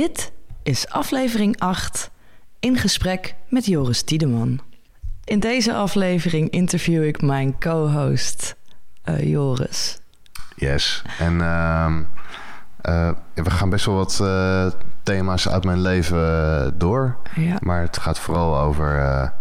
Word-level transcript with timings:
Dit 0.00 0.32
is 0.62 0.88
aflevering 0.88 1.58
8 1.58 2.10
in 2.60 2.76
gesprek 2.76 3.34
met 3.48 3.66
Joris 3.66 4.02
Tiedeman. 4.02 4.60
In 5.24 5.40
deze 5.40 5.74
aflevering 5.74 6.50
interview 6.50 7.04
ik 7.04 7.22
mijn 7.22 7.58
co-host 7.58 8.56
uh, 9.04 9.22
Joris. 9.22 9.98
Yes, 10.56 11.02
en 11.18 11.32
uh, 11.32 11.96
uh, 12.82 13.10
we 13.34 13.50
gaan 13.50 13.70
best 13.70 13.84
wel 13.86 13.94
wat 13.94 14.18
uh, 14.22 14.66
thema's 15.02 15.48
uit 15.48 15.64
mijn 15.64 15.80
leven 15.80 16.78
door. 16.78 17.16
Ja. 17.34 17.56
Maar 17.60 17.80
het 17.80 17.98
gaat 17.98 18.18
vooral 18.18 18.58
over 18.58 19.32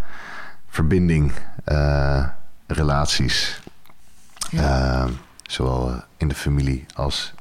verbinding, 0.68 1.34
relaties. 2.68 3.62
Ja. 4.50 5.02
Ehm, 5.02 5.12
zowel 5.44 6.04
in 6.18 6.28
de 6.28 6.36
familie 6.36 6.86
als 6.94 7.34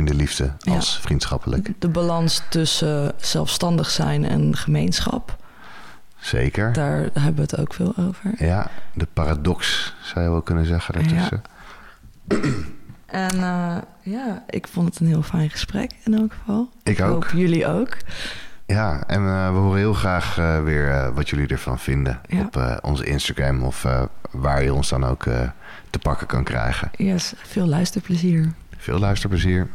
in 0.00 0.06
de 0.06 0.14
liefde 0.14 0.52
Ja. 0.58 0.74
als 0.74 0.98
vriendschappelijk. 1.00 1.72
De 1.78 1.88
balans 1.88 2.42
tussen 2.48 3.12
zelfstandig 3.16 3.90
zijn 3.90 4.24
en 4.24 4.56
gemeenschap. 4.56 5.36
Zeker. 6.18 6.72
Daar 6.72 6.98
hebben 6.98 7.34
we 7.34 7.40
het 7.40 7.58
ook 7.58 7.74
veel 7.74 7.94
over. 7.96 8.32
Ja, 8.38 8.70
de 8.94 9.06
paradox 9.12 9.94
zou 10.02 10.24
je 10.24 10.30
wel 10.30 10.42
kunnen 10.42 10.66
zeggen 10.66 10.94
daartussen. 10.94 11.42
En 13.06 13.30
eh, 13.42 13.76
ja, 14.02 14.44
ik 14.48 14.68
vond 14.68 14.88
het 14.88 15.00
een 15.00 15.06
heel 15.06 15.22
fijn 15.22 15.50
gesprek 15.50 15.90
in 16.04 16.14
elk 16.14 16.32
geval. 16.32 16.70
Ik 16.82 17.00
ook. 17.00 17.08
hoop 17.10 17.30
jullie 17.34 17.66
ook. 17.66 17.96
Ja, 18.66 19.02
en 19.06 19.26
eh, 19.26 19.52
we 19.52 19.58
horen 19.58 19.78
heel 19.78 19.92
graag 19.94 20.38
eh, 20.38 20.62
weer 20.62 21.14
wat 21.14 21.28
jullie 21.28 21.46
ervan 21.46 21.78
vinden 21.78 22.20
Ja. 22.28 22.40
op 22.40 22.78
onze 22.82 23.04
Instagram 23.04 23.62
of 23.62 23.86
waar 24.30 24.62
je 24.62 24.74
ons 24.74 24.88
dan 24.88 25.04
ook 25.04 25.22
te 25.90 25.98
pakken 26.02 26.26
kan 26.26 26.44
krijgen. 26.44 26.90
Yes, 26.96 27.32
veel 27.36 27.66
luisterplezier. 27.66 28.52
Veel 28.76 28.98
luisterplezier. 28.98 29.68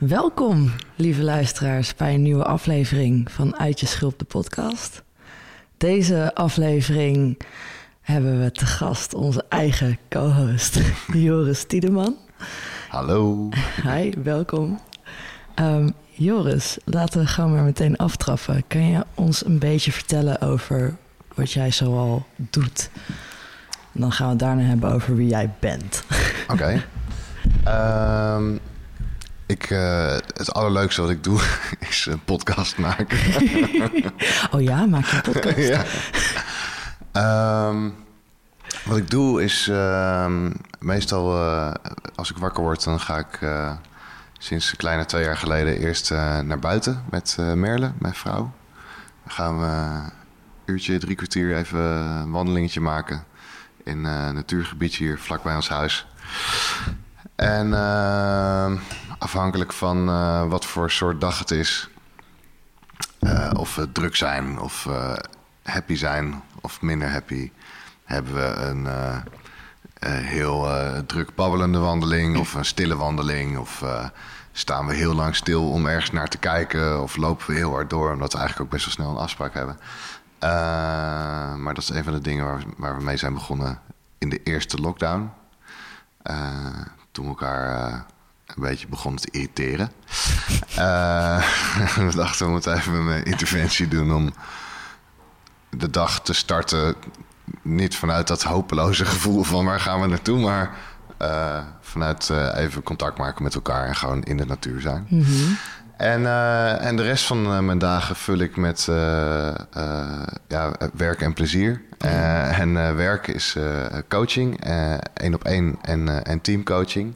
Welkom, 0.00 0.72
lieve 0.96 1.22
luisteraars, 1.22 1.94
bij 1.94 2.14
een 2.14 2.22
nieuwe 2.22 2.44
aflevering 2.44 3.30
van 3.32 3.58
Uit 3.58 3.80
je 3.80 3.86
Schulp, 3.86 4.18
de 4.18 4.24
podcast. 4.24 5.02
Deze 5.76 6.34
aflevering 6.34 7.40
hebben 8.00 8.42
we 8.42 8.52
te 8.52 8.66
gast 8.66 9.14
onze 9.14 9.44
eigen 9.48 9.98
co-host, 10.08 10.80
Joris 11.12 11.64
Tiedeman. 11.64 12.16
Hallo. 12.88 13.48
Hi, 13.82 14.12
welkom. 14.22 14.80
Ehm, 15.54 15.90
Joris, 16.08 16.78
laten 16.84 17.20
we 17.20 17.26
gewoon 17.26 17.52
maar 17.54 17.64
meteen 17.64 17.96
aftrappen. 17.96 18.64
Kan 18.66 18.88
je 18.88 19.04
ons 19.14 19.44
een 19.44 19.58
beetje 19.58 19.92
vertellen 19.92 20.40
over 20.40 20.96
wat 21.34 21.52
jij 21.52 21.70
zoal 21.70 22.26
doet? 22.36 22.90
En 23.92 24.00
dan 24.00 24.12
gaan 24.12 24.26
we 24.26 24.32
het 24.32 24.40
daarna 24.40 24.62
hebben 24.62 24.92
over 24.92 25.16
wie 25.16 25.28
jij 25.28 25.50
bent. 25.58 26.04
Oké. 26.48 26.82
Ehm, 27.64 28.56
ik, 29.50 29.70
eh, 29.70 30.12
het 30.12 30.52
allerleukste 30.52 31.00
wat 31.00 31.10
ik 31.10 31.24
doe 31.24 31.40
is 31.90 32.06
een 32.06 32.24
podcast 32.24 32.78
maken. 32.78 33.18
Oh 34.52 34.62
ja, 34.62 34.86
maak 34.86 35.04
je 35.04 35.16
een 35.16 35.32
podcast? 35.32 35.56
ja. 35.56 35.84
Ehm, 37.12 37.90
wat 38.84 38.96
ik 38.96 39.10
doe 39.10 39.42
is 39.42 39.68
ehm, 39.68 40.50
meestal 40.78 41.34
eh, 41.34 41.72
als 42.14 42.30
ik 42.30 42.36
wakker 42.36 42.62
word, 42.62 42.84
dan 42.84 43.00
ga 43.00 43.18
ik 43.18 43.38
eh, 43.40 43.72
sinds 44.38 44.70
een 44.70 44.76
kleine 44.76 45.04
twee 45.04 45.24
jaar 45.24 45.36
geleden 45.36 45.78
eerst 45.78 46.10
eh, 46.10 46.38
naar 46.38 46.58
buiten 46.58 47.04
met 47.10 47.36
eh, 47.38 47.52
Merle, 47.52 47.92
mijn 47.98 48.14
vrouw. 48.14 48.52
Dan 49.22 49.32
gaan 49.32 49.60
we 49.60 49.66
een 49.66 50.12
uurtje, 50.64 50.98
drie 50.98 51.16
kwartier 51.16 51.56
even 51.56 51.80
een 51.80 52.30
wandelingetje 52.30 52.80
maken 52.80 53.24
in 53.84 54.06
eh, 54.06 54.26
een 54.26 54.34
natuurgebiedje 54.34 55.04
hier 55.04 55.18
vlakbij 55.18 55.54
ons 55.54 55.68
huis. 55.68 56.06
En 57.36 57.74
ehm, 57.74 58.76
afhankelijk 59.20 59.72
van 59.72 60.08
eh, 60.08 60.48
wat 60.48 60.66
voor 60.66 60.90
soort 60.90 61.20
dag 61.20 61.38
het 61.38 61.50
is, 61.50 61.88
eh, 63.18 63.50
of 63.56 63.74
we 63.74 63.92
druk 63.92 64.16
zijn 64.16 64.60
of 64.60 64.86
eh, 64.86 65.12
happy 65.62 65.94
zijn 65.94 66.42
of 66.60 66.80
minder 66.80 67.10
happy, 67.10 67.50
hebben 68.04 68.34
we 68.34 68.54
een 68.64 68.86
heel 70.24 70.68
druk 71.06 71.34
babbelende 71.34 71.78
wandeling 71.78 72.38
of 72.38 72.54
een 72.54 72.64
stille 72.64 72.96
wandeling. 72.96 73.58
Of 73.58 73.84
staan 74.52 74.86
we 74.86 74.94
heel 74.94 75.14
lang 75.14 75.36
stil 75.36 75.70
om 75.70 75.86
ergens 75.86 76.10
naar 76.10 76.28
te 76.28 76.38
kijken 76.38 77.02
of 77.02 77.16
lopen 77.16 77.46
we 77.46 77.54
heel 77.54 77.70
hard 77.70 77.90
door 77.90 78.12
omdat 78.12 78.32
we 78.32 78.38
eigenlijk 78.38 78.66
ook 78.66 78.74
best 78.74 78.84
wel 78.84 78.94
snel 78.94 79.10
een 79.10 79.22
afspraak 79.22 79.54
hebben. 79.54 79.78
Maar 81.62 81.74
dat 81.74 81.82
is 81.82 81.88
een 81.88 82.04
van 82.04 82.12
de 82.12 82.20
dingen 82.20 82.44
waar 82.44 82.58
we, 82.58 82.64
waar 82.76 82.96
we 82.96 83.02
mee 83.02 83.16
zijn 83.16 83.34
begonnen 83.34 83.80
in 84.18 84.28
de 84.28 84.42
eerste 84.42 84.76
lockdown. 84.78 85.30
Toen 87.10 87.24
we 87.24 87.30
elkaar 87.30 88.06
een 88.56 88.62
beetje 88.62 88.86
begonnen 88.88 89.20
te 89.20 89.30
irriteren. 89.30 89.90
Eh, 90.76 91.42
we 92.08 92.14
dachten, 92.14 92.46
we 92.46 92.52
moeten 92.52 92.76
even 92.76 92.94
een 92.94 93.24
interventie 93.24 93.88
doen 93.88 94.14
om 94.14 94.32
de 95.70 95.90
dag 95.90 96.20
te 96.20 96.32
starten. 96.32 96.94
Niet 97.62 97.96
vanuit 97.96 98.26
dat 98.26 98.42
hopeloze 98.42 99.04
gevoel 99.04 99.42
van 99.42 99.64
waar 99.64 99.80
gaan 99.80 100.00
we 100.00 100.06
naartoe, 100.06 100.38
maar 100.38 100.70
eh, 101.20 101.58
vanuit 101.80 102.30
eh, 102.30 102.48
even 102.56 102.82
contact 102.82 103.18
maken 103.18 103.42
met 103.42 103.54
elkaar 103.54 103.86
en 103.86 103.96
gewoon 103.96 104.22
in 104.22 104.36
de 104.36 104.46
natuur 104.46 104.80
zijn. 104.80 105.06
En, 105.96 106.26
eh, 106.26 106.84
en 106.84 106.96
de 106.96 107.02
rest 107.02 107.24
van 107.24 107.64
mijn 107.64 107.78
dagen 107.78 108.16
vul 108.16 108.38
ik 108.38 108.56
met 108.56 108.84
ja, 110.48 110.72
werk 110.94 111.20
en 111.20 111.32
plezier. 111.32 111.82
En 111.98 112.96
werk 112.96 113.26
is 113.26 113.56
coaching, 114.08 114.64
één 115.14 115.34
op 115.34 115.44
één 115.44 115.78
en, 115.82 116.24
en 116.24 116.40
teamcoaching. 116.40 117.14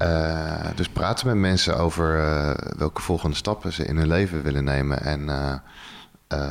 Eh, 0.00 0.66
dus 0.74 0.88
praten 0.88 1.26
met 1.26 1.36
mensen 1.36 1.78
over 1.78 2.18
eh, 2.18 2.50
welke 2.78 3.00
volgende 3.00 3.36
stappen 3.36 3.72
ze 3.72 3.84
in 3.84 3.96
hun 3.96 4.06
leven 4.06 4.42
willen 4.42 4.64
nemen 4.64 5.02
en 5.02 5.28
eh, 6.28 6.48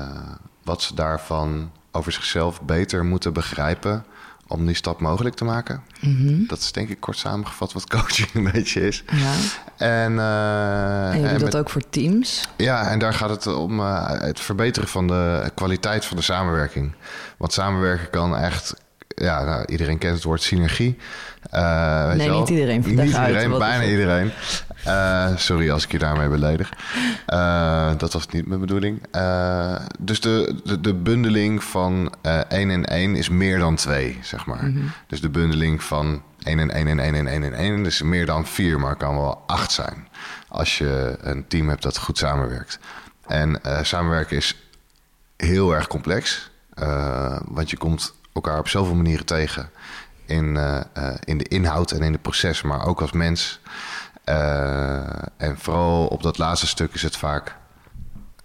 wat 0.64 0.82
ze 0.82 0.96
daarvan 0.96 1.72
over 1.92 2.12
zichzelf 2.12 2.62
beter 2.62 3.06
moeten 3.06 3.34
begrijpen 3.34 4.06
om 4.48 4.66
die 4.66 4.76
stap 4.76 5.00
mogelijk 5.00 5.36
te 5.36 5.44
maken. 5.44 5.84
Dat 6.48 6.60
is 6.60 6.72
denk 6.72 6.90
ik 6.90 7.00
kort 7.00 7.18
samengevat 7.18 7.74
wat 7.74 7.90
coaching 7.90 8.34
een 8.46 8.52
beetje 8.52 8.88
is. 8.88 9.04
Ja. 9.12 9.34
En, 9.78 10.20
eh, 10.20 11.14
En 11.14 11.22
je 11.22 11.28
doet 11.30 11.40
dat 11.52 11.58
ook 11.58 11.70
voor 11.70 11.90
teams? 11.90 12.50
ja, 12.58 12.90
en 12.90 13.00
daar 13.00 13.14
gaat 13.14 13.30
het 13.30 13.48
om 13.48 13.80
het 13.80 14.40
verbeteren 14.40 14.90
van 14.90 15.08
de 15.08 15.52
kwaliteit 15.56 16.06
van 16.06 16.18
de 16.18 16.24
samenwerking. 16.24 16.94
Want 17.38 17.54
samenwerken 17.54 18.10
kan 18.10 18.38
echt, 18.38 18.74
ja, 19.20 19.44
nou, 19.44 19.66
iedereen 19.66 19.98
kent 19.98 20.14
het 20.16 20.24
woord 20.24 20.42
synergie. 20.42 20.98
Eh, 21.50 22.08
weet 22.08 22.16
Nee, 22.16 22.26
je 22.26 22.32
wel. 22.32 22.40
niet 22.40 22.50
iedereen. 22.50 22.84
Niet 22.86 23.00
uit, 23.00 23.28
iedereen, 23.28 23.58
bijna 23.58 23.84
iedereen. 23.84 24.32
Eh, 24.84 25.36
sorry 25.36 25.70
als 25.70 25.84
ik 25.84 25.92
je 25.92 25.98
daarmee 26.00 26.28
beledig. 26.28 26.74
Eh, 27.26 27.92
dat 27.98 28.14
was 28.14 28.28
niet 28.28 28.48
mijn 28.48 28.60
bedoeling. 28.60 29.02
Dus 30.00 30.22
de, 30.22 30.60
de, 30.64 30.82
de 30.82 30.94
bundeling 30.94 31.64
van 31.64 32.14
eh 32.22 32.40
1 32.50 32.70
en 32.70 32.86
1 32.86 33.16
is 33.16 33.30
meer 33.30 33.60
dan 33.60 33.76
2, 33.76 34.20
zeg 34.22 34.46
maar. 34.46 34.66
Mhm. 34.66 34.86
Dus 35.08 35.22
de 35.22 35.30
bundeling 35.30 35.84
van 35.84 36.22
1 36.44 36.60
en 36.60 36.70
1 36.72 36.88
en 36.88 37.00
1 37.00 37.16
en 37.16 37.28
1 37.28 37.44
en 37.44 37.54
1 37.54 37.86
is 37.86 38.02
meer 38.02 38.26
dan 38.26 38.46
4, 38.46 38.80
maar 38.80 38.96
kan 38.96 39.16
wel 39.16 39.44
8 39.48 39.72
zijn. 39.72 40.08
Als 40.48 40.78
je 40.78 41.18
een 41.22 41.48
team 41.48 41.70
hebt 41.70 41.84
dat 41.84 41.98
goed 41.98 42.18
samenwerkt. 42.18 42.80
En 43.28 43.62
samenwerken 43.82 44.38
is 44.38 44.56
heel 45.38 45.76
erg 45.76 45.88
complex. 45.88 46.52
want 47.46 47.70
je 47.70 47.78
komt 47.78 48.14
elkaar 48.34 48.60
op 48.60 48.68
zoveel 48.68 48.96
manieren 48.96 49.26
tegen. 49.26 49.70
In, 50.26 50.58
eh, 50.58 50.80
eh, 50.94 51.16
in 51.24 51.38
de 51.38 51.48
inhoud 51.48 51.92
en 51.92 52.02
in 52.02 52.12
het 52.12 52.22
proces, 52.22 52.62
maar 52.62 52.86
ook 52.86 53.02
als 53.02 53.12
mens. 53.12 53.60
Eh, 54.24 55.24
en 55.38 55.58
vooral 55.58 56.08
op 56.08 56.24
dat 56.24 56.38
laatste 56.38 56.68
stuk 56.68 56.94
is 56.94 57.02
het 57.02 57.18
vaak, 57.18 57.56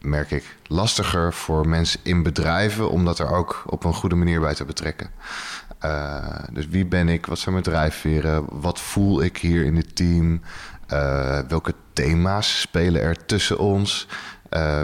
merk 0.01 0.31
ik, 0.31 0.57
lastiger 0.67 1.33
voor 1.33 1.69
mensen 1.69 2.01
in 2.03 2.23
bedrijven 2.23 2.91
om 2.91 3.05
dat 3.05 3.19
er 3.19 3.31
ook 3.31 3.63
op 3.67 3.85
een 3.85 3.95
goede 3.95 4.15
manier 4.15 4.41
bij 4.41 4.55
te 4.55 4.65
betrekken. 4.65 5.11
Dus 6.53 6.67
wie 6.67 6.87
ben 6.87 7.09
ik? 7.09 7.27
Wat 7.27 7.39
zijn 7.39 7.55
mijn 7.55 7.67
drijfveren? 7.67 8.45
Wat 8.49 8.81
voel 8.81 9.23
ik 9.23 9.37
hier 9.37 9.65
in 9.65 9.77
het 9.77 9.97
team? 9.97 10.41
Welke 11.49 11.75
thema's 11.93 12.61
spelen 12.61 13.03
er 13.03 13.27
tussen 13.27 13.59
ons? 13.59 14.07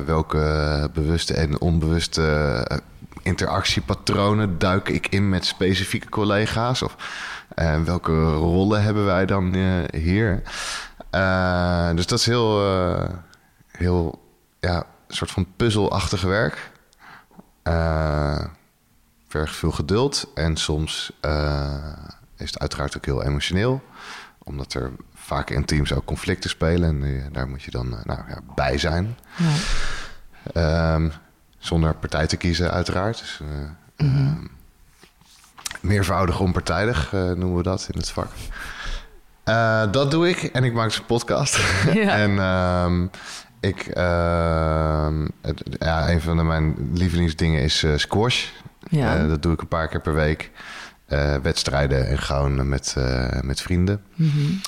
Welke 0.04 0.90
bewuste 0.92 1.34
en 1.34 1.60
onbewuste 1.60 2.22
interactiepatronen 3.22 4.58
duik 4.58 4.88
ik 4.88 5.06
in 5.08 5.28
met 5.28 5.44
specifieke 5.44 6.08
collega's? 6.08 6.82
Of 6.82 6.96
welke 7.84 8.32
rollen 8.32 8.82
hebben 8.82 9.04
wij 9.04 9.26
dan 9.26 9.54
hier? 9.92 10.42
dus 11.94 12.06
dat 12.06 12.18
is 12.18 12.26
heel, 12.26 12.62
heel 13.66 14.22
ja, 14.60 14.86
soort 15.08 15.30
van 15.30 15.46
puzzelachtig 15.56 16.22
werk 16.22 16.70
vergt 19.28 19.56
veel 19.56 19.70
geduld. 19.70 20.26
En 20.34 20.56
soms 20.56 21.12
is 22.36 22.46
het 22.46 22.58
uiteraard 22.58 22.96
ook 22.96 23.04
heel 23.04 23.22
emotioneel. 23.22 23.82
Omdat 24.38 24.74
er 24.74 24.92
vaak 25.14 25.50
in 25.50 25.64
teams 25.64 25.92
ook 25.92 26.04
conflicten 26.04 26.50
spelen. 26.50 27.04
En 27.04 27.32
daar 27.32 27.48
moet 27.48 27.62
je 27.62 27.70
dan 27.70 27.88
nou, 27.88 28.20
ja, 28.28 28.40
bij 28.54 28.78
zijn. 28.78 29.18
Ja. 29.36 30.94
Um, 30.94 31.12
zonder 31.60 31.94
partij 31.94 32.26
te 32.26 32.36
kiezen, 32.36 32.70
uiteraard. 32.70 33.18
Dus, 33.18 33.40
mm 33.96 34.14
-hmm. 34.14 34.50
meervoudig 35.80 36.40
onpartijdig 36.40 37.12
noemen 37.12 37.56
we 37.56 37.62
dat 37.62 37.88
in 37.92 37.98
het 37.98 38.10
vak. 38.10 38.30
dat 39.92 40.10
doe 40.10 40.28
ik. 40.28 40.42
En 40.42 40.64
ik 40.64 40.72
maak 40.72 40.88
dus 40.88 40.98
een 40.98 41.04
podcast. 41.04 41.60
Ja. 41.92 42.16
en... 42.16 42.38
Um, 42.38 43.10
ik, 43.60 43.84
het, 45.40 45.62
ja, 45.78 46.10
een 46.10 46.20
van 46.20 46.36
de, 46.36 46.42
mijn 46.42 46.90
lievelingsdingen 46.92 47.62
is 47.62 47.84
squash. 47.96 48.46
Ja. 48.88 49.26
Dat 49.26 49.42
doe 49.42 49.52
ik 49.52 49.60
een 49.60 49.68
paar 49.68 49.88
keer 49.88 50.00
per 50.00 50.14
week. 50.14 50.50
Wedstrijden 51.42 52.08
en 52.08 52.18
gewoon 52.18 52.68
met, 52.68 52.96
met 53.40 53.60
vrienden. 53.60 54.02
Mm 54.14 54.30
-hmm. 54.30 54.60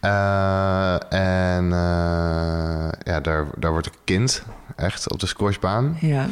En 0.00 1.68
ja, 3.04 3.20
daar, 3.22 3.46
daar 3.56 3.70
wordt 3.70 3.86
ik 3.86 3.92
kind, 4.04 4.42
echt, 4.76 5.10
op 5.12 5.20
de 5.20 5.26
squashbaan. 5.26 5.96
Ja. 6.00 6.26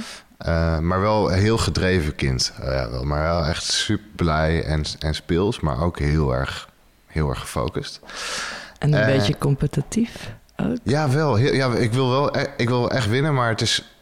maar 0.80 1.00
wel 1.00 1.32
een 1.32 1.38
heel 1.38 1.58
gedreven 1.58 2.14
kind. 2.14 2.52
ja, 2.62 2.90
wel, 2.90 3.04
maar 3.04 3.22
wel 3.22 3.44
echt 3.44 3.62
super 3.62 4.06
blij 4.16 4.64
en, 4.64 4.84
en 4.98 5.14
speels, 5.14 5.60
maar 5.60 5.82
ook 5.82 5.98
heel 5.98 6.34
erg, 6.34 6.68
heel 7.06 7.28
erg 7.28 7.40
gefocust. 7.40 8.00
En 8.78 8.92
een 8.92 9.06
beetje 9.06 9.38
competitief 9.38 10.32
ook? 10.56 10.76
Ja, 10.82 11.10
wel. 11.10 11.34
Heel, 11.34 11.54
ja, 11.54 11.74
ik, 11.74 11.92
wil 11.92 12.10
wel 12.10 12.36
e-, 12.36 12.46
ik 12.56 12.68
wil 12.68 12.90
echt 12.90 13.08
winnen, 13.08 13.34
maar 13.34 13.48
het 13.48 13.60
is... 13.60 13.96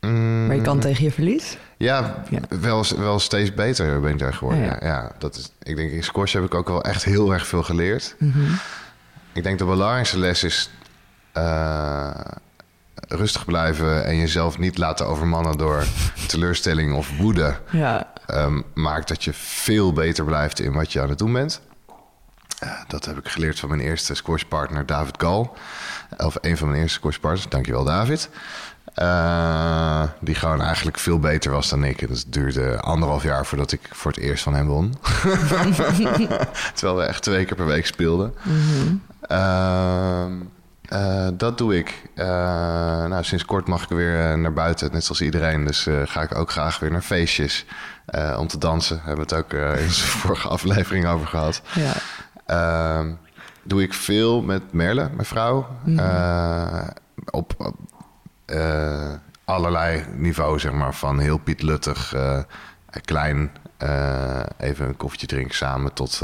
Mm, 0.00 0.46
maar 0.46 0.56
je 0.56 0.62
kan 0.62 0.80
tegen 0.80 1.04
je 1.04 1.10
verlies? 1.10 1.58
Ja, 1.76 2.22
Wel, 2.60 2.84
wel 2.96 3.18
steeds 3.18 3.54
beter 3.54 4.00
ben 4.00 4.10
ik 4.10 4.18
daar 4.18 4.34
geworden. 4.34 4.64
Ja, 4.64 4.78
ja. 4.80 5.12
dat 5.18 5.36
is, 5.36 5.52
ik 5.62 5.76
denk 5.76 5.90
in 5.90 6.04
squash 6.04 6.32
heb 6.32 6.44
ik 6.44 6.54
ook 6.54 6.68
wel 6.68 6.82
echt 6.82 7.04
heel 7.04 7.32
erg 7.32 7.46
veel 7.46 7.62
geleerd. 7.62 8.14
Mhm. 8.18 8.52
Ik 9.36 9.42
denk 9.42 9.58
de 9.58 9.64
belangrijkste 9.64 10.18
les 10.18 10.44
is 10.44 10.70
uh, 11.34 12.10
rustig 13.08 13.44
blijven 13.44 14.04
en 14.04 14.16
jezelf 14.16 14.58
niet 14.58 14.78
laten 14.78 15.06
overmannen 15.06 15.58
door 15.58 15.84
teleurstelling 16.28 16.94
of 16.94 17.16
woede. 17.18 17.56
Ja. 17.70 18.12
Um, 18.30 18.64
maakt 18.74 19.08
dat 19.08 19.24
je 19.24 19.32
veel 19.32 19.92
beter 19.92 20.24
blijft 20.24 20.60
in 20.60 20.72
wat 20.72 20.92
je 20.92 21.00
aan 21.00 21.08
het 21.08 21.18
doen 21.18 21.32
bent. 21.32 21.60
Uh, 22.64 22.70
dat 22.88 23.04
heb 23.04 23.18
ik 23.18 23.28
geleerd 23.28 23.58
van 23.58 23.68
mijn 23.68 23.80
eerste 23.80 24.14
squashpartner 24.14 24.86
David 24.86 25.14
Gal. 25.18 25.56
Of 26.16 26.36
een 26.40 26.56
van 26.56 26.68
mijn 26.68 26.80
eerste 26.80 26.98
squashpartners. 26.98 27.48
Dankjewel 27.48 27.84
David. 27.84 28.28
Uh, 28.96 30.02
die 30.20 30.34
gewoon 30.34 30.60
eigenlijk 30.60 30.98
veel 30.98 31.18
beter 31.18 31.50
was 31.50 31.68
dan 31.68 31.84
ik. 31.84 32.08
Dus 32.08 32.20
het 32.20 32.32
duurde 32.32 32.80
anderhalf 32.80 33.22
jaar 33.22 33.46
voordat 33.46 33.72
ik 33.72 33.80
voor 33.90 34.10
het 34.10 34.20
eerst 34.20 34.42
van 34.42 34.54
hem 34.54 34.66
won. 34.66 34.94
Terwijl 36.74 36.96
we 36.96 37.02
echt 37.02 37.22
twee 37.22 37.44
keer 37.44 37.56
per 37.56 37.66
week 37.66 37.86
speelden. 37.86 38.34
Mm 38.42 38.52
-hmm. 38.52 39.02
Uh, 39.30 40.26
dat 41.32 41.58
doe 41.58 41.76
ik. 41.76 42.02
nou, 42.14 43.24
sinds 43.24 43.44
kort 43.44 43.66
mag 43.66 43.82
ik 43.82 43.88
weer 43.88 44.38
naar 44.38 44.52
buiten, 44.52 44.92
net 44.92 45.04
zoals 45.04 45.20
iedereen. 45.20 45.64
Dus 45.64 45.88
ga 46.04 46.22
ik 46.22 46.34
ook 46.34 46.50
graag 46.50 46.78
weer 46.78 46.90
naar 46.90 47.02
feestjes 47.02 47.64
om 48.36 48.46
te 48.46 48.58
dansen. 48.58 48.96
Daar 48.96 49.06
hebben 49.06 49.28
we 49.28 49.34
het 49.34 49.44
ook 49.44 49.52
in 49.78 49.86
de 49.86 49.92
vorige 50.20 50.48
aflevering 50.48 51.06
over 51.06 51.26
gehad. 51.26 51.62
Ja. 51.74 51.92
Ehm, 52.46 53.12
doe 53.62 53.82
ik 53.82 53.94
veel 53.94 54.42
met 54.42 54.72
Merle, 54.72 55.10
mijn 55.12 55.26
vrouw. 55.26 55.66
Mm 55.84 55.98
-hmm. 55.98 56.88
op, 57.30 57.54
op 57.58 57.76
allerlei 59.44 60.04
niveaus, 60.14 60.62
zeg 60.62 60.72
maar. 60.72 60.94
Van 60.94 61.18
heel 61.18 61.38
Piet 61.38 61.62
Luttig, 61.62 62.14
uh, 62.14 62.38
klein, 63.04 63.50
even 64.58 64.86
een 64.86 64.96
koffietje 64.96 65.26
drinken 65.26 65.54
samen, 65.54 65.92
tot 65.92 66.22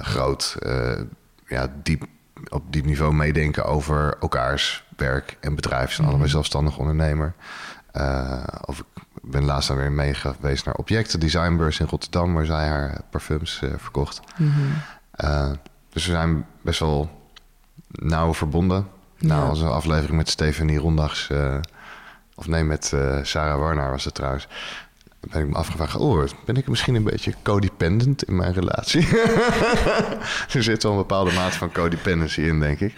groot, 0.00 0.56
diep, 1.82 2.04
op 2.48 2.72
diep 2.72 2.84
niveau 2.84 3.14
meedenken 3.14 3.64
over 3.64 4.16
elkaars 4.20 4.84
werk 4.96 5.36
en 5.40 5.54
bedrijf. 5.54 5.92
Zijn 5.92 6.06
allebei 6.06 6.24
mhm. 6.24 6.34
zelfstandig 6.34 6.78
ondernemer. 6.78 7.34
of 8.64 8.78
ik 8.78 9.30
ben 9.30 9.44
laatst 9.44 9.68
dan 9.68 9.76
weer 9.76 9.92
mee 9.92 10.14
geweest 10.14 10.64
naar 10.64 10.74
Objecten 10.74 11.20
Designbeurs 11.20 11.80
in 11.80 11.86
Rotterdam, 11.86 12.34
waar 12.34 12.44
zij 12.44 12.66
haar 12.68 13.00
parfums 13.10 13.62
verkocht. 13.76 14.20
Mhm. 14.36 14.50
dus 15.88 16.06
we 16.06 16.10
zijn 16.12 16.46
best 16.62 16.80
wel 16.80 17.28
nauw 17.88 18.34
verbonden. 18.34 18.88
Nou, 19.18 19.48
als 19.48 19.60
een 19.60 19.68
aflevering 19.68 20.16
met 20.16 20.28
Stephanie 20.28 20.78
Rondags... 20.78 21.30
Of 22.36 22.46
nee, 22.46 22.64
met 22.64 22.92
Sarah 23.22 23.58
Warner 23.58 23.90
was 23.90 24.04
het 24.04 24.14
trouwens. 24.14 24.48
Ben 25.30 25.42
ik 25.42 25.48
me 25.48 25.54
afgevraagd, 25.54 25.96
oh, 25.96 26.24
ben 26.44 26.56
ik 26.56 26.68
misschien 26.68 26.94
een 26.94 27.04
beetje 27.04 27.34
codependent 27.42 28.24
in 28.24 28.36
mijn 28.36 28.52
relatie? 28.52 29.08
er 30.54 30.62
zit 30.62 30.82
wel 30.82 30.92
een 30.92 30.98
bepaalde 30.98 31.32
mate 31.32 31.58
van 31.58 31.72
codependency 31.72 32.40
in, 32.40 32.60
denk 32.60 32.80
ik. 32.80 32.94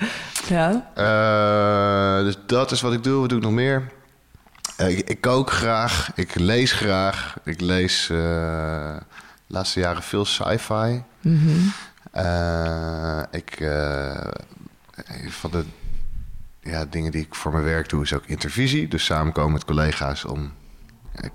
Ja. 0.48 0.90
Uh, 0.98 2.24
dus 2.24 2.38
dat 2.46 2.70
is 2.70 2.80
wat 2.80 2.92
ik 2.92 3.04
doe. 3.04 3.20
Wat 3.20 3.28
doe 3.28 3.38
ik 3.38 3.44
nog 3.44 3.52
meer? 3.52 3.90
Ik, 4.76 5.08
ik, 5.08 5.20
kook 5.20 5.50
graag, 5.50 6.10
ik 6.14 6.34
lees 6.34 6.72
graag. 6.72 7.36
Ik 7.44 7.60
lees 7.60 8.06
de 8.06 8.98
laatste 9.46 9.80
jaren 9.80 10.02
veel 10.02 10.24
sci-fi. 10.24 11.02
Mm 11.20 11.38
-hmm. 11.38 11.72
ik, 13.30 13.56
van 15.28 15.50
de 15.50 15.64
ja, 16.60 16.84
dingen 16.90 17.12
die 17.12 17.22
ik 17.22 17.34
voor 17.34 17.52
mijn 17.52 17.64
werk 17.64 17.88
doe, 17.88 18.02
is 18.02 18.12
ook 18.12 18.26
intervisie. 18.26 18.88
Dus 18.88 19.04
samenkomen 19.04 19.52
met 19.52 19.64
collega's 19.64 20.24
om 20.24 20.42
eh, 20.42 20.50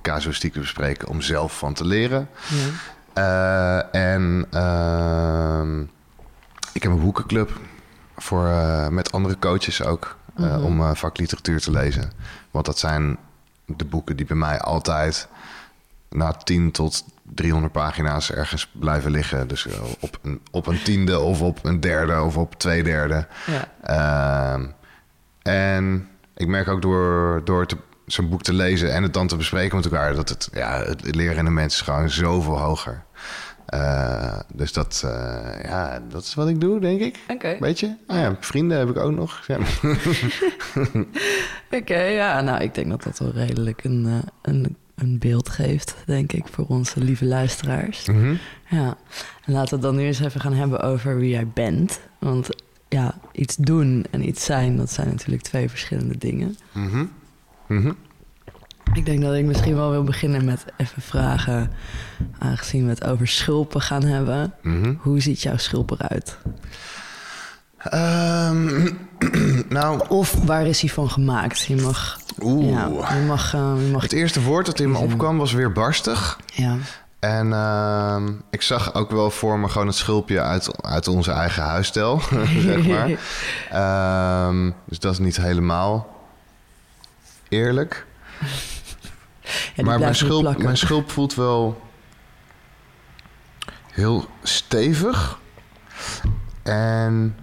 casuïstiek 0.02 0.54
te 0.54 0.60
bespreken, 0.60 1.08
om 1.08 1.22
zelf 1.22 1.58
van 1.58 1.74
te 1.74 1.86
leren. 1.86 2.30
Ja. 2.48 2.68
Uh, 3.18 3.96
en 3.96 4.46
uh, 4.54 5.86
ik 6.74 6.84
heb 6.84 6.92
een 6.92 7.00
boekenclub 7.00 7.60
voor, 8.18 8.48
uh, 8.48 8.88
met 8.88 9.12
andere 9.12 9.40
coaches 9.40 9.84
ook, 9.84 10.16
mm 10.16 10.20
om 10.64 10.96
vakliteratuur 10.96 11.62
te 11.62 11.72
lezen. 11.72 12.12
Want 12.52 12.66
dat 12.66 12.80
zijn 12.80 13.18
de 13.66 13.86
boeken 13.86 14.16
die 14.16 14.26
bij 14.26 14.38
mij 14.38 14.60
altijd 14.60 15.28
na 16.10 16.32
10 16.32 16.72
tot 16.72 17.06
300 17.24 17.74
pagina's 17.74 18.32
ergens 18.32 18.68
blijven 18.72 19.12
liggen. 19.12 19.48
Dus 19.48 19.68
op 20.00 20.20
een, 20.22 20.42
op 20.52 20.68
een 20.68 20.84
tiende 20.84 21.20
of 21.20 21.42
op 21.42 21.66
een 21.66 21.80
derde 21.80 22.22
of 22.22 22.38
op 22.38 22.56
twee 22.56 22.84
derde. 22.84 23.28
Ja. 23.46 23.68
Ehm, 23.82 24.66
en 25.42 26.10
ik 26.34 26.48
merk 26.48 26.68
ook 26.68 26.82
door, 26.82 27.42
door 27.44 27.66
zo'n 28.14 28.30
boek 28.30 28.42
te 28.42 28.54
lezen 28.54 28.94
en 28.94 29.04
het 29.04 29.14
dan 29.14 29.28
te 29.28 29.36
bespreken 29.36 29.76
met 29.76 29.86
elkaar, 29.86 30.16
dat 30.16 30.30
het, 30.30 30.50
ja, 30.54 30.84
het 30.84 31.16
leren 31.16 31.38
in 31.38 31.46
de 31.46 31.52
mensen 31.52 31.80
is 31.80 31.88
gewoon 31.88 32.10
zoveel 32.10 32.60
hoger. 32.60 33.04
Uh, 33.74 34.40
dus 34.54 34.74
dat, 34.74 35.02
uh, 35.06 35.12
ja, 35.64 36.02
dat 36.10 36.24
is 36.24 36.34
wat 36.34 36.48
ik 36.48 36.62
doe, 36.62 36.80
denk 36.80 37.00
ik. 37.00 37.20
Oké. 37.28 37.58
Weet 37.60 37.80
je? 37.80 37.96
Ah, 38.08 38.18
ja, 38.18 38.38
vrienden 38.40 38.78
heb 38.78 38.90
ik 38.90 38.98
ook 38.98 39.12
nog. 39.12 39.44
Ja. 39.48 39.58
Oké, 41.80 42.02
ja, 42.02 42.42
nou, 42.42 42.62
ik 42.62 42.74
denk 42.74 42.90
dat 42.90 43.04
dat 43.04 43.20
wel 43.20 43.32
redelijk 43.32 43.84
een, 43.84 44.06
uh, 44.06 44.18
een, 44.42 44.76
een 44.96 45.20
beeld 45.20 45.50
geeft, 45.50 45.96
denk 46.06 46.34
ik, 46.34 46.44
voor 46.52 46.66
onze 46.68 47.00
lieve 47.00 47.26
luisteraars. 47.26 48.08
Mm 48.08 48.22
-hmm. 48.22 48.40
Ja, 48.70 48.98
en 49.46 49.54
laten 49.54 49.70
we 49.70 49.76
het 49.76 49.82
dan 49.82 49.96
nu 49.96 50.04
eens 50.04 50.20
even 50.20 50.42
gaan 50.42 50.54
hebben 50.54 50.82
over 50.82 51.18
wie 51.18 51.30
jij 51.30 51.48
bent. 51.48 52.00
Want 52.20 52.50
ja, 52.90 53.16
iets 53.32 53.56
doen 53.56 54.06
en 54.12 54.28
iets 54.28 54.46
zijn, 54.46 54.78
dat 54.78 54.92
zijn 54.92 55.08
natuurlijk 55.08 55.44
twee 55.44 55.70
verschillende 55.70 56.18
dingen. 56.18 56.58
Mm 56.72 56.90
-hmm. 56.90 57.12
Ik 58.94 59.06
denk 59.06 59.22
dat 59.22 59.34
ik 59.34 59.46
misschien 59.46 59.76
wel 59.76 59.90
wil 59.90 60.04
beginnen 60.04 60.46
met 60.46 60.66
even 60.78 61.02
vragen, 61.02 61.72
aangezien 62.40 62.84
we 62.84 62.90
het 62.90 63.04
over 63.04 63.28
schulpen 63.28 63.82
gaan 63.82 64.04
hebben. 64.04 64.54
Mm 64.62 64.98
Hoe 65.02 65.20
ziet 65.20 65.42
jouw 65.42 65.58
schulp 65.58 65.92
eruit? 65.92 66.38
Um, 67.94 68.98
nou, 69.70 70.08
of 70.08 70.34
waar 70.46 70.68
is 70.68 70.82
hij 70.82 70.90
van 70.90 71.10
gemaakt? 71.10 71.62
Je 71.62 71.76
mag. 71.76 72.20
Oeh. 72.42 72.70
Ja, 72.70 72.88
je 73.16 73.26
mag, 73.28 73.54
uh, 73.54 73.74
je 73.86 73.92
mag 73.92 74.02
het 74.02 74.14
eerste 74.14 74.42
woord 74.42 74.66
dat 74.66 74.80
in 74.80 74.92
me 74.92 74.98
opkwam 74.98 75.38
was 75.38 75.54
weer 75.54 75.72
barstig. 75.72 76.40
Ja. 76.54 76.76
En 77.20 77.54
ehm, 77.54 78.32
ik 78.50 78.62
zag 78.62 78.94
ook 78.94 79.12
wel 79.12 79.32
voor 79.32 79.60
me 79.60 79.70
gewoon 79.70 79.88
het 79.88 79.96
schulpje 79.96 80.42
uit, 80.42 80.84
uit 80.84 81.08
onze 81.08 81.32
eigen 81.32 81.64
huisstijl, 81.64 82.22
zeg 82.60 82.88
maar. 82.88 83.10
Ehm, 83.70 84.72
dus 84.86 85.00
dat 85.00 85.12
is 85.12 85.20
niet 85.20 85.38
helemaal 85.38 86.21
eerlijk. 87.52 88.06
Ja, 89.76 89.84
maar 89.84 90.00
mijn 90.00 90.16
schulp, 90.16 90.58
mijn 90.58 90.78
schulp 90.78 91.12
voelt 91.12 91.36
wel 91.36 91.82
heel 93.92 94.30
stevig. 94.44 95.40
En 96.64 97.36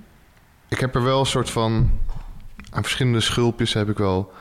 ik 0.69 0.81
heb 0.81 0.95
er 0.95 1.03
wel 1.03 1.21
een 1.21 1.27
soort 1.27 1.51
van... 1.51 1.91
Aan 2.71 2.83
verschillende 2.83 3.21
schulpjes 3.21 3.73
heb 3.73 3.89
ik 3.89 3.99
wel 3.99 4.33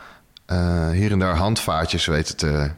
eh, 0.46 0.90
hier 0.90 1.12
en 1.12 1.20
daar 1.20 1.36
handvaatjes 1.36 2.06
weten 2.06 2.38
te, 2.38 2.72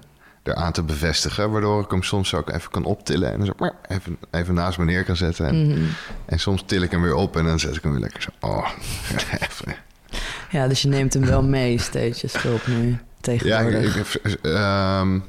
eraan 0.44 0.72
te 0.72 0.84
bevestigen. 0.84 1.52
Waardoor 1.52 1.84
ik 1.84 1.92
hem 1.92 2.04
soms 2.04 2.34
ook 2.34 2.50
even 2.50 2.72
kan 2.72 2.84
optillen. 2.84 3.32
En 3.32 3.38
dan 3.38 3.46
zo 3.48 3.54
maar 3.58 3.74
even, 3.88 4.18
even 4.32 4.54
naast 4.54 4.78
me 4.78 4.86
neer 4.86 5.04
kan 5.04 5.16
zetten. 5.16 5.46
En, 5.46 5.68
Mhm. 5.68 5.84
en 6.26 6.40
soms 6.40 6.64
til 6.66 6.82
ik 6.82 6.92
hem 6.92 7.02
weer 7.02 7.16
op 7.16 7.38
en 7.38 7.46
dan 7.46 7.60
zet 7.60 7.76
ik 7.76 7.84
hem 7.84 7.92
weer 7.92 8.02
lekker 8.02 8.22
zo... 8.22 8.30
Oh, 8.40 8.70
even. 9.50 9.76
Ja, 10.52 10.68
dus 10.68 10.82
je 10.82 10.88
neemt 10.88 11.14
hem 11.14 11.26
wel 11.26 11.44
mee 11.44 11.78
steeds, 11.80 12.22
je 12.22 12.28
schulp 12.28 12.68
nu, 12.68 12.90
Ja, 12.90 12.94
ik, 12.94 13.00
tegenwoordig. 13.22 13.96
ik, 13.96 14.20
heb, 14.22 14.36
ehm, 14.46 15.20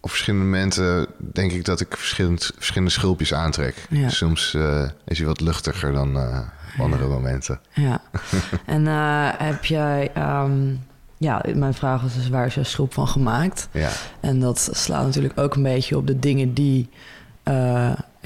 op 0.00 0.10
verschillende 0.10 0.44
momenten 0.44 1.06
denk 1.18 1.52
ik 1.52 1.64
dat 1.64 1.80
ik 1.80 1.96
verschillend, 1.96 2.50
verschillende 2.56 2.90
schulpjes 2.92 3.34
aantrek. 3.34 3.86
Ja. 3.90 4.08
Soms 4.08 4.54
eh, 4.54 4.82
is 5.04 5.18
hij 5.18 5.26
wat 5.26 5.40
luchtiger 5.40 5.92
dan 5.92 6.16
eh, 6.16 6.38
op 6.74 6.80
andere 6.84 7.06
momenten. 7.06 7.60
Ja. 7.74 8.00
en 8.66 8.86
eh, 8.86 9.28
heb 9.38 9.64
jij... 9.64 10.10
ehm, 10.14 10.74
ja, 11.18 11.42
mijn 11.54 11.74
vraag 11.74 12.02
was 12.02 12.14
dus 12.14 12.28
waar 12.28 12.46
is 12.46 12.54
jouw 12.54 12.64
schulp 12.64 12.92
van 12.92 13.08
gemaakt? 13.08 13.68
Ja, 13.72 13.90
En 14.20 14.40
dat 14.40 14.68
slaat 14.72 15.04
natuurlijk 15.04 15.38
ook 15.38 15.54
een 15.54 15.62
beetje 15.62 15.96
op 15.96 16.06
de 16.06 16.18
dingen 16.18 16.54
die, 16.54 16.88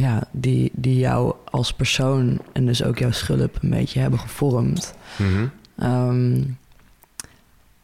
ja, 0.01 0.23
die, 0.31 0.71
die 0.75 0.99
jou 0.99 1.35
als 1.45 1.73
persoon 1.73 2.39
en 2.53 2.67
dus 2.67 2.83
ook 2.85 2.99
jouw 2.99 3.11
schulp 3.11 3.59
een 3.63 3.71
beetje 3.71 4.01
hebben 4.01 4.19
gevormd. 4.19 4.95
Mhm. 5.17 5.47
Ehm, 5.79 6.43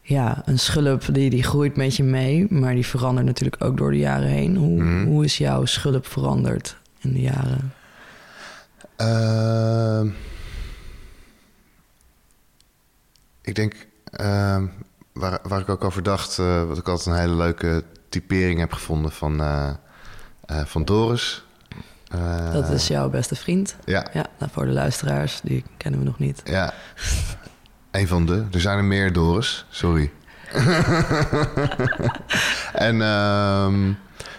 ja, 0.01 0.41
een 0.45 0.59
schulp 0.59 1.13
die, 1.13 1.29
die 1.29 1.43
groeit 1.43 1.75
met 1.75 1.95
je 1.95 2.03
mee, 2.03 2.45
maar 2.49 2.73
die 2.73 2.85
verandert 2.85 3.25
natuurlijk 3.25 3.63
ook 3.63 3.77
door 3.77 3.91
de 3.91 3.97
jaren 3.97 4.27
heen. 4.27 4.55
Hoe, 4.55 4.81
Mhm. 4.83 5.05
hoe 5.05 5.23
is 5.25 5.37
jouw 5.37 5.65
schulp 5.65 6.05
veranderd 6.07 6.77
in 6.99 7.13
de 7.13 7.21
jaren? 7.21 7.73
Ehm, 8.95 10.07
ik 13.41 13.55
denk, 13.55 13.87
ehm, 14.11 14.65
waar, 15.13 15.39
waar 15.43 15.59
ik 15.59 15.69
ook 15.69 15.83
over 15.83 16.03
dacht, 16.03 16.39
eh, 16.39 16.63
wat 16.67 16.77
ik 16.77 16.87
altijd 16.87 17.15
een 17.15 17.21
hele 17.21 17.35
leuke 17.35 17.83
typering 18.09 18.59
heb 18.59 18.73
gevonden 18.73 19.11
van, 19.11 19.41
eh, 19.41 19.69
eh, 20.45 20.65
van 20.65 20.85
Doris. 20.85 21.45
Eh, 22.11 22.53
Dat 22.53 22.69
is 22.69 22.87
jouw 22.87 23.09
beste 23.09 23.35
vriend. 23.35 23.75
Ja, 23.85 24.05
Ja, 24.13 24.25
nou, 24.39 24.51
voor 24.53 24.65
de 24.65 24.71
luisteraars, 24.71 25.39
die 25.43 25.63
kennen 25.77 25.99
we 25.99 26.05
nog 26.05 26.19
niet. 26.19 26.41
Ja, 26.45 26.73
een 27.91 28.07
van 28.07 28.25
de. 28.25 28.45
Er 28.51 28.61
zijn 28.61 28.77
er 28.77 28.83
meer, 28.83 29.13
Doris. 29.13 29.65
Sorry. 29.69 30.11
en 32.73 33.01
ehm, 33.01 33.91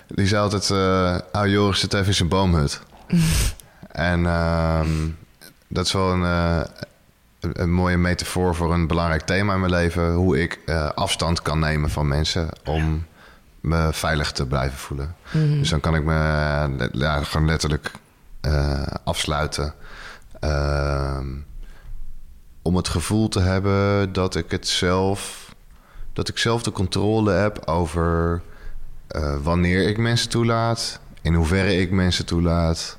die 0.06 0.26
zei 0.26 0.42
altijd... 0.42 0.70
eh 0.70 1.18
ah, 1.32 1.46
Joris 1.50 1.80
zit 1.80 1.94
even 1.94 2.06
in 2.06 2.14
zijn 2.14 2.28
boomhut. 2.28 2.80
en 3.92 4.26
ehm, 4.26 4.88
dat 5.68 5.86
is 5.86 5.92
wel 5.92 6.12
een, 6.12 6.22
eh, 6.24 6.60
een, 7.40 7.62
een 7.62 7.72
mooie 7.72 7.96
metafoor 7.96 8.54
voor 8.54 8.72
een 8.74 8.86
belangrijk 8.86 9.22
thema 9.22 9.54
in 9.54 9.60
mijn 9.60 9.72
leven. 9.72 10.12
Hoe 10.12 10.42
ik 10.42 10.58
afstand 10.94 11.42
kan 11.42 11.58
nemen 11.58 11.90
van 11.90 12.08
mensen 12.08 12.48
om 12.64 13.06
me 13.60 13.92
veilig 13.92 14.32
te 14.32 14.46
blijven 14.46 14.78
voelen. 14.78 15.16
Mhm. 15.30 15.58
Dus 15.58 15.68
dan 15.68 15.80
kan 15.80 15.94
ik 15.94 16.04
me 16.04 16.88
ja, 16.92 17.22
gewoon 17.22 17.46
letterlijk 17.46 17.90
eh, 18.40 18.86
afsluiten. 19.04 19.74
Ehm, 20.40 21.26
om 22.62 22.76
het 22.76 22.88
gevoel 22.88 23.28
te 23.28 23.40
hebben 23.40 24.12
dat 24.12 24.34
ik 24.34 24.50
het 24.50 24.68
zelf, 24.68 25.52
dat 26.12 26.28
ik 26.28 26.38
zelf 26.38 26.62
de 26.62 26.72
controle 26.72 27.32
heb 27.32 27.58
over 27.64 28.42
eh, 29.06 29.36
wanneer 29.42 29.88
ik 29.88 29.98
mensen 29.98 30.28
toelaat, 30.28 31.00
in 31.22 31.34
hoeverre 31.34 31.76
ik 31.76 31.90
mensen 31.90 32.26
toelaat 32.26 32.98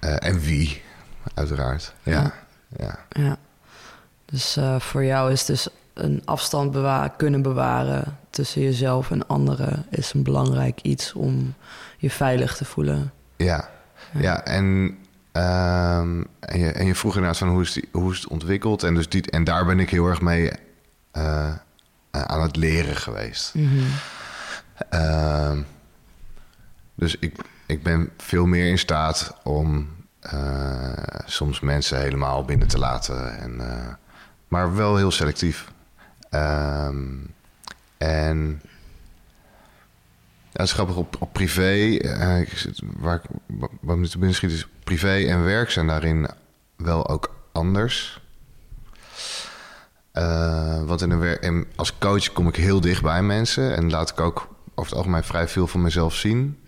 eh, 0.00 0.16
en 0.18 0.40
wie, 0.40 0.82
uiteraard. 1.34 1.92
Ja, 2.02 2.34
ja. 2.76 2.98
Ja. 3.08 3.36
Dus 4.24 4.58
voor 4.78 5.04
jou 5.04 5.32
is 5.32 5.44
dus 5.44 5.68
een 5.94 6.22
afstand 6.24 6.70
bewa- 6.70 7.08
kunnen 7.08 7.42
bewaren 7.42 8.18
tussen 8.30 8.62
jezelf 8.62 9.10
en 9.10 9.26
anderen 9.26 9.86
is 9.90 10.12
een 10.12 10.22
belangrijk 10.22 10.80
iets 10.80 11.12
om 11.12 11.54
je 11.98 12.10
veilig 12.10 12.56
te 12.56 12.64
voelen. 12.64 13.12
Ja, 13.36 13.68
ja. 14.12 14.44
en, 14.44 14.98
ehm, 15.32 16.22
en, 16.40 16.58
je, 16.58 16.72
en 16.72 16.86
je 16.86 16.94
vroeg 16.94 17.14
inderdaad 17.14 17.38
van 17.38 17.48
hoe 17.48 17.62
is, 17.62 17.72
die, 17.72 17.88
hoe 17.92 18.12
is 18.12 18.20
het 18.20 18.28
ontwikkeld. 18.28 18.82
En, 18.82 18.94
dus 18.94 19.08
die, 19.08 19.30
en 19.30 19.44
daar 19.44 19.64
ben 19.64 19.80
ik 19.80 19.90
heel 19.90 20.06
erg 20.06 20.20
mee 20.20 20.50
eh, 21.10 21.46
eh, 22.10 22.22
aan 22.22 22.42
het 22.42 22.56
leren 22.56 22.96
geweest. 22.96 23.54
Ehm, 24.88 25.60
dus 26.94 27.16
ik, 27.16 27.36
ik 27.66 27.82
ben 27.82 28.10
veel 28.16 28.46
meer 28.46 28.68
in 28.68 28.78
staat 28.78 29.34
om 29.42 29.88
eh, 30.20 30.92
soms 31.24 31.60
mensen 31.60 32.00
helemaal 32.00 32.44
binnen 32.44 32.68
te 32.68 32.78
laten. 32.78 33.38
En, 33.38 33.60
maar 34.48 34.74
wel 34.74 34.96
heel 34.96 35.10
selectief. 35.10 35.71
Ehm, 36.32 37.04
en 37.98 38.60
het 40.52 40.62
is 40.62 40.72
grappig, 40.72 40.96
op, 40.96 41.16
op 41.18 41.32
privé, 41.32 41.96
eh, 41.96 42.40
ik 42.40 42.48
zit- 42.58 42.80
waar 42.96 43.14
ik, 43.14 43.22
wat 43.80 43.96
me 43.96 44.08
te 44.08 44.18
binnen 44.18 44.36
schiet, 44.36 44.50
is 44.50 44.68
privé 44.84 45.24
en 45.28 45.44
werk 45.44 45.70
zijn 45.70 45.86
daarin 45.86 46.28
wel 46.76 47.08
ook 47.08 47.34
anders. 47.52 48.20
Eh, 50.12 50.82
want 50.82 51.00
in 51.02 51.10
een 51.10 51.40
in- 51.40 51.66
als 51.76 51.98
coach 51.98 52.32
kom 52.32 52.48
ik 52.48 52.56
heel 52.56 52.80
dicht 52.80 53.02
bij 53.02 53.22
mensen 53.22 53.76
en 53.76 53.90
laat 53.90 54.10
ik 54.10 54.20
ook 54.20 54.48
over 54.74 54.90
het 54.90 54.94
algemeen 55.00 55.24
vrij 55.24 55.48
veel 55.48 55.66
van 55.66 55.82
mezelf 55.82 56.14
zien. 56.14 56.58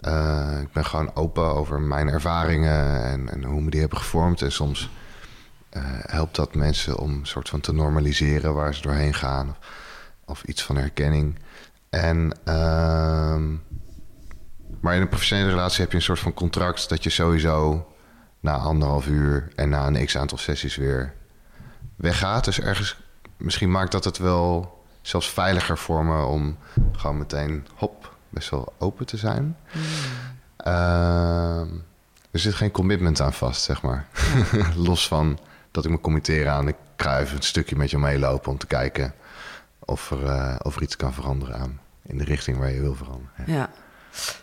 Eh, 0.00 0.58
ik 0.60 0.72
ben 0.72 0.84
gewoon 0.84 1.14
open 1.14 1.54
over 1.54 1.80
mijn 1.80 2.08
ervaringen 2.08 3.04
en, 3.04 3.28
en 3.32 3.44
hoe 3.44 3.60
me 3.60 3.70
die 3.70 3.80
hebben 3.80 3.98
gevormd. 3.98 4.42
En 4.42 4.52
soms 4.52 4.90
eh, 5.72 5.82
helpt 5.86 6.36
dat 6.36 6.54
mensen 6.54 6.98
om 6.98 7.10
een 7.10 7.26
soort 7.26 7.48
van 7.48 7.60
te 7.60 7.72
normaliseren 7.72 8.54
waar 8.54 8.74
ze 8.74 8.82
doorheen 8.82 9.14
gaan. 9.14 9.48
Of, 9.48 9.58
of 10.24 10.42
iets 10.42 10.62
van 10.62 10.76
herkenning. 10.76 11.38
En, 11.90 12.38
ehm, 12.44 13.50
maar 14.80 14.94
in 14.94 15.00
een 15.00 15.08
professionele 15.08 15.50
relatie 15.50 15.80
heb 15.80 15.90
je 15.90 15.96
een 15.96 16.02
soort 16.02 16.18
van 16.18 16.34
contract 16.34 16.88
dat 16.88 17.02
je 17.02 17.10
sowieso 17.10 17.86
na 18.40 18.56
anderhalf 18.56 19.06
uur 19.06 19.48
en 19.54 19.68
na 19.68 19.86
een 19.86 20.06
x 20.06 20.16
aantal 20.16 20.38
sessies 20.38 20.76
weer 20.76 21.14
weggaat. 21.96 22.44
Dus 22.44 22.60
ergens, 22.60 22.96
misschien 23.36 23.70
maakt 23.70 23.92
dat 23.92 24.04
het 24.04 24.18
wel 24.18 24.80
zelfs 25.02 25.30
veiliger 25.30 25.78
voor 25.78 26.04
me 26.04 26.24
om 26.24 26.58
gewoon 26.92 27.18
meteen, 27.18 27.66
hop, 27.74 28.16
best 28.28 28.50
wel 28.50 28.72
open 28.78 29.06
te 29.06 29.16
zijn. 29.16 29.56
Ehm, 30.56 31.68
er 32.30 32.38
zit 32.38 32.54
geen 32.54 32.70
commitment 32.70 33.20
aan 33.20 33.32
vast, 33.32 33.62
zeg 33.62 33.82
maar. 33.82 34.06
Los 34.76 35.08
van 35.08 35.38
dat 35.72 35.84
ik 35.84 35.90
me 35.90 36.00
committeer 36.00 36.48
aan, 36.48 36.68
ik 36.68 36.76
ga 36.96 37.20
even 37.20 37.36
een 37.36 37.42
stukje 37.42 37.76
met 37.76 37.90
je 37.90 37.98
meelopen 37.98 38.50
om 38.50 38.58
te 38.58 38.66
kijken 38.66 39.14
of 39.78 40.10
er, 40.10 40.26
eh, 40.26 40.56
of 40.62 40.76
er 40.76 40.82
iets 40.82 40.96
kan 40.96 41.14
veranderen 41.14 41.56
aan 41.56 41.80
in 42.06 42.18
de 42.18 42.24
richting 42.24 42.58
waar 42.58 42.72
je 42.72 42.80
wil 42.80 42.94
veranderen. 42.94 43.44
Ja. 43.46 43.54
Ja. 43.54 43.70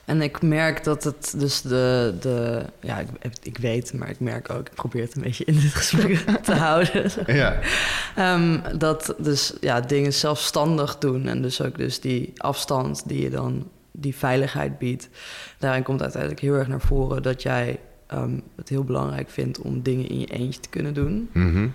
En 0.06 0.22
ik 0.22 0.42
merk 0.42 0.84
dat 0.84 1.04
het 1.04 1.34
dus 1.38 1.62
de... 1.62 2.16
de 2.20 2.66
ja, 2.80 3.00
ik, 3.00 3.10
ik 3.44 3.58
weet, 3.58 3.94
maar 3.94 4.10
ik 4.10 4.20
merk 4.20 4.50
ook... 4.50 4.68
Ik 4.68 4.74
probeer 4.74 5.02
het 5.02 5.16
een 5.16 5.22
beetje 5.22 5.46
in 5.46 5.60
dit 5.60 5.74
gesprek 5.74 6.18
te 6.44 6.54
houden. 6.54 7.12
Ja. 7.26 7.60
Ehm, 8.16 8.78
dat 8.78 9.16
dus 9.18 9.54
ja, 9.62 9.82
dingen 9.82 10.14
zelfstandig 10.14 10.98
doen 10.98 11.28
en 11.28 11.42
dus 11.42 11.62
ook 11.62 11.78
dus 11.78 12.00
die 12.00 12.34
afstand 12.38 13.08
die 13.08 13.22
je 13.22 13.30
dan 13.30 13.70
die 13.92 14.16
veiligheid 14.16 14.78
biedt. 14.78 15.10
Daarin 15.58 15.84
komt 15.84 16.02
uiteindelijk 16.02 16.42
heel 16.42 16.54
erg 16.54 16.68
naar 16.68 16.82
voren 16.82 17.24
dat 17.24 17.42
jij 17.42 17.80
ehm, 18.10 18.40
het 18.56 18.70
heel 18.70 18.84
belangrijk 18.84 19.30
vindt 19.30 19.60
om 19.62 19.82
dingen 19.82 20.10
in 20.10 20.20
je 20.20 20.26
eentje 20.28 20.60
te 20.60 20.70
kunnen 20.70 20.94
doen. 20.94 21.30
Mhm. 21.34 21.68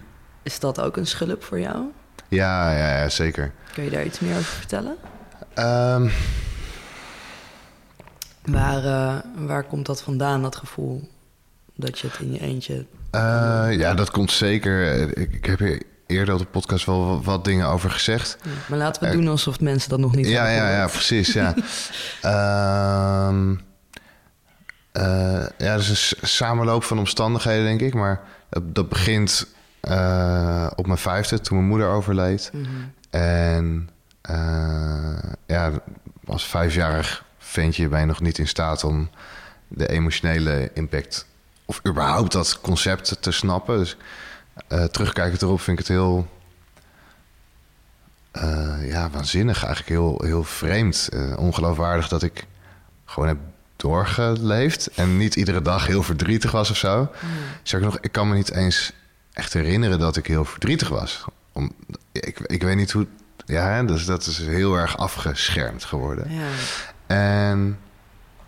Is 0.42 0.60
dat 0.60 0.80
ook 0.80 0.96
een 0.96 1.06
schulp 1.06 1.42
voor 1.44 1.60
jou? 1.60 1.84
ja, 2.28 2.70
ja, 2.76 2.98
ja, 3.02 3.08
zeker. 3.08 3.52
Kun 3.72 3.84
je 3.84 3.90
daar 3.90 4.04
iets 4.04 4.20
meer 4.20 4.32
over 4.36 4.44
vertellen? 4.44 4.96
Ehm, 5.54 6.08
Waar, 8.44 8.84
eh, 8.84 9.46
waar 9.46 9.64
komt 9.64 9.86
dat 9.86 10.02
vandaan, 10.02 10.42
dat 10.42 10.56
gevoel 10.56 11.08
dat 11.74 11.98
je 11.98 12.06
het 12.06 12.18
in 12.20 12.32
je 12.32 12.40
eentje... 12.40 12.86
eh, 13.10 13.66
ja, 13.70 13.94
dat 13.94 14.10
komt 14.10 14.30
zeker. 14.30 14.92
Ik, 15.18 15.32
ik 15.32 15.44
heb 15.44 15.58
hier 15.58 15.82
eerder 16.06 16.34
op 16.34 16.40
de 16.40 16.46
podcast 16.46 16.86
wel 16.86 17.22
wat, 17.22 17.44
dingen 17.44 17.66
over 17.68 17.90
gezegd. 17.90 18.36
Maar 18.68 18.78
laten 18.78 19.02
we 19.02 19.16
doen 19.16 19.28
alsof 19.28 19.60
mensen 19.60 19.90
dat 19.90 19.98
nog 19.98 20.14
niet 20.14 20.26
Ja, 20.28 20.44
hebben 20.44 20.70
ja, 20.70 20.76
ja, 20.76 20.86
precies. 20.86 21.32
Ja. 21.32 21.54
Ehm, 23.28 23.54
eh, 24.94 25.46
ja, 25.58 25.76
dat 25.76 25.80
is 25.80 26.14
een 26.20 26.28
samenloop 26.28 26.84
van 26.84 26.98
omstandigheden, 26.98 27.64
denk 27.64 27.80
ik. 27.80 27.94
Maar 27.94 28.20
dat, 28.62 28.88
begint 28.88 29.46
eh, 29.80 30.70
op 30.76 30.86
mijn 30.86 30.98
vijfde, 30.98 31.40
toen 31.40 31.56
mijn 31.56 31.68
moeder 31.68 31.88
overleed. 31.88 32.50
Mhm. 32.52 32.66
En 33.10 33.90
eh, 34.20 35.32
ja, 35.46 35.70
als 36.26 36.46
vijfjarig 36.46 37.24
ventje 37.38 37.88
ben 37.88 38.00
je 38.00 38.06
nog 38.06 38.20
niet 38.20 38.38
in 38.38 38.48
staat 38.48 38.84
om 38.84 39.10
de 39.68 39.88
emotionele 39.88 40.70
impact... 40.74 41.26
of 41.64 41.80
überhaupt 41.86 42.32
dat 42.32 42.60
concept 42.60 43.16
te 43.20 43.30
snappen. 43.30 43.78
Dus 43.78 43.96
uh, 44.68 44.84
terugkijkend 44.84 45.42
erop 45.42 45.60
vind 45.60 45.78
ik 45.78 45.86
het 45.86 45.96
heel... 45.96 46.28
Uh, 48.32 48.90
ja, 48.90 49.10
waanzinnig. 49.10 49.64
Eigenlijk 49.64 49.88
heel, 49.88 50.20
heel 50.24 50.44
vreemd. 50.44 51.08
Uh, 51.12 51.38
ongeloofwaardig 51.38 52.08
dat 52.08 52.22
ik 52.22 52.46
gewoon 53.04 53.28
heb 53.28 53.38
doorgeleefd. 53.84 54.86
En 54.94 55.16
niet 55.16 55.36
iedere 55.36 55.62
dag 55.62 55.86
heel 55.86 56.02
verdrietig 56.02 56.50
was 56.50 56.70
of 56.70 56.76
zo. 56.76 56.98
Mm. 57.00 57.30
Zeg 57.62 57.80
ik 57.80 57.86
nog, 57.86 57.98
ik 58.00 58.12
kan 58.12 58.28
me 58.28 58.34
niet 58.34 58.52
eens 58.52 58.92
echt 59.32 59.52
herinneren 59.52 59.98
dat 59.98 60.16
ik 60.16 60.26
heel 60.26 60.44
verdrietig 60.44 60.88
was. 60.88 61.24
Om, 61.52 61.72
ik, 62.12 62.40
ik 62.40 62.62
weet 62.62 62.76
niet 62.76 62.92
hoe. 62.92 63.06
Ja, 63.46 63.82
dus 63.82 64.04
dat 64.04 64.26
is 64.26 64.38
heel 64.38 64.74
erg 64.74 64.96
afgeschermd 64.96 65.84
geworden. 65.84 66.32
Ja. 66.32 66.46
En, 67.06 67.78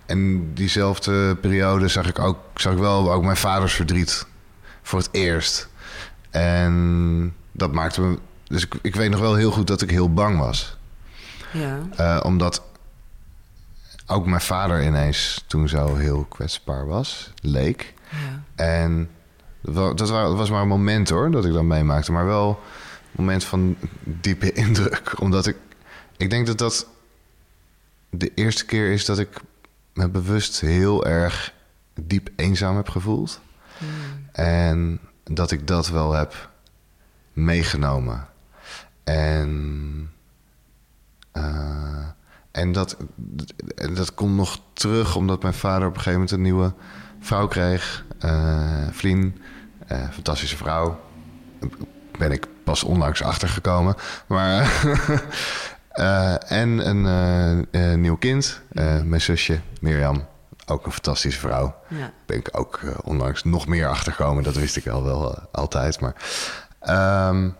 en 0.07 0.51
diezelfde 0.55 1.37
periode 1.37 1.89
zag 1.89 2.09
ik 2.09 2.19
ook, 2.19 2.39
zag 2.55 2.73
ik 2.73 2.79
wel 2.79 3.13
ook 3.13 3.23
mijn 3.25 3.37
vaders 3.37 3.75
verdriet 3.75 4.27
voor 4.83 4.99
het 4.99 5.09
eerst. 5.13 5.69
En 6.31 7.35
dat 7.53 7.73
maakte 7.73 8.01
me. 8.01 8.19
Dus 8.45 8.65
ik, 8.65 8.75
ik 8.83 8.95
weet 8.95 9.11
nog 9.11 9.21
wel 9.21 9.35
heel 9.35 9.51
goed 9.51 9.67
dat 9.67 9.83
ik 9.83 9.91
heel 9.91 10.13
bang 10.13 10.39
was. 10.39 10.77
Ja. 11.53 11.79
Uh, 12.01 12.21
omdat 12.25 12.63
ook 14.07 14.27
mijn 14.27 14.41
vader 14.41 14.85
ineens 14.85 15.45
toen 15.47 15.69
zo 15.69 15.95
heel 15.97 16.25
kwetsbaar 16.25 16.87
was, 16.87 17.33
leek. 17.43 17.95
Ja. 18.11 18.43
En 18.65 19.11
dat 19.61 20.09
was 20.11 20.51
maar 20.51 20.63
een 20.63 20.69
moment 20.69 21.09
hoor, 21.09 21.31
dat 21.31 21.45
ik 21.45 21.53
dat 21.53 21.63
meemaakte. 21.63 22.13
Maar 22.13 22.27
wel 22.27 22.49
een 22.49 23.13
moment 23.15 23.45
van 23.45 23.77
diepe 24.03 24.53
indruk. 24.65 25.21
Omdat 25.21 25.47
ik... 25.47 25.57
Ik 26.17 26.31
denk 26.31 26.47
dat 26.47 26.59
dat 26.59 26.87
de 28.11 28.33
eerste 28.35 28.65
keer 28.65 28.93
is 28.93 29.05
dat 29.05 29.19
ik 29.19 29.41
me 29.93 30.09
bewust 30.09 30.61
heel 30.61 31.07
erg 31.07 31.55
diep 32.01 32.29
eenzaam 32.37 32.77
heb 32.77 32.89
gevoeld. 32.89 33.41
Hmm. 33.79 33.89
En 34.33 35.01
dat 35.25 35.51
ik 35.51 35.67
dat 35.67 35.89
wel 35.89 36.13
heb 36.13 36.51
meegenomen. 37.33 38.29
En... 39.05 40.11
Uh, 41.33 42.07
en 42.57 42.73
dat, 42.73 42.97
dat 43.95 44.15
komt 44.15 44.37
nog 44.37 44.61
terug 44.73 45.17
omdat 45.17 45.43
mijn 45.43 45.55
vader 45.55 45.89
op 45.89 45.95
een 45.95 46.01
gegeven 46.01 46.13
moment 46.13 46.31
een 46.31 46.43
nieuwe 46.43 46.75
vrouw 47.21 47.47
kreeg. 47.47 48.05
Uh, 48.25 48.89
Vlien, 48.91 49.41
uh, 49.93 49.99
fantastische 50.11 50.57
vrouw. 50.57 51.01
Ben 52.19 52.33
ik 52.33 52.47
pas 52.65 52.85
onlangs 52.85 53.23
achtergekomen. 53.23 53.95
Maar, 54.27 54.85
uh, 55.95 56.51
en 56.61 56.89
een 56.89 58.01
nieuw 58.01 58.17
kind, 58.17 58.61
mijn 59.05 59.21
zusje 59.21 59.61
Mirjam. 59.81 60.27
Ook 60.67 60.87
een 60.87 60.93
fantastische 60.93 61.41
vrouw. 61.41 61.75
Ja. 61.89 62.13
Ben 62.27 62.37
ik 62.37 62.49
ook 62.53 62.81
onlangs 63.05 63.45
nog 63.45 63.67
meer 63.67 63.89
achtergekomen. 63.89 64.43
Dat 64.43 64.55
wist 64.55 64.77
ik 64.77 64.89
al 64.89 65.03
wel 65.03 65.39
altijd. 65.53 66.01
Maar 66.01 66.15
um, 67.31 67.57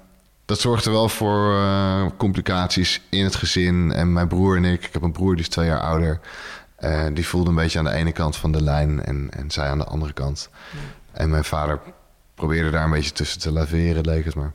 dat 0.47 0.61
zorgde 0.61 0.91
wel 0.91 1.09
voor 1.09 1.53
uh, 1.53 2.07
complicaties 2.17 3.01
in 3.11 3.25
het 3.25 3.35
gezin. 3.35 3.93
En 3.93 4.13
mijn 4.13 4.29
broer 4.29 4.57
en 4.57 4.65
ik, 4.65 4.85
ik 4.85 4.93
heb 4.93 5.03
een 5.03 5.13
broer 5.13 5.35
die 5.35 5.45
is 5.45 5.49
twee 5.49 5.67
jaar 5.67 5.81
ouder. 5.81 6.21
Uh, 6.81 7.05
die 7.13 7.27
voelde 7.27 7.49
een 7.49 7.57
beetje 7.57 7.79
aan 7.79 7.85
de 7.85 7.93
ene 7.93 8.13
kant 8.13 8.37
van 8.37 8.53
de 8.53 8.63
lijn 8.63 9.05
en, 9.05 9.29
en 9.31 9.51
zij 9.51 9.69
aan 9.69 9.79
de 9.79 9.85
andere 9.85 10.13
kant. 10.13 10.49
En 11.13 11.31
mijn 11.31 11.45
vader 11.45 11.81
probeerde 12.35 12.71
daar 12.71 12.85
een 12.85 12.91
beetje 12.91 13.13
tussen 13.13 13.41
te 13.41 13.53
laveren, 13.53 14.05
leek 14.05 14.25
het 14.25 14.35
maar. 14.35 14.53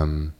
Um, 0.00 0.34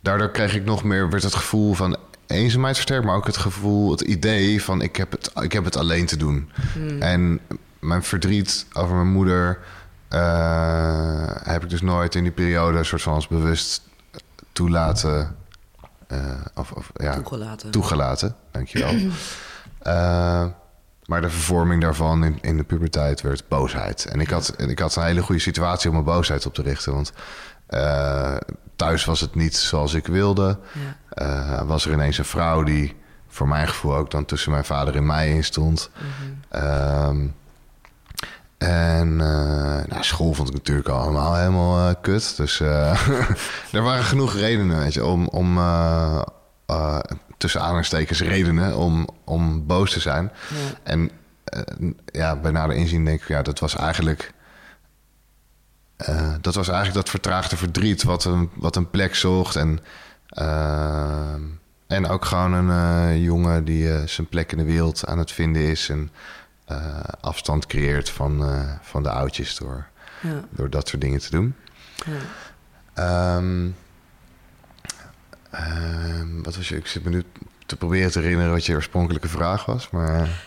daardoor 0.00 0.30
kreeg 0.30 0.54
ik 0.54 0.64
nog 0.64 0.84
meer, 0.84 1.10
werd 1.10 1.22
het 1.22 1.34
gevoel 1.34 1.74
van 1.74 1.96
eenzaamheid 2.26 2.74
versterkt, 2.74 3.04
maar 3.04 3.16
ook 3.16 3.26
het 3.26 3.36
gevoel, 3.36 3.90
het 3.90 4.00
idee 4.00 4.62
van 4.62 4.82
ik 4.82 4.96
heb 4.96 5.10
het, 5.10 5.30
ik 5.42 5.52
heb 5.52 5.64
het 5.64 5.76
alleen 5.76 6.06
te 6.06 6.16
doen. 6.16 6.50
Hmm. 6.72 7.02
En 7.02 7.40
mijn 7.78 8.02
verdriet 8.02 8.66
over 8.72 8.94
mijn 8.94 9.12
moeder 9.12 9.58
uh, 10.10 11.26
heb 11.42 11.62
ik 11.62 11.70
dus 11.70 11.80
nooit 11.80 12.14
in 12.14 12.22
die 12.22 12.32
periode 12.32 12.78
een 12.78 12.84
soort 12.84 13.02
van 13.02 13.14
als 13.14 13.28
bewust 13.28 13.82
toelaten. 14.52 15.36
Uh, 16.12 16.18
of, 16.54 16.70
of, 16.70 16.90
ja, 16.94 17.14
toegelaten. 17.14 17.70
Toegelaten, 17.70 18.36
dankjewel. 18.50 18.94
uh, 18.94 19.10
maar 21.08 21.20
de 21.20 21.30
vervorming 21.30 21.82
daarvan 21.82 22.24
in, 22.24 22.38
in 22.40 22.56
de 22.56 22.64
puberteit 22.64 23.20
werd 23.20 23.48
boosheid. 23.48 24.04
En 24.04 24.20
ik 24.20 24.30
had, 24.30 24.54
ik 24.56 24.78
had 24.78 24.96
een 24.96 25.04
hele 25.04 25.22
goede 25.22 25.40
situatie 25.40 25.88
om 25.88 25.92
mijn 25.92 26.06
boosheid 26.06 26.46
op 26.46 26.54
te 26.54 26.62
richten. 26.62 26.92
Want 26.92 27.12
thuis 28.76 29.04
was 29.04 29.20
het 29.20 29.34
niet 29.34 29.56
zoals 29.56 29.94
ik 29.94 30.06
wilde. 30.06 30.58
Ja. 31.14 31.64
was 31.64 31.86
er 31.86 31.92
ineens 31.92 32.18
een 32.18 32.24
vrouw 32.24 32.62
die 32.62 32.96
voor 33.28 33.48
mijn 33.48 33.68
gevoel 33.68 33.96
ook 33.96 34.10
dan 34.10 34.24
tussen 34.24 34.50
mijn 34.50 34.64
vader 34.64 34.96
en 34.96 35.06
mij 35.06 35.30
in 35.30 35.44
stond. 35.44 35.90
Mm 36.50 37.34
en 38.58 39.08
uh, 39.08 39.18
nou, 39.86 40.00
school 40.00 40.34
vond 40.34 40.48
ik 40.48 40.54
natuurlijk 40.54 40.88
allemaal 40.88 41.34
helemaal 41.34 41.88
uh, 41.88 41.94
kut. 42.00 42.36
Dus 42.36 42.60
uh, 42.60 43.08
er 43.72 43.82
waren 43.82 44.04
genoeg 44.04 44.34
redenen 44.34 44.78
weet 44.78 44.94
je, 44.94 45.04
om, 45.04 45.26
om 45.26 45.58
tussen 47.36 47.60
aanhalingstekens 47.60 48.20
redenen 48.20 48.76
om, 48.76 49.08
om 49.24 49.66
boos 49.66 49.92
te 49.92 50.00
zijn. 50.00 50.32
Ja. 50.48 50.56
En 50.82 51.10
ja, 52.12 52.36
bij 52.36 52.50
nader 52.50 52.76
inzien 52.76 53.04
denk 53.04 53.20
ik, 53.20 53.28
ja, 53.28 53.42
dat 53.42 53.58
was 53.58 53.76
eigenlijk... 53.76 54.32
dat 56.40 56.54
was 56.54 56.68
eigenlijk 56.68 56.94
dat 56.94 57.08
vertraagde 57.08 57.56
verdriet 57.56 58.02
wat 58.02 58.24
een, 58.24 58.50
wat 58.54 58.76
een 58.76 58.90
plek 58.90 59.14
zocht. 59.14 59.56
En, 59.56 59.80
en 61.86 62.08
ook 62.08 62.24
gewoon 62.24 62.52
een 62.52 63.20
jongen 63.20 63.64
die 63.64 64.06
zijn 64.06 64.26
plek 64.26 64.52
in 64.52 64.58
de 64.58 64.64
wereld 64.64 65.06
aan 65.06 65.18
het 65.18 65.32
vinden 65.32 65.62
is. 65.62 65.88
En 65.88 66.10
uh, 66.70 66.98
afstand 67.20 67.66
creëert 67.66 68.10
van, 68.10 68.42
uh, 68.42 68.72
van 68.82 69.02
de 69.02 69.10
oudjes 69.10 69.56
door, 69.56 69.86
ja. 70.22 70.44
door 70.50 70.70
dat 70.70 70.88
soort 70.88 71.02
dingen 71.02 71.20
te 71.20 71.30
doen. 71.30 71.54
Ja. 72.94 73.36
Um, 73.36 73.76
um, 75.54 76.42
wat 76.42 76.56
was 76.56 76.68
je? 76.68 76.76
Ik 76.76 76.86
zit 76.86 77.04
me 77.04 77.10
nu 77.10 77.24
te 77.66 77.76
proberen 77.76 78.10
te 78.10 78.20
herinneren 78.20 78.52
wat 78.52 78.66
je 78.66 78.74
oorspronkelijke 78.74 79.28
vraag 79.28 79.64
was, 79.64 79.90
maar. 79.90 80.46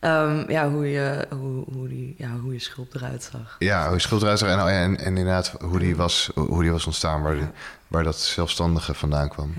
Um, 0.00 0.50
ja, 0.50 0.70
hoe 0.70 0.90
je, 0.90 1.26
hoe, 1.30 1.64
hoe, 1.72 1.88
die, 1.88 2.14
ja, 2.18 2.30
hoe 2.30 2.52
je 2.52 2.58
schulp 2.58 2.94
eruit 2.94 3.22
zag. 3.32 3.56
Ja, 3.58 3.84
hoe 3.84 3.94
je 3.94 4.00
schulp 4.00 4.22
eruit 4.22 4.38
zag. 4.38 4.48
En, 4.48 4.60
oh 4.60 4.70
en, 4.70 4.98
en, 4.98 5.16
inderdaad, 5.16 5.54
hoe 5.60 5.78
die 5.78 5.96
was, 5.96 6.30
hoe 6.34 6.62
die 6.62 6.70
was 6.70 6.86
ontstaan, 6.86 7.22
waar, 7.22 7.34
die, 7.34 7.48
waar 7.88 8.04
dat 8.04 8.18
zelfstandige 8.18 8.94
vandaan 8.94 9.28
kwam. 9.28 9.54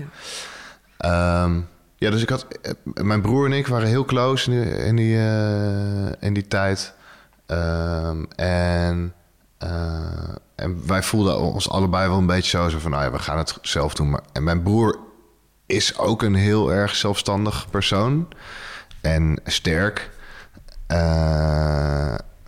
Ja. 0.98 1.62
Ja, 2.04 2.10
dus 2.10 2.22
ik 2.22 2.28
had. 2.28 2.46
Eh, 2.62 2.72
mijn 3.02 3.20
broer 3.20 3.46
en 3.46 3.52
ik 3.52 3.66
waren 3.66 3.88
heel 3.88 4.04
close 4.04 4.50
in 4.52 4.62
die, 4.62 4.76
in 4.76 4.96
die, 4.96 5.16
in 6.20 6.34
die 6.34 6.48
tijd. 6.48 6.92
Um, 7.46 8.26
en, 8.36 9.14
uh, 9.62 9.68
en 10.54 10.86
wij 10.86 11.02
voelden 11.02 11.40
ons 11.40 11.68
allebei 11.68 12.08
wel 12.08 12.18
een 12.18 12.26
beetje 12.26 12.70
zo, 12.70 12.78
van: 12.78 12.90
nou 12.90 13.04
ja, 13.04 13.10
we 13.10 13.18
gaan 13.18 13.38
het 13.38 13.58
zelf 13.62 13.94
doen. 13.94 14.10
Maar, 14.10 14.20
en 14.32 14.44
mijn 14.44 14.62
broer 14.62 14.98
is 15.66 15.98
ook 15.98 16.22
een 16.22 16.34
heel 16.34 16.72
erg 16.72 16.94
zelfstandig 16.94 17.70
persoon 17.70 18.28
en 19.00 19.40
sterk. 19.44 20.10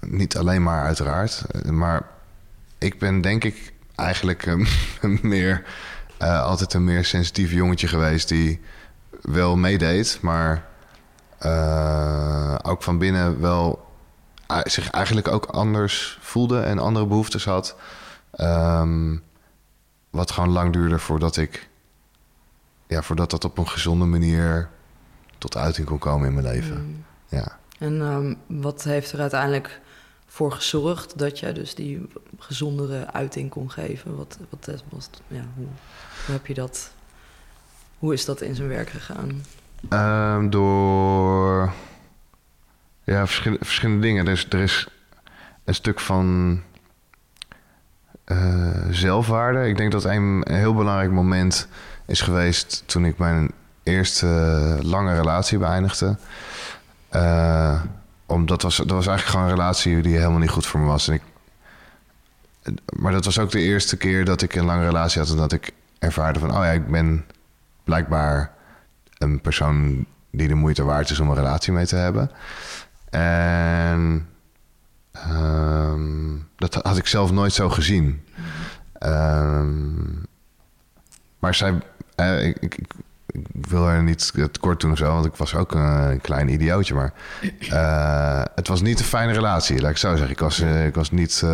Niet 0.00 0.36
alleen 0.36 0.62
maar, 0.62 0.84
uiteraard. 0.84 1.42
Maar 1.70 2.08
ik 2.78 2.98
ben 2.98 3.20
denk 3.20 3.44
ik 3.44 3.72
eigenlijk 3.94 4.46
een, 4.46 4.66
meer, 5.22 5.62
altijd 6.18 6.74
een 6.74 6.84
meer 6.84 7.04
sensitief 7.04 7.52
jongetje 7.52 7.88
geweest 7.88 8.28
die 8.28 8.60
wel 9.26 9.56
meedeed, 9.56 10.18
maar 10.22 10.66
uh, 11.42 12.54
ook 12.62 12.82
van 12.82 12.98
binnen 12.98 13.40
wel 13.40 13.86
zich 14.62 14.90
eigenlijk 14.90 15.28
ook 15.28 15.44
anders 15.44 16.18
voelde 16.20 16.60
en 16.60 16.78
andere 16.78 17.06
behoeftes 17.06 17.44
had. 17.44 17.76
Um, 18.40 19.22
wat 20.10 20.30
gewoon 20.30 20.50
lang 20.50 20.72
duurde 20.72 20.98
voordat 20.98 21.36
ik, 21.36 21.68
ja, 22.86 23.02
voordat 23.02 23.30
dat 23.30 23.44
op 23.44 23.58
een 23.58 23.68
gezonde 23.68 24.04
manier 24.04 24.68
tot 25.38 25.56
uiting 25.56 25.86
kon 25.86 25.98
komen 25.98 26.28
in 26.28 26.34
mijn 26.34 26.46
leven. 26.46 26.84
Mm. 26.84 27.04
Ja. 27.28 27.58
En 27.78 28.00
um, 28.00 28.38
wat 28.46 28.82
heeft 28.82 29.12
er 29.12 29.20
uiteindelijk 29.20 29.80
voor 30.26 30.52
gezorgd 30.52 31.18
dat 31.18 31.38
jij 31.38 31.52
dus 31.52 31.74
die 31.74 32.08
gezondere 32.38 33.12
uiting 33.12 33.50
kon 33.50 33.70
geven? 33.70 34.16
Wat, 34.16 34.38
wat 34.50 34.82
was, 34.88 35.10
ja, 35.26 35.44
hoe, 35.54 35.66
hoe 36.26 36.34
heb 36.34 36.46
je 36.46 36.54
dat 36.54 36.90
hoe 37.98 38.12
is 38.12 38.24
dat 38.24 38.40
in 38.40 38.54
zijn 38.54 38.68
werk 38.68 38.88
gegaan? 38.88 39.42
Um, 39.90 40.50
door 40.50 41.72
ja, 43.04 43.26
verschillende, 43.26 44.06
dingen. 44.06 44.26
Er 44.26 44.32
is, 44.32 44.46
er 44.50 44.60
is 44.60 44.88
een 45.64 45.74
stuk 45.74 46.00
van 46.00 46.60
uh, 48.26 48.84
zelfwaarde. 48.90 49.68
Ik 49.68 49.76
denk 49.76 49.92
dat 49.92 50.04
een, 50.04 50.44
heel 50.48 50.74
belangrijk 50.74 51.10
moment 51.10 51.68
is 52.06 52.20
geweest 52.20 52.82
toen 52.86 53.04
ik 53.04 53.18
mijn 53.18 53.50
eerste 53.82 54.26
lange 54.82 55.14
relatie 55.14 55.58
beëindigde. 55.58 56.16
Uh, 57.14 57.82
omdat 58.26 58.62
was, 58.62 58.76
dat 58.76 58.90
was 58.90 59.06
eigenlijk 59.06 59.26
gewoon 59.26 59.46
een 59.46 59.56
relatie 59.56 60.02
die 60.02 60.16
helemaal 60.16 60.38
niet 60.38 60.50
goed 60.50 60.66
voor 60.66 60.80
me 60.80 60.86
was. 60.86 61.08
En 61.08 61.14
ik, 61.14 61.22
maar 62.96 63.12
dat 63.12 63.24
was 63.24 63.38
ook 63.38 63.50
de 63.50 63.60
eerste 63.60 63.96
keer 63.96 64.24
dat 64.24 64.42
ik 64.42 64.54
een 64.54 64.64
lange 64.64 64.84
relatie 64.84 65.20
had 65.20 65.30
en 65.30 65.36
dat 65.36 65.52
ik 65.52 65.72
ervaarde 65.98 66.38
van, 66.38 66.50
oh 66.50 66.64
ja, 66.64 66.70
ik 66.70 66.86
ben 66.86 67.24
blijkbaar 67.86 68.52
een 69.18 69.40
persoon 69.40 70.06
die 70.30 70.48
de 70.48 70.54
moeite 70.54 70.84
waard 70.84 71.10
is 71.10 71.20
om 71.20 71.28
een 71.28 71.34
relatie 71.34 71.72
mee 71.72 71.86
te 71.86 71.96
hebben. 71.96 72.30
En 73.10 74.28
ehm, 75.12 76.36
dat 76.56 76.74
had 76.74 76.96
ik 76.96 77.06
zelf 77.06 77.30
nooit 77.30 77.52
zo 77.52 77.68
gezien. 77.68 78.24
Ehm, 78.92 79.94
maar 81.38 81.54
zij, 81.54 81.78
eh, 82.14 82.46
ik, 82.46 82.56
ik, 82.60 82.76
ik 83.26 83.66
wil 83.68 83.88
er 83.88 84.02
niet 84.02 84.32
het 84.34 84.58
kort 84.58 84.80
doen 84.80 84.92
of 84.92 84.98
zo, 84.98 85.12
want 85.12 85.26
ik 85.26 85.34
was 85.34 85.54
ook 85.54 85.74
een, 85.74 86.20
klein 86.20 86.48
idiootje. 86.48 86.94
Maar 86.94 87.12
eh, 87.70 88.42
het 88.54 88.68
was 88.68 88.80
niet 88.80 88.98
een 88.98 89.04
fijne 89.04 89.32
relatie, 89.32 89.80
laat 89.80 89.90
ik 89.90 89.96
zo 89.96 90.10
zeggen. 90.10 90.30
Ik 90.30 90.38
was, 90.38 90.60
eh, 90.60 90.86
ik 90.86 90.94
was 90.94 91.10
niet. 91.10 91.44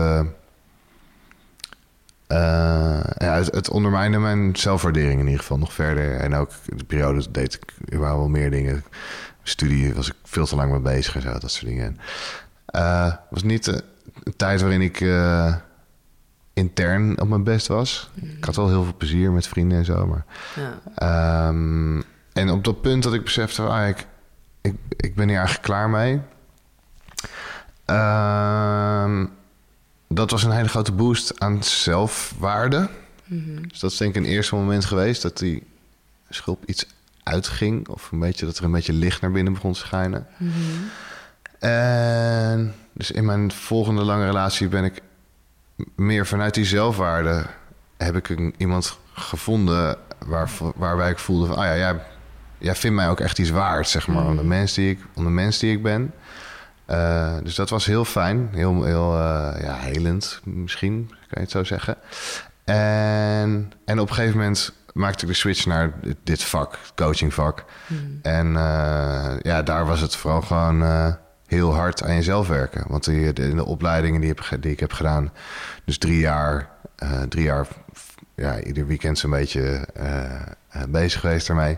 Eh, 2.32 3.00
ja, 3.18 3.34
het, 3.34 3.54
het 3.54 3.70
ondermijnde 3.70 4.18
mijn 4.18 4.56
zelfwaardering 4.56 5.20
in 5.20 5.24
ieder 5.26 5.40
geval 5.40 5.58
nog 5.58 5.72
verder. 5.72 6.16
En 6.16 6.34
ook 6.34 6.50
de 6.76 6.84
periode 6.84 7.30
deed 7.30 7.54
ik 7.54 7.94
überhaupt 7.94 8.20
wel 8.20 8.28
meer 8.28 8.50
dingen. 8.50 8.84
Studie 9.42 9.94
was 9.94 10.08
ik 10.08 10.14
veel 10.24 10.46
te 10.46 10.56
lang 10.56 10.70
mee 10.70 10.80
bezig 10.80 11.14
en 11.14 11.22
zo, 11.22 11.38
dat 11.38 11.50
soort 11.50 11.66
dingen. 11.66 11.98
Eh, 12.66 13.04
Het 13.04 13.18
was 13.30 13.42
niet 13.42 13.68
eh, 13.68 13.74
een 14.22 14.36
tijd 14.36 14.60
waarin 14.60 14.80
ik 14.80 15.00
eh, 15.00 15.54
intern 16.52 17.20
op 17.20 17.28
mijn 17.28 17.44
best 17.44 17.66
was. 17.66 18.10
Ik 18.14 18.44
had 18.44 18.56
wel 18.56 18.68
heel 18.68 18.84
veel 18.84 18.96
plezier 18.96 19.32
met 19.32 19.46
vrienden 19.46 19.78
en 19.78 19.84
zo, 19.84 20.06
maar... 20.06 20.24
Ja. 20.56 20.78
Ehm, 20.94 22.00
en 22.32 22.50
op 22.50 22.64
dat 22.64 22.80
punt 22.80 23.02
dat 23.02 23.14
ik 23.14 23.24
besefte, 23.24 23.62
ah, 23.62 23.88
ik, 23.88 24.06
ik, 24.60 24.74
ik 24.96 25.14
ben 25.14 25.28
hier 25.28 25.36
eigenlijk 25.36 25.66
klaar 25.66 25.90
mee. 25.90 26.20
Ehm, 27.84 29.26
dat 30.14 30.30
was 30.30 30.42
een 30.42 30.50
hele 30.50 30.68
grote 30.68 30.92
boost 30.92 31.40
aan 31.40 31.62
zelfwaarde. 31.62 32.88
Dus 33.68 33.80
dat 33.80 33.90
is 33.90 33.96
denk 33.96 34.16
ik 34.16 34.22
een 34.22 34.28
eerste 34.28 34.54
moment 34.54 34.84
geweest 34.84 35.22
dat 35.22 35.38
die 35.38 35.66
schulp 36.28 36.64
iets 36.66 36.86
uitging. 37.22 37.88
Of 37.88 38.12
een 38.12 38.18
beetje, 38.18 38.46
dat 38.46 38.58
er 38.58 38.64
een 38.64 38.72
beetje 38.72 38.92
licht 38.92 39.20
naar 39.20 39.32
binnen 39.32 39.52
begon 39.52 39.72
te 39.72 39.78
schijnen. 39.78 40.26
En 41.58 42.74
dus 42.92 43.10
in 43.10 43.24
mijn 43.24 43.52
volgende 43.52 44.02
lange 44.02 44.24
relatie 44.24 44.68
ben 44.68 44.84
ik 44.84 45.00
meer 45.94 46.26
vanuit 46.26 46.54
die 46.54 46.64
zelfwaarde 46.64 47.46
heb 47.96 48.16
ik 48.16 48.28
een, 48.28 48.54
iemand 48.56 48.98
gevonden 49.12 49.96
waar, 50.26 50.50
waarbij 50.76 51.10
ik 51.10 51.18
voelde 51.18 51.46
van, 51.46 51.56
ah 51.56 51.64
ja, 51.64 51.76
jij, 51.76 52.00
jij 52.58 52.74
vindt 52.74 52.96
mij 52.96 53.08
ook 53.08 53.20
echt 53.20 53.38
iets 53.38 53.50
waard, 53.50 53.88
zeg 53.88 54.06
maar, 54.06 54.26
om 54.26 54.36
de 54.36 54.44
mens 54.44 54.74
die 54.74 54.90
ik, 54.90 54.98
om 55.14 55.24
de 55.24 55.30
mens 55.30 55.58
die 55.58 55.72
ik 55.72 55.82
ben. 55.82 56.12
Eh, 56.86 57.34
dus 57.42 57.54
dat 57.54 57.70
was 57.70 57.86
heel 57.86 58.04
fijn, 58.04 58.48
heel, 58.52 58.84
heel 58.84 59.12
eh, 59.18 59.62
ja, 59.62 59.74
helend 59.74 60.40
misschien, 60.44 61.06
kan 61.08 61.18
je 61.28 61.40
het 61.40 61.50
zo 61.50 61.64
zeggen. 61.64 61.96
En, 62.64 63.72
en 63.84 63.98
op 64.00 64.08
een 64.08 64.14
gegeven 64.14 64.38
moment 64.38 64.72
maakte 64.92 65.22
ik 65.24 65.30
de 65.30 65.36
switch 65.36 65.66
naar 65.66 65.92
dit, 66.24 66.42
vak, 66.42 66.72
het 66.72 66.92
coachingvak. 66.94 67.64
En 68.22 68.46
eh, 68.56 69.34
ja, 69.42 69.62
daar 69.62 69.86
was 69.86 70.00
het 70.00 70.16
vooral 70.16 70.42
gewoon 70.42 71.16
heel 71.46 71.74
hard 71.74 72.02
aan 72.02 72.14
jezelf 72.14 72.48
werken. 72.48 72.84
Want 72.88 73.04
die, 73.04 73.32
de, 73.32 73.54
de 73.54 73.64
opleidingen 73.64 74.20
die, 74.20 74.28
heb, 74.28 74.40
ge- 74.40 74.58
die 74.60 74.72
ik 74.72 74.80
heb 74.80 74.92
gedaan, 74.92 75.32
dus 75.84 75.98
drie 75.98 76.18
jaar, 76.18 76.68
drie 77.28 77.44
jaar, 77.44 77.66
ja, 78.34 78.60
ieder 78.62 78.86
weekend 78.86 79.18
zo'n 79.18 79.30
beetje 79.30 79.88
bezig 80.88 81.20
geweest 81.20 81.46
daarmee. 81.46 81.76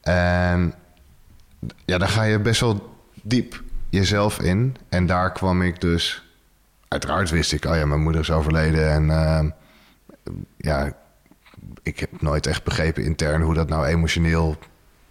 En 0.00 0.74
ja, 1.84 1.98
daar 1.98 2.08
ga 2.08 2.22
je 2.22 2.38
best 2.40 2.60
wel 2.60 2.96
diep 3.22 3.62
jezelf 3.94 4.40
in. 4.40 4.76
En 4.88 5.06
daar 5.06 5.32
kwam 5.32 5.62
ik 5.62 5.80
dus... 5.80 6.22
Uiteraard 6.88 7.30
wist 7.30 7.52
ik, 7.52 7.64
oh 7.64 7.76
ja, 7.76 7.86
mijn 7.86 8.02
moeder 8.02 8.20
is 8.20 8.30
overleden. 8.30 8.90
En 8.90 9.10
ehm, 9.10 9.50
ja, 10.56 10.92
ik 11.82 12.00
heb 12.00 12.22
nooit 12.22 12.46
echt 12.46 12.64
begrepen 12.64 13.04
intern 13.04 13.42
hoe 13.42 13.54
dat 13.54 13.68
nou 13.68 13.86
emotioneel 13.86 14.58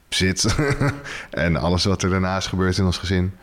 zit. 0.09 0.55
en 1.29 1.55
alles 1.55 1.83
wat 1.83 2.03
er 2.03 2.09
daarna 2.09 2.37
is 2.37 2.47
gebeurd 2.47 2.77
in 2.77 2.85
ons 2.85 2.97
gezin. 2.97 3.33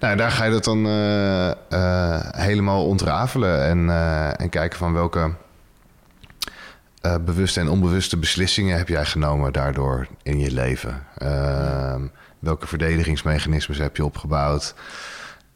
Nou, 0.00 0.16
daar 0.16 0.30
ga 0.30 0.44
je 0.44 0.50
dat 0.50 0.64
dan 0.64 0.86
eh, 0.86 1.50
eh, 1.50 2.20
helemaal 2.30 2.86
ontrafelen. 2.86 3.64
En, 3.64 3.90
eh, 3.90 4.40
en 4.40 4.48
kijken 4.48 4.78
van 4.78 4.92
welke 4.92 5.30
bewuste 7.24 7.60
en 7.60 7.68
onbewuste 7.68 8.16
beslissingen 8.16 8.76
heb 8.76 8.88
jij 8.88 9.04
genomen 9.04 9.52
daardoor 9.52 10.06
in 10.22 10.38
je 10.38 10.52
leven. 10.52 11.06
Welke 12.44 12.66
verdedigingsmechanismes 12.66 13.78
heb 13.78 13.96
je 13.96 14.04
opgebouwd? 14.04 14.74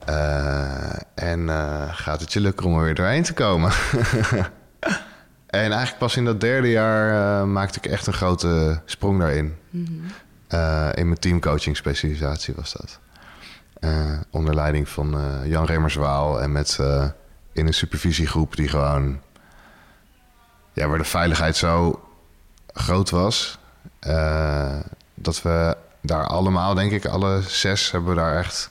Eh, 0.04 0.92
en 1.14 1.48
eh, 1.48 1.88
gaat 1.90 2.20
het 2.20 2.32
je 2.32 2.40
lukken 2.40 2.66
om 2.66 2.76
er 2.76 2.84
weer 2.84 2.94
doorheen 2.94 3.22
te 3.22 3.32
komen? 3.32 3.72
en 5.46 5.70
eigenlijk 5.70 5.98
pas 5.98 6.16
in 6.16 6.24
dat 6.24 6.40
derde 6.40 6.70
jaar 6.70 7.40
eh, 7.40 7.46
maakte 7.46 7.78
ik 7.78 7.90
echt 7.90 8.06
een 8.06 8.12
grote 8.12 8.80
sprong 8.84 9.18
daarin. 9.18 9.56
Eh, 10.48 10.88
in 10.94 11.06
mijn 11.06 11.18
teamcoaching 11.18 11.76
specialisatie 11.76 12.54
was 12.54 12.72
dat. 12.72 12.98
Onder 14.30 14.54
leiding 14.54 14.88
van 14.88 15.40
Jan 15.44 15.64
Remmerswaal 15.64 16.40
en 16.42 16.52
met 16.52 16.78
in 17.52 17.66
een 17.66 17.74
supervisiegroep 17.74 18.56
die 18.56 18.68
gewoon 18.68 19.20
ja, 20.72 20.88
waar 20.88 20.98
de 20.98 21.04
veiligheid 21.04 21.56
zo 21.56 22.02
groot 22.72 23.10
was, 23.10 23.58
dat 25.14 25.42
we 25.42 25.76
daar 26.00 26.26
allemaal, 26.26 26.74
denk 26.74 26.92
ik, 26.92 27.06
alle 27.06 27.42
zes 27.42 27.90
hebben 27.90 28.10
we 28.10 28.16
daar 28.16 28.36
echt 28.36 28.70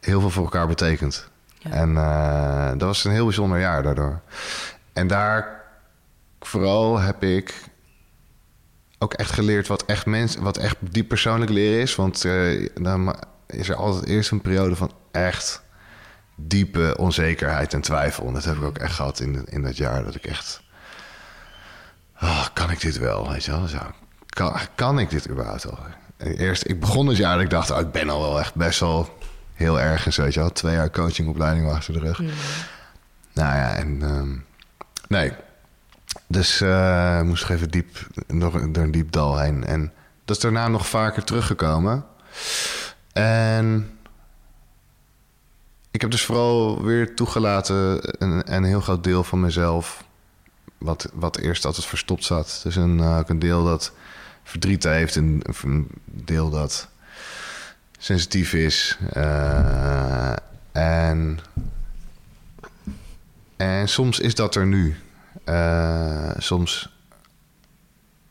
heel 0.00 0.20
veel 0.20 0.30
voor 0.30 0.44
elkaar 0.44 0.66
betekend. 0.66 1.28
Ja. 1.58 1.70
En 1.70 1.96
eh, 1.96 2.68
dat 2.70 2.88
was 2.88 3.04
een 3.04 3.12
heel 3.12 3.24
bijzonder 3.24 3.60
jaar 3.60 3.82
daardoor. 3.82 4.20
En 4.92 5.06
daar 5.06 5.62
vooral 6.40 6.98
heb 6.98 7.22
ik 7.22 7.54
ook 8.98 9.14
echt 9.14 9.30
geleerd 9.30 9.66
wat 9.66 9.84
echt 9.84 10.06
mens, 10.06 10.36
wat 10.36 10.56
echt 10.56 10.76
diep 10.80 11.08
persoonlijk 11.08 11.50
leren 11.50 11.80
is. 11.80 11.94
Want 11.94 12.24
eh, 12.24 12.68
dan 12.74 13.16
is 13.46 13.68
er 13.68 13.76
altijd 13.76 14.04
eerst 14.04 14.30
een 14.30 14.40
periode 14.40 14.76
van 14.76 14.92
echt 15.10 15.62
diepe 16.34 16.94
onzekerheid 16.98 17.72
en 17.74 17.80
twijfel. 17.80 18.26
En 18.26 18.32
dat 18.32 18.44
heb 18.44 18.56
ik 18.56 18.62
ook 18.62 18.78
echt 18.78 18.94
gehad 18.94 19.20
in, 19.20 19.44
in 19.48 19.62
dat 19.62 19.76
jaar. 19.76 20.04
Dat 20.04 20.14
ik 20.14 20.24
echt. 20.24 20.62
ah, 22.14 22.46
kan 22.52 22.70
ik 22.70 22.80
dit 22.80 22.98
wel? 22.98 23.30
Weet 23.30 23.44
je 23.44 23.50
wel? 23.50 23.66
Zo, 23.66 23.78
kan, 24.28 24.56
kan 24.74 24.98
ik 24.98 25.10
dit 25.10 25.28
überhaupt 25.28 25.64
wel? 25.64 25.78
Eerst, 26.24 26.68
ik 26.68 26.80
begon 26.80 27.06
het 27.06 27.16
jaar 27.16 27.34
dat 27.34 27.44
ik 27.44 27.50
dacht, 27.50 27.70
oh, 27.70 27.80
ik 27.80 27.90
ben 27.90 28.10
al 28.10 28.20
wel 28.20 28.38
echt 28.38 28.54
best 28.54 28.80
wel 28.80 29.18
heel 29.54 29.80
ergens, 29.80 30.16
weet 30.16 30.34
je 30.34 30.40
wel. 30.40 30.52
Twee 30.52 30.74
jaar 30.74 30.90
coachingopleiding 30.90 31.70
achter 31.70 31.92
de 31.92 31.98
rug. 31.98 32.18
Nou 33.32 33.56
ja, 33.56 33.74
en 33.74 34.02
ehm, 34.02 34.36
nee. 35.08 35.32
Dus 36.26 36.60
eh, 36.60 37.18
ik 37.18 37.24
moest 37.24 37.42
nog 37.42 37.50
even 37.50 37.70
diep, 37.70 38.06
nog 38.26 38.52
door 38.52 38.82
een 38.82 38.90
diep 38.90 39.12
dal 39.12 39.38
heen. 39.38 39.64
En 39.64 39.92
dat 40.24 40.36
is 40.36 40.42
daarna 40.42 40.68
nog 40.68 40.86
vaker 40.86 41.24
teruggekomen. 41.24 42.04
En 43.12 43.98
ik 45.90 46.00
heb 46.00 46.10
dus 46.10 46.24
vooral 46.24 46.82
weer 46.82 47.14
toegelaten 47.14 47.98
een, 48.22 48.54
een 48.54 48.64
heel 48.64 48.80
groot 48.80 49.04
deel 49.04 49.24
van 49.24 49.40
mezelf... 49.40 50.04
wat, 50.78 51.10
wat 51.12 51.36
eerst 51.36 51.64
altijd 51.64 51.86
verstopt 51.86 52.24
zat. 52.24 52.60
Dus 52.62 52.76
een, 52.76 53.00
eh, 53.00 53.18
ook 53.18 53.28
een 53.28 53.38
deel 53.38 53.64
dat 53.64 53.92
verdriet 54.44 54.82
heeft, 54.84 55.16
een, 55.16 55.42
een 55.62 55.88
deel 56.04 56.50
dat 56.50 56.88
sensitief 57.98 58.52
is. 58.52 58.98
eh, 59.12 60.32
en, 60.72 61.38
en 63.56 63.88
soms 63.88 64.20
is 64.20 64.34
dat 64.34 64.54
er 64.54 64.66
nu. 64.66 64.96
Eh, 65.44 66.30
soms 66.38 66.98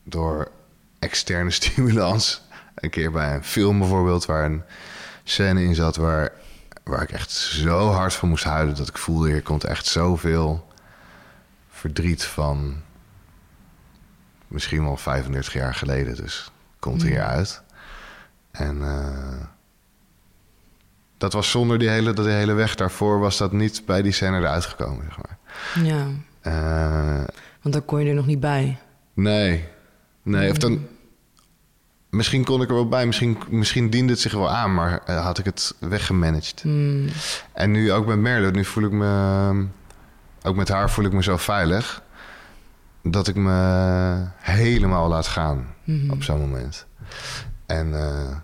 door 0.03 0.51
externe 0.99 1.51
stimulans. 1.61 2.41
Een 2.75 2.89
keer 2.89 3.11
bij 3.11 3.35
een 3.35 3.43
film 3.43 3.79
bijvoorbeeld, 3.79 4.25
waar 4.25 4.45
een 4.45 4.63
scène 5.23 5.63
in 5.63 5.75
zat 5.75 5.95
waar, 5.95 6.31
waar 6.83 7.01
ik 7.01 7.11
echt 7.11 7.31
zo 7.31 7.89
hard 7.89 8.13
van 8.13 8.29
moest 8.29 8.43
huilen 8.43 8.75
dat 8.75 8.87
ik 8.87 8.97
voelde, 8.97 9.29
hier 9.29 9.41
komt 9.41 9.63
echt 9.63 9.85
zoveel 9.85 10.67
verdriet 11.69 12.23
van 12.23 12.81
misschien 14.53 14.83
wel 14.83 14.97
35 14.97 15.53
jaar 15.53 15.75
geleden. 15.75 16.15
Dus 16.15 16.51
komt 16.79 17.03
hier 17.03 17.23
uit. 17.23 17.61
En 18.51 18.81
eh, 18.81 19.45
dat 21.17 21.33
was 21.33 21.49
zonder 21.51 21.79
die 21.79 21.89
hele, 21.89 22.13
dat 22.13 22.25
die 22.25 22.33
hele 22.33 22.53
weg 22.53 22.75
daarvoor 22.75 23.19
was 23.19 23.37
dat 23.37 23.51
niet 23.51 23.85
bij 23.85 24.01
die 24.01 24.11
scène 24.11 24.37
eruit 24.37 24.65
gekomen, 24.65 25.05
zeg 25.05 25.17
maar. 25.17 25.37
Ja, 25.85 26.07
Eh, 26.41 27.23
want 27.61 27.73
dan 27.75 27.85
kon 27.85 27.99
je 27.99 28.09
er 28.09 28.15
nog 28.15 28.25
niet 28.25 28.39
bij. 28.39 28.77
nee. 29.13 29.65
Nee, 30.23 30.49
of 30.51 30.57
dan... 30.57 30.87
Misschien 32.09 32.43
kon 32.43 32.61
ik 32.61 32.67
er 32.69 32.73
wel 32.75 32.87
bij, 32.87 33.05
misschien, 33.05 33.37
misschien 33.49 33.89
diende 33.89 34.11
het 34.11 34.21
zich 34.21 34.33
wel 34.33 34.49
aan, 34.49 34.73
maar 34.73 35.01
eh, 35.05 35.23
had 35.25 35.37
ik 35.37 35.45
het 35.45 35.75
weggemanaged. 35.79 36.61
Hmm. 36.61 37.07
En 37.53 37.71
nu 37.71 37.91
ook 37.91 38.05
met 38.05 38.17
Merle, 38.17 38.51
nu 38.51 38.65
voel 38.65 38.83
ik 38.83 38.91
me... 38.91 39.65
Ook 40.43 40.55
met 40.55 40.67
haar 40.67 40.89
voel 40.89 41.05
ik 41.05 41.13
me 41.13 41.23
zo 41.23 41.37
veilig... 41.37 42.02
dat 43.03 43.27
ik 43.27 43.35
me 43.35 44.27
helemaal 44.39 45.07
laat 45.07 45.27
gaan 45.27 45.67
op 46.09 46.23
zo'n 46.23 46.39
moment. 46.39 46.85
En 47.65 47.93
eh, 47.93 48.37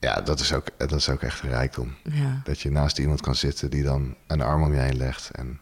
ja, 0.00 0.20
dat 0.20 0.40
is, 0.40 0.52
ook, 0.52 0.66
dat 0.76 0.92
is 0.92 1.08
ook 1.08 1.22
echt 1.22 1.42
een 1.42 1.48
rijkdom. 1.48 1.94
Ja. 2.02 2.40
Dat 2.44 2.60
je 2.60 2.70
naast 2.70 2.98
iemand 2.98 3.20
kan 3.20 3.34
zitten 3.34 3.70
die 3.70 3.82
dan 3.82 4.14
een 4.26 4.40
arm 4.40 4.62
om 4.62 4.72
je 4.72 4.80
heen 4.80 4.96
legt. 4.96 5.30
En 5.30 5.60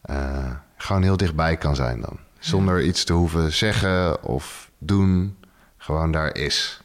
eh, 0.00 0.50
gewoon 0.76 1.02
heel 1.02 1.16
dichtbij 1.16 1.56
kan 1.56 1.76
zijn 1.76 2.00
dan. 2.00 2.18
Zonder 2.38 2.82
iets 2.82 3.04
te 3.04 3.12
hoeven 3.12 3.52
zeggen 3.52 4.22
of 4.22 4.70
doen. 4.78 5.36
Gewoon 5.76 6.12
daar 6.12 6.34
is. 6.34 6.80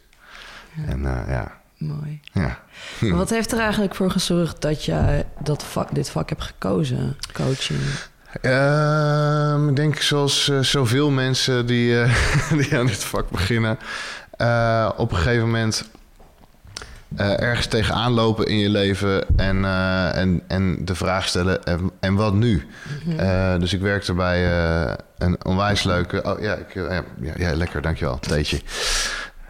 En 0.86 1.06
eh, 1.06 1.30
ja, 1.30 1.60
Mooi. 1.78 2.20
ja. 2.34 2.60
Maar 3.00 3.18
wat 3.18 3.30
heeft 3.30 3.52
er 3.52 3.60
eigenlijk 3.60 3.96
voor 3.96 4.12
gezorgd 4.12 4.62
dat 4.62 4.86
je 4.86 5.26
dat 5.40 5.64
vak, 5.64 5.96
dit 5.96 6.10
vak 6.10 6.30
hebt 6.30 6.44
gekozen? 6.44 7.18
Coaching. 7.34 7.80
Ehm, 8.42 9.70
ik 9.70 9.76
denk 9.76 10.02
zoals 10.02 10.50
eh, 10.50 10.60
zoveel 10.60 11.10
mensen 11.10 11.66
die, 11.66 12.02
eh, 12.02 12.52
die 12.60 12.78
aan 12.78 12.86
dit 12.86 13.04
vak 13.04 13.30
beginnen... 13.30 13.80
eh, 14.32 14.90
op 14.98 15.12
een 15.12 15.18
gegeven 15.18 15.46
moment 15.46 15.90
ergens 17.16 17.68
tegenaan 17.68 18.12
lopen 18.12 18.46
in 18.46 18.58
je 18.58 18.70
leven... 18.70 19.38
en, 19.38 19.66
en, 20.14 20.42
en 20.48 20.86
de 20.86 20.96
vraag 20.96 21.28
stellen, 21.28 21.64
en, 21.64 21.92
en 22.00 22.16
wat 22.16 22.34
nu? 22.34 22.68
Eh, 23.18 23.60
dus 23.60 23.74
ik 23.74 23.82
werkte 23.82 24.14
bij 24.14 24.44
een 25.18 25.46
onwijs 25.46 25.84
leuke... 25.84 26.24
Oh 26.24 26.42
ja, 26.42 26.54
ik, 26.56 26.74
ja, 26.74 27.04
ja, 27.38 27.56
lekker, 27.56 27.82
dankjewel. 27.82 28.20
Theetje. 28.20 28.62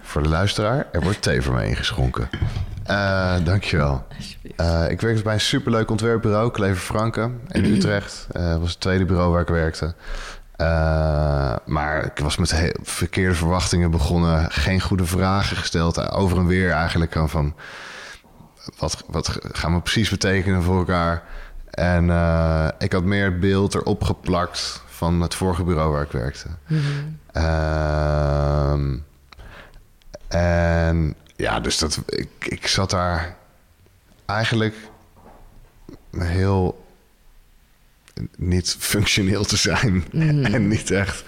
Voor 0.02 0.24
de 0.24 0.30
luisteraar, 0.30 0.88
er 0.92 1.02
wordt 1.02 1.22
thee 1.22 1.42
voor 1.42 1.54
me 1.54 1.66
ingeschonken. 1.66 2.30
Dankjewel. 3.44 4.06
Eh, 4.60 4.90
ik 4.90 5.02
werkte 5.02 5.24
bij 5.24 5.34
een 5.34 5.40
superleuk 5.40 5.92
ontwerpbureau, 5.92 6.52
Klever 6.52 6.82
Franken, 6.82 7.40
in 7.48 7.66
Utrecht. 7.66 8.28
Eh, 8.32 8.50
dat 8.50 8.60
was 8.60 8.70
het 8.70 8.80
tweede 8.80 9.06
bureau 9.06 9.32
waar 9.32 9.42
ik 9.42 9.48
werkte. 9.48 9.94
Eh, 10.56 11.56
maar 11.66 12.06
ik 12.06 12.20
was 12.20 12.38
met 12.38 12.52
heel 12.52 12.76
verkeerde 12.82 13.36
verwachtingen 13.36 13.92
begonnen. 13.92 14.52
Geen 14.52 14.82
goede 14.82 15.06
vragen 15.06 15.58
gesteld. 15.58 16.12
Over 16.12 16.38
en 16.38 16.46
weer 16.46 16.72
eigenlijk 16.72 17.16
van... 17.26 17.56
Wat, 18.78 19.04
wat 19.08 19.38
gaan 19.52 19.74
we 19.74 19.82
precies 19.82 20.10
betekenen 20.10 20.64
voor 20.64 20.78
elkaar? 20.78 21.24
En 21.70 22.04
ik 22.78 22.92
had 22.92 23.04
meer 23.04 23.26
het 23.26 23.40
beeld 23.40 23.76
erop 23.76 24.04
geplakt 24.04 24.84
van 24.88 25.22
het 25.22 25.36
vorige 25.36 25.64
bureau 25.64 25.92
waar 25.92 26.04
ik 26.04 26.12
werkte. 26.12 26.48
Ehm, 27.32 28.98
en 30.28 31.16
ja, 31.36 31.60
dus 31.60 31.78
dat, 31.78 32.02
ik, 32.06 32.30
ik 32.40 32.68
zat 32.68 32.90
daar 32.90 33.38
eigenlijk 34.30 34.76
heel 36.18 36.86
niet 38.38 38.76
functioneel 38.80 39.44
te 39.44 39.58
zijn. 39.58 40.06
en 40.54 40.68
niet 40.68 40.92
echt. 40.92 41.24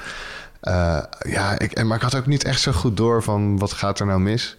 eh, 0.61 0.99
ja, 1.19 1.59
ik, 1.59 1.71
en, 1.71 1.87
maar 1.87 1.97
ik 1.97 2.03
had 2.03 2.15
ook 2.15 2.25
niet 2.25 2.43
echt 2.43 2.61
zo 2.61 2.71
goed 2.71 2.97
door 2.97 3.23
van 3.23 3.57
wat 3.59 3.71
gaat 3.71 3.99
er 3.99 4.05
nou 4.05 4.19
mis. 4.19 4.57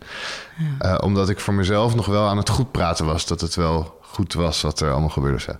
Eh, 0.78 0.98
omdat 1.02 1.28
ik 1.28 1.40
voor 1.40 1.54
mezelf 1.54 1.94
nog 1.94 2.06
wel 2.06 2.28
aan 2.28 2.36
het 2.36 2.48
goed 2.48 2.70
praten 2.72 3.04
was. 3.06 3.26
Dat 3.26 3.40
het 3.40 3.54
wel 3.54 4.00
goed 4.00 4.32
was 4.32 4.60
wat 4.60 4.80
er 4.80 4.90
allemaal 4.90 5.08
gebeurde. 5.08 5.58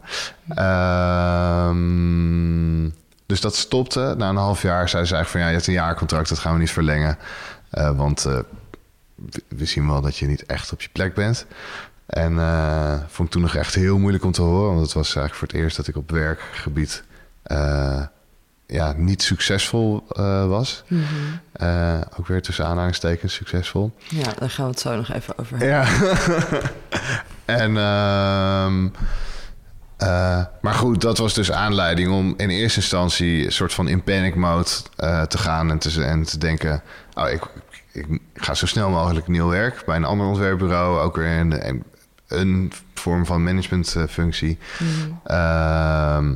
Ehm, 1.69 2.89
dus 3.27 3.41
dat 3.41 3.57
stopte. 3.57 4.15
Na 4.19 4.29
een 4.29 4.37
half 4.37 4.63
jaar 4.63 4.89
zei 4.89 5.05
ze 5.05 5.15
eigenlijk 5.15 5.29
van... 5.29 5.41
ja, 5.41 5.47
je 5.47 5.53
hebt 5.53 5.67
een 5.67 5.73
jaarcontract, 5.73 6.29
dat 6.29 6.39
gaan 6.39 6.53
we 6.53 6.59
niet 6.59 6.71
verlengen. 6.71 7.19
Eh, 7.71 7.97
want 7.97 8.23
we 9.49 9.65
zien 9.65 9.89
wel 9.89 10.01
dat 10.01 10.17
je 10.17 10.27
niet 10.27 10.47
echt 10.47 10.73
op 10.73 10.83
je 10.83 10.89
plek 10.93 11.15
bent. 11.15 11.47
En 12.13 12.39
eh, 12.39 12.95
vond 13.07 13.29
ik 13.29 13.35
toen 13.35 13.43
nog 13.43 13.55
echt 13.55 13.75
heel 13.75 13.99
moeilijk 13.99 14.25
om 14.25 14.33
te 14.33 14.43
horen. 14.43 14.69
Want 14.69 14.81
het 14.81 14.93
was 14.93 15.05
eigenlijk 15.05 15.35
voor 15.35 15.49
het 15.49 15.57
eerst 15.57 15.77
dat 15.77 15.89
ik 15.89 15.97
op 15.97 16.11
werkgebied... 16.11 17.05
eh, 17.43 18.03
ja, 18.73 18.95
niet 18.97 19.23
succesvol 19.23 20.05
eh, 20.09 20.47
was. 20.47 20.85
Eh, 21.53 22.01
ook 22.19 22.27
weer 22.27 22.43
tussen 22.43 22.67
aanhalingstekens 22.67 23.35
succesvol. 23.35 23.93
Ja, 24.09 24.33
daar 24.39 24.51
gaan 24.51 24.65
we 24.65 24.71
het 24.71 24.81
zo 24.81 24.97
nog 24.97 25.13
even 25.13 25.39
over 25.39 25.59
hebben. 25.59 25.77
Ja. 25.77 25.87
en, 27.63 27.77
ehm, 27.77 28.89
eh, 29.97 30.45
maar 30.61 30.75
goed, 30.75 31.01
dat 31.01 31.19
was 31.19 31.35
dus 31.35 31.53
aanleiding 31.53 32.13
om 32.13 32.35
in 32.37 32.51
eerste 32.51 32.81
instantie 32.81 33.45
een 33.45 33.53
soort 33.53 33.75
van 33.75 33.89
in 33.89 34.03
panic 34.03 34.35
mode 34.35 34.71
te 35.29 35.39
gaan 35.39 35.71
en 35.71 35.79
te, 35.79 36.05
en 36.05 36.23
te 36.23 36.39
denken: 36.39 36.83
oh, 37.15 37.31
ik, 37.31 37.43
ik 37.93 38.21
ga 38.35 38.55
zo 38.55 38.67
snel 38.67 38.91
mogelijk 38.91 39.29
nieuw 39.29 39.49
werk 39.49 39.83
bij 39.87 39.97
een 39.97 40.05
ander 40.05 40.27
ontwerpbureau, 40.27 41.01
ook 41.01 41.17
weer 41.17 41.39
in 41.39 41.53
een, 41.53 41.85
een 42.33 42.73
vorm 42.95 43.27
van 43.27 43.43
managementfunctie. 43.43 44.59
Ehm, 45.25 46.35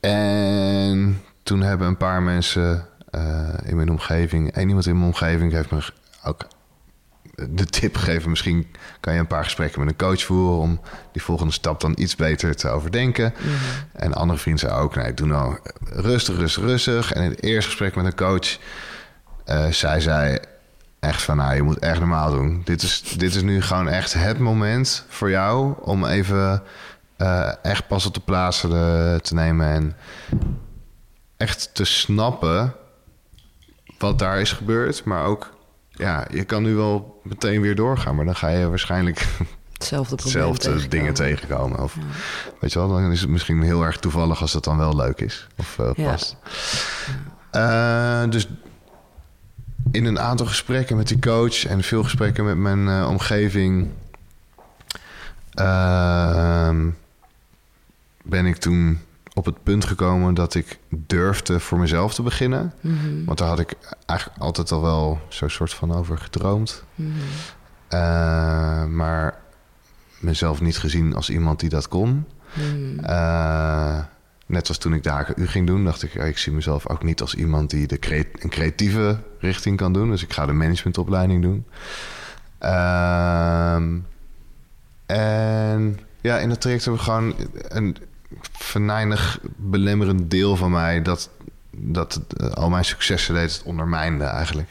en 0.00 1.22
toen 1.42 1.60
hebben 1.60 1.86
een 1.86 1.96
paar 1.96 2.22
mensen 2.22 2.86
eh, 3.10 3.48
in 3.64 3.76
mijn 3.76 3.90
omgeving, 3.90 4.52
één 4.52 4.68
iemand 4.68 4.86
in 4.86 4.94
mijn 4.94 5.06
omgeving 5.06 5.52
heeft 5.52 5.70
me 5.70 5.78
ook 6.24 6.46
de 7.34 7.64
tip 7.64 7.96
gegeven. 7.96 8.30
Misschien 8.30 8.66
kan 9.00 9.12
je 9.14 9.18
een 9.18 9.26
paar 9.26 9.44
gesprekken 9.44 9.80
met 9.80 9.88
een 9.88 10.06
coach 10.06 10.22
voeren 10.22 10.58
om 10.58 10.80
die 11.12 11.22
volgende 11.22 11.52
stap 11.52 11.80
dan 11.80 11.94
iets 11.96 12.16
beter 12.16 12.56
te 12.56 12.68
overdenken. 12.68 13.34
En 13.92 14.14
andere 14.14 14.38
vrienden 14.38 14.68
zei 14.68 14.80
ook, 14.80 14.96
nee, 14.96 15.14
doe 15.14 15.26
nou 15.26 15.58
rustig, 15.84 16.36
rustig, 16.36 16.62
rustig. 16.62 17.12
En 17.12 17.22
in 17.22 17.30
het 17.30 17.42
eerste 17.42 17.70
gesprek 17.70 17.94
met 17.94 18.04
een 18.04 18.14
coach 18.14 18.58
eh 19.44 19.66
zei 19.66 20.00
zij 20.00 20.40
echt 21.00 21.22
van, 21.22 21.36
nou, 21.36 21.54
je 21.54 21.62
moet 21.62 21.78
echt 21.78 21.98
normaal 21.98 22.30
doen. 22.30 22.62
Dit 22.64 22.82
is, 22.82 23.00
dit 23.16 23.34
is 23.34 23.42
nu 23.42 23.62
gewoon 23.62 23.88
echt 23.88 24.12
het 24.12 24.38
moment 24.38 25.04
voor 25.08 25.30
jou 25.30 25.74
om 25.80 26.04
even 26.04 26.62
eh, 27.16 27.52
echt 27.62 27.86
pas 27.86 28.06
op 28.06 28.14
de 28.14 28.20
plaatsen 28.20 28.70
te, 28.70 29.18
te 29.22 29.34
nemen 29.34 29.66
en 29.66 29.96
echt 31.36 31.70
te 31.74 31.84
snappen 31.84 32.74
wat 33.98 34.18
daar 34.18 34.40
is 34.40 34.52
gebeurd, 34.52 35.04
maar 35.04 35.24
ook 35.24 35.54
ja, 35.90 36.26
je 36.30 36.44
kan 36.44 36.62
nu 36.62 36.74
wel 36.74 37.20
meteen 37.22 37.60
weer 37.60 37.74
doorgaan, 37.74 38.14
maar 38.14 38.24
dan 38.24 38.36
ga 38.36 38.48
je 38.48 38.68
waarschijnlijk 38.68 39.26
Hetzelfde 39.72 40.14
hetzelfde 40.14 40.58
tegenkomen. 40.58 40.90
dingen 40.90 41.14
tegenkomen. 41.14 41.82
Of 41.82 41.96
weet 42.60 42.72
je 42.72 42.78
wel, 42.78 42.88
dan 42.88 43.10
is 43.12 43.20
het 43.20 43.30
misschien 43.30 43.62
heel 43.62 43.82
erg 43.82 43.96
toevallig 43.98 44.40
als 44.40 44.52
dat 44.52 44.64
dan 44.64 44.76
wel 44.78 44.96
leuk 44.96 45.20
is 45.20 45.46
of 45.56 45.78
eh, 45.78 45.90
Ja. 45.94 46.10
past. 46.10 46.36
Eh, 47.50 48.22
dus 48.30 48.48
in 49.90 50.04
een 50.04 50.20
aantal 50.20 50.46
gesprekken 50.46 50.96
met 50.96 51.08
die 51.08 51.18
coach 51.18 51.66
en 51.66 51.82
veel 51.82 52.02
gesprekken 52.02 52.44
met 52.44 52.56
mijn 52.56 52.88
eh, 52.88 53.08
omgeving 53.08 53.88
ehm, 55.50 56.88
ben 58.22 58.46
ik 58.46 58.56
toen 58.56 59.00
op 59.34 59.44
het 59.44 59.62
punt 59.62 59.84
gekomen 59.84 60.34
dat 60.34 60.54
ik 60.54 60.78
durfde 60.88 61.60
voor 61.60 61.78
mezelf 61.78 62.14
te 62.14 62.22
beginnen. 62.22 62.72
Want 63.24 63.38
daar 63.38 63.48
had 63.48 63.58
ik 63.58 63.74
eigenlijk 64.06 64.40
altijd 64.40 64.72
al 64.72 64.82
wel 64.82 65.20
zo'n 65.28 65.50
soort 65.50 65.74
van 65.74 65.92
over 65.92 66.18
gedroomd. 66.18 66.84
Eh, 67.88 68.84
maar 68.84 69.38
mezelf 70.18 70.60
niet 70.60 70.78
gezien 70.78 71.14
als 71.14 71.30
iemand 71.30 71.60
die 71.60 71.68
dat 71.68 71.88
kon. 71.88 72.26
Eh, 73.02 73.98
net 74.46 74.68
als 74.68 74.78
toen 74.78 74.94
ik 74.94 75.02
de 75.02 75.10
HKU 75.10 75.46
ging 75.46 75.66
doen, 75.66 75.84
dacht 75.84 76.02
ik, 76.02 76.14
ik 76.14 76.38
zie 76.38 76.52
mezelf 76.52 76.88
ook 76.88 77.02
niet 77.02 77.20
als 77.20 77.34
iemand 77.34 77.70
die 77.70 77.86
de 77.86 77.98
crea- 77.98 78.24
een 78.38 78.50
creatieve 78.50 79.18
richting 79.40 79.76
kan 79.76 79.92
doen. 79.92 80.10
Dus 80.10 80.22
ik 80.22 80.32
ga 80.32 80.46
de 80.46 80.52
managementopleiding 80.52 81.42
doen. 81.42 81.66
Ehm, 82.58 83.98
en 85.06 85.98
ja, 86.20 86.38
in 86.38 86.48
dat 86.48 86.60
traject 86.60 86.84
hebben 86.84 87.02
we 87.04 87.10
gewoon 87.10 87.34
een 87.68 87.96
venijnig 88.52 89.38
belemmerend 89.56 90.30
deel 90.30 90.56
van 90.56 90.70
mij 90.70 91.02
dat, 91.02 91.30
dat 91.70 92.20
eh, 92.36 92.50
al 92.50 92.70
mijn 92.70 92.84
successen 92.84 93.34
deed 93.34 93.52
het 93.52 93.62
ondermijnde 93.64 94.24
eigenlijk. 94.24 94.68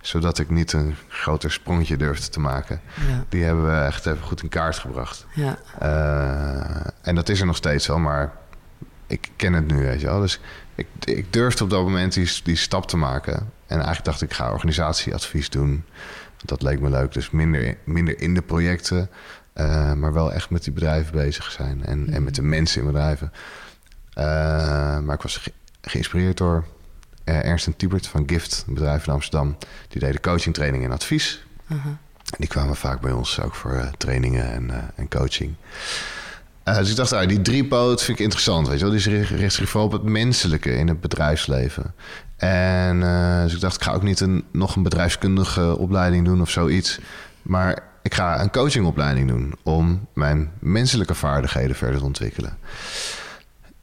Zodat 0.00 0.38
ik 0.38 0.50
niet 0.50 0.72
een 0.72 0.94
groter 1.08 1.52
sprongetje 1.52 1.96
durfde 1.96 2.28
te 2.28 2.40
maken. 2.40 2.80
Ja, 3.08 3.24
Die 3.28 3.44
hebben 3.44 3.64
we 3.66 3.84
echt 3.84 4.06
even 4.06 4.22
goed 4.22 4.42
in 4.42 4.48
kaart 4.48 4.78
gebracht. 4.78 5.26
ja. 5.34 5.58
Eh, 5.78 6.86
en 7.02 7.14
dat 7.14 7.28
is 7.28 7.40
er 7.40 7.46
nog 7.46 7.56
steeds 7.56 7.86
wel, 7.86 7.98
maar 7.98 8.32
ik 9.08 9.28
ken 9.36 9.52
het 9.52 9.66
nu, 9.66 9.76
weet 9.84 10.00
je 10.00 10.06
wel. 10.06 10.20
Dus 10.20 10.40
ik, 10.74 10.86
ik 11.04 11.32
durfde 11.32 11.64
op 11.64 11.70
dat 11.70 11.82
moment 11.82 12.12
die, 12.12 12.30
die 12.44 12.56
stap 12.56 12.86
te 12.88 12.96
maken. 12.96 13.34
En 13.66 13.76
eigenlijk 13.76 14.04
dacht 14.04 14.22
ik, 14.22 14.32
ga 14.32 14.52
organisatieadvies 14.52 15.50
doen. 15.50 15.84
Dat 16.44 16.62
leek 16.62 16.80
me 16.80 16.90
leuk. 16.90 17.12
Dus 17.12 17.30
minder, 17.30 17.76
minder 17.84 18.20
in 18.20 18.34
de 18.34 18.42
projecten, 18.42 19.10
eh, 19.52 19.92
maar 19.92 20.12
wel 20.12 20.32
echt 20.32 20.50
met 20.50 20.64
die 20.64 20.72
bedrijven 20.72 21.12
bezig 21.12 21.50
zijn. 21.50 21.84
En, 21.84 22.10
en 22.10 22.24
met 22.24 22.34
de 22.34 22.42
mensen 22.42 22.80
in 22.80 22.86
bedrijven. 22.86 23.32
Eh, 24.12 24.24
maar 24.98 25.14
ik 25.14 25.22
was 25.22 25.36
ge- 25.36 25.52
geïnspireerd 25.80 26.36
door 26.36 26.64
eh, 27.24 27.44
Ernst 27.44 27.66
en 27.66 27.76
Tibert 27.76 28.06
van 28.06 28.22
Gift, 28.26 28.64
een 28.66 28.74
bedrijf 28.74 29.06
in 29.06 29.12
Amsterdam. 29.12 29.56
Die 29.88 30.00
deden 30.00 30.20
coaching, 30.20 30.54
training 30.54 30.84
en 30.84 30.92
advies. 30.92 31.44
En 32.30 32.36
die 32.38 32.48
kwamen 32.48 32.76
vaak 32.76 33.00
bij 33.00 33.12
ons 33.12 33.40
ook 33.40 33.54
voor 33.54 33.90
trainingen 33.96 34.50
en, 34.52 34.70
en 34.96 35.08
coaching. 35.08 35.54
Eh, 36.72 36.78
dus 36.78 36.90
ik 36.90 36.96
dacht, 36.96 37.12
ah, 37.12 37.28
die 37.28 37.42
driepoot 37.42 38.02
vind 38.02 38.18
ik 38.18 38.24
interessant. 38.24 38.68
Weet 38.68 38.78
je 38.78 38.84
wel? 38.84 38.94
Die 38.94 39.10
richt 39.10 39.30
richt 39.30 39.54
zich 39.54 39.68
vooral 39.68 39.86
op 39.88 39.92
het 39.92 40.02
menselijke 40.02 40.76
in 40.76 40.88
het 40.88 41.00
bedrijfsleven. 41.00 41.94
En 42.36 43.02
eh, 43.02 43.42
dus 43.42 43.54
ik 43.54 43.60
dacht, 43.60 43.76
ik 43.76 43.82
ga 43.82 43.92
ook 43.92 44.02
niet 44.02 44.20
een, 44.20 44.44
nog 44.52 44.76
een 44.76 44.82
bedrijfskundige 44.82 45.78
opleiding 45.78 46.24
doen 46.24 46.40
of 46.40 46.50
zoiets. 46.50 46.98
Maar 47.42 47.82
ik 48.02 48.14
ga 48.14 48.40
een 48.40 48.50
coachingopleiding 48.50 49.28
doen 49.28 49.54
om 49.62 50.06
mijn 50.14 50.50
menselijke 50.58 51.14
vaardigheden 51.14 51.76
verder 51.76 51.98
te 51.98 52.04
ontwikkelen. 52.04 52.56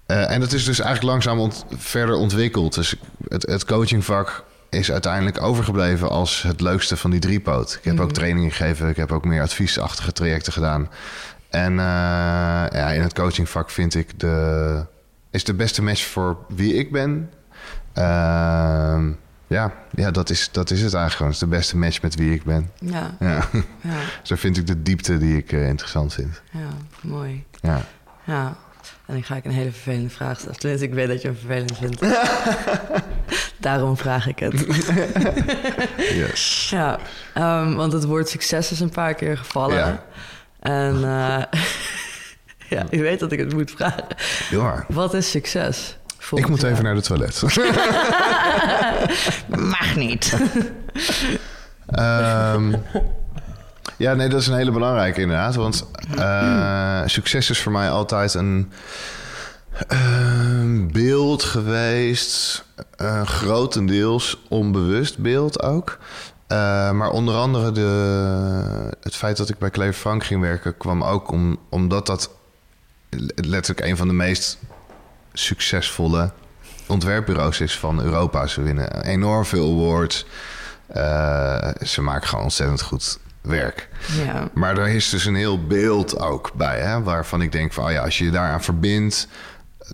Eh, 0.05 0.31
en 0.31 0.39
dat 0.39 0.53
is 0.53 0.65
dus 0.65 0.79
eigenlijk 0.79 1.11
langzaam 1.11 1.39
ont- 1.39 1.65
verder 1.77 2.15
ontwikkeld. 2.15 2.73
Dus 2.73 2.95
het, 3.27 3.45
het 3.45 3.65
coachingvak 3.65 4.43
is 4.69 4.91
uiteindelijk 4.91 5.41
overgebleven 5.41 6.09
als 6.09 6.41
het 6.41 6.61
leukste 6.61 6.97
van 6.97 7.11
die 7.11 7.19
driepoot. 7.19 7.73
Ik 7.73 7.83
heb 7.83 7.99
ook 7.99 8.11
trainingen 8.11 8.51
gegeven, 8.51 8.89
ik 8.89 8.95
heb 8.95 9.11
ook 9.11 9.25
meer 9.25 9.41
adviesachtige 9.41 10.11
trajecten 10.11 10.53
gedaan. 10.53 10.89
En 11.55 11.71
eh, 11.79 11.85
ja, 12.79 12.91
in 12.91 13.01
het 13.01 13.13
coachingvak 13.13 13.69
vind 13.69 13.95
ik 13.95 14.19
de, 14.19 14.85
is 15.31 15.43
de 15.43 15.53
beste 15.53 15.81
match 15.83 16.03
voor 16.05 16.37
wie 16.47 16.73
ik 16.73 16.91
ben. 16.91 17.29
Ehm, 17.93 19.11
ja, 19.47 19.71
ja, 19.95 20.11
dat, 20.11 20.29
is, 20.29 20.49
dat 20.51 20.71
is 20.71 20.81
het 20.81 20.93
eigenlijk 20.93 21.15
gewoon. 21.15 21.31
Het 21.31 21.41
is 21.41 21.47
de 21.49 21.55
beste 21.55 21.77
match 21.77 22.01
met 22.01 22.15
wie 22.15 22.33
ik 22.33 22.43
ben. 22.43 22.71
Ja, 22.79 23.15
Ja. 23.19 23.47
ja, 23.81 23.99
Zo 24.23 24.35
vind 24.35 24.57
ik 24.57 24.67
de 24.67 24.81
diepte 24.81 25.17
die 25.17 25.37
ik 25.37 25.51
eh, 25.51 25.67
interessant 25.67 26.13
vind. 26.13 26.41
ja, 26.51 26.67
mooi. 27.01 27.43
Ja. 27.61 27.81
Ja, 28.23 28.45
en 29.05 29.13
dan 29.13 29.23
ga 29.23 29.35
ik 29.35 29.45
een 29.45 29.51
hele 29.51 29.71
vervelende 29.71 30.09
vraag 30.09 30.39
stellen. 30.39 30.57
Tenminste, 30.59 30.87
ik 30.87 30.93
weet 30.93 31.07
dat 31.07 31.21
je 31.21 31.27
hem 31.27 31.37
vervelend 31.37 31.77
vindt. 31.77 32.01
Daarom 33.57 33.97
vraag 33.97 34.27
ik 34.27 34.39
het. 34.39 34.65
Yes. 36.21 36.69
Ja, 36.69 36.99
ehm, 37.33 37.73
want 37.73 37.93
het 37.93 38.03
woord 38.03 38.29
succes 38.29 38.71
is 38.71 38.79
een 38.79 38.89
paar 38.89 39.13
keer 39.13 39.37
gevallen. 39.37 39.75
Ja. 39.77 40.03
En 40.65 40.95
eh, 40.95 41.43
ja, 42.77 42.85
je 42.89 43.01
weet 43.01 43.19
dat 43.19 43.31
ik 43.31 43.39
het 43.39 43.53
moet 43.53 43.71
vragen. 43.71 44.05
Waar. 44.51 44.85
Wat 44.87 45.13
is 45.13 45.29
succes? 45.29 45.97
Ik 46.33 46.47
moet 46.47 46.61
jou? 46.61 46.71
even 46.71 46.83
naar 46.83 46.95
de 46.95 47.01
toilet. 47.01 47.41
Mag 49.77 49.95
niet. 49.95 50.33
Ehm, 51.85 52.75
ja, 53.97 54.13
nee, 54.13 54.29
dat 54.29 54.41
is 54.41 54.47
een 54.47 54.55
hele 54.55 54.71
belangrijke 54.71 55.21
inderdaad. 55.21 55.55
Want 55.55 55.85
eh, 56.17 57.01
succes 57.05 57.49
is 57.49 57.61
voor 57.61 57.71
mij 57.71 57.89
altijd 57.89 58.33
een 58.33 58.71
ehm, 59.87 60.87
beeld 60.87 61.43
geweest. 61.43 62.63
eh, 62.97 63.25
grotendeels 63.25 64.41
onbewust 64.49 65.17
beeld 65.17 65.61
ook. 65.61 65.97
Eh, 66.47 66.91
maar 66.91 67.09
onder 67.09 67.35
andere 67.35 67.71
de, 67.71 68.97
het 69.01 69.15
feit 69.15 69.37
dat 69.37 69.49
ik 69.49 69.57
bij 69.57 69.69
Kleef 69.69 69.97
Frank 69.97 70.23
ging 70.23 70.41
werken... 70.41 70.77
kwam 70.77 71.03
ook 71.03 71.31
om, 71.31 71.59
omdat 71.69 72.05
dat 72.05 72.29
letterlijk 73.35 73.87
een 73.87 73.97
van 73.97 74.07
de 74.07 74.13
meest 74.13 74.57
succesvolle 75.33 76.31
ontwerpbureaus 76.87 77.59
is 77.59 77.79
van 77.79 78.01
Europa. 78.01 78.47
Ze 78.47 78.61
winnen 78.61 79.03
enorm 79.03 79.45
veel 79.45 79.71
awards. 79.71 80.25
Eh, 80.87 81.69
ze 81.81 82.01
maken 82.01 82.27
gewoon 82.27 82.43
ontzettend 82.43 82.81
goed 82.81 83.19
werk. 83.41 83.89
Ja, 84.25 84.49
Maar 84.53 84.77
er 84.77 84.87
is 84.87 85.09
dus 85.09 85.25
een 85.25 85.35
heel 85.35 85.65
beeld 85.65 86.19
ook 86.19 86.51
bij, 86.53 86.79
hè, 86.79 87.03
waarvan 87.03 87.41
ik 87.41 87.51
denk 87.51 87.73
van, 87.73 87.85
oh 87.85 87.91
ja, 87.91 88.03
als 88.03 88.17
je 88.17 88.25
je 88.25 88.31
daaraan 88.31 88.63
verbindt, 88.63 89.27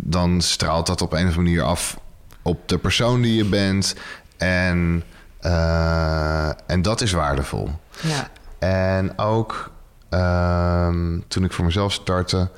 dan 0.01 0.41
straalt 0.41 0.87
dat 0.87 1.01
op 1.01 1.11
een 1.11 1.17
of 1.17 1.23
andere 1.23 1.41
manier 1.41 1.61
af 1.61 1.99
op 2.41 2.69
de 2.69 2.77
persoon 2.77 3.21
die 3.21 3.35
je 3.35 3.45
bent. 3.45 3.95
En, 4.37 5.03
eh, 5.41 6.47
en 6.65 6.81
dat 6.81 7.01
is 7.01 7.11
waardevol. 7.11 7.69
ja, 8.01 8.29
En 8.59 9.17
ook 9.17 9.71
ehm, 10.09 11.19
toen 11.27 11.43
ik 11.43 11.51
voor 11.51 11.65
mezelf 11.65 11.93
startte, 11.93 12.49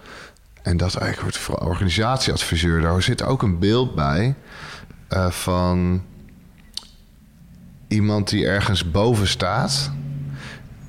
en 0.61 0.77
dat 0.77 0.95
eigenlijk 0.95 1.21
wordt 1.21 1.37
voor 1.37 1.55
organisatieadviseur, 1.55 2.81
daar 2.81 3.01
zit 3.01 3.23
ook 3.23 3.41
een 3.41 3.59
beeld 3.59 3.95
bij 3.95 4.35
eh, 5.07 5.29
van 5.29 6.03
iemand 7.87 8.29
die 8.29 8.47
ergens 8.47 8.91
boven 8.91 9.27
staat, 9.27 9.91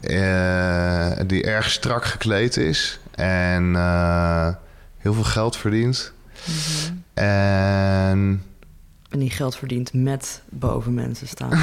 eh, 0.01 1.11
die 1.27 1.45
erg 1.45 1.71
strak 1.71 2.05
gekleed 2.05 2.57
is 2.57 3.01
en 3.15 3.75
heel 4.99 5.15
veel 5.15 5.25
geld 5.25 5.57
verdient. 5.57 6.13
En 7.15 8.43
en 9.14 9.20
die 9.20 9.31
geld 9.31 9.57
verdient 9.57 9.92
met 9.92 10.42
boven 10.48 10.94
mensen 10.94 11.29
staan. 11.29 11.50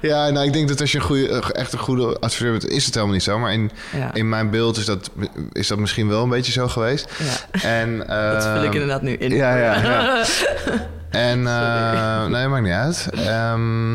Ja, 0.00 0.30
nou, 0.30 0.46
ik 0.46 0.52
denk 0.52 0.68
dat 0.68 0.80
als 0.80 0.92
je 0.92 0.98
een 0.98 1.04
goede, 1.04 1.52
echt 1.52 1.72
een 1.72 1.78
goede 1.78 2.18
adviseur 2.20 2.50
bent, 2.50 2.68
is 2.68 2.84
het 2.84 2.94
helemaal 2.94 3.14
niet 3.14 3.22
zo. 3.22 3.38
Maar 3.38 3.52
in, 3.52 3.70
Ja. 3.96 4.14
in 4.14 4.28
mijn 4.28 4.50
beeld 4.50 4.76
is 4.76 4.84
dat, 4.84 5.10
is 5.52 5.66
dat 5.66 5.78
misschien 5.78 6.08
wel 6.08 6.22
een 6.22 6.28
beetje 6.28 6.52
zo 6.52 6.68
geweest. 6.68 7.08
Ja, 7.52 7.60
En, 7.60 7.98
dat 8.32 8.44
vul 8.44 8.56
ik 8.56 8.64
ehm, 8.64 8.72
inderdaad 8.72 9.02
nu 9.02 9.12
in. 9.12 9.30
Ja, 9.34 9.56
ja, 9.56 9.82
ja. 9.82 10.24
En, 11.10 11.46
eh, 11.46 12.26
nee, 12.26 12.48
maakt 12.48 12.62
niet 12.62 12.72
uit. 12.72 13.08
Ehm, 13.14 13.94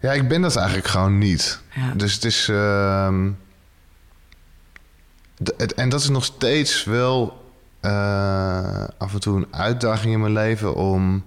ja, 0.00 0.12
ik 0.12 0.28
ben 0.28 0.40
dat 0.42 0.56
eigenlijk 0.56 0.86
gewoon 0.88 1.18
niet. 1.18 1.60
Ja. 1.74 1.92
Dus 1.96 2.14
het 2.14 2.24
is... 2.24 2.48
ehm, 2.48 3.30
het, 5.56 5.74
en 5.74 5.88
dat 5.88 6.00
is 6.00 6.08
nog 6.08 6.24
steeds 6.24 6.84
wel 6.84 7.44
eh, 7.80 8.84
af 8.98 9.12
en 9.12 9.20
toe 9.20 9.36
een 9.36 9.46
uitdaging 9.50 10.12
in 10.12 10.20
mijn 10.20 10.32
leven... 10.32 10.74
om 10.74 11.24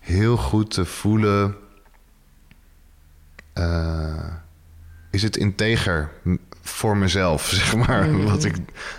heel 0.00 0.36
goed 0.36 0.70
te 0.70 0.84
voelen... 0.84 1.56
eh, 3.52 4.26
is 5.10 5.22
het 5.22 5.36
integer 5.36 6.10
voor 6.62 6.96
mezelf, 6.96 7.48
zeg 7.54 7.76
maar, 7.76 8.06
Mhm. 8.08 8.24
wat, 8.24 8.44
ik, 8.44 8.56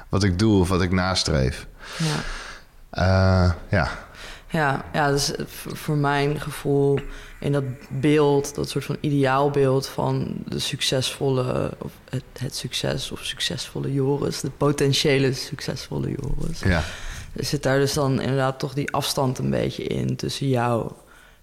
wat 0.09 0.23
ik 0.23 0.39
doe 0.39 0.59
of 0.59 0.69
wat 0.69 0.81
ik 0.81 0.91
nastreef. 0.91 1.67
ja. 1.97 2.15
Eh, 2.89 3.51
ja, 3.69 3.87
Ja, 4.51 4.85
ja, 4.93 5.11
dus 5.11 5.31
v- 5.45 5.65
voor 5.73 5.95
mijn 5.97 6.41
gevoel 6.41 6.99
in 7.39 7.51
dat 7.51 7.63
beeld, 7.89 8.55
dat 8.55 8.69
soort 8.69 8.85
van 8.85 8.97
ideaalbeeld 8.99 9.87
van 9.87 10.33
de 10.47 10.59
succesvolle, 10.59 11.71
of 11.77 11.91
het, 12.09 12.23
het 12.39 12.55
succes 12.55 13.11
of 13.11 13.19
succesvolle 13.25 13.93
Joris, 13.93 14.39
de 14.41 14.49
potentiële 14.49 15.33
succesvolle 15.33 16.07
Joris. 16.09 16.59
ja, 16.59 16.83
Er 17.35 17.45
zit 17.45 17.63
daar 17.63 17.77
dus 17.79 17.93
dan 17.93 18.21
inderdaad 18.21 18.59
toch 18.59 18.73
die 18.73 18.91
afstand 18.93 19.37
een 19.37 19.49
beetje 19.49 19.83
in 19.83 20.15
tussen 20.15 20.47
jou 20.49 20.91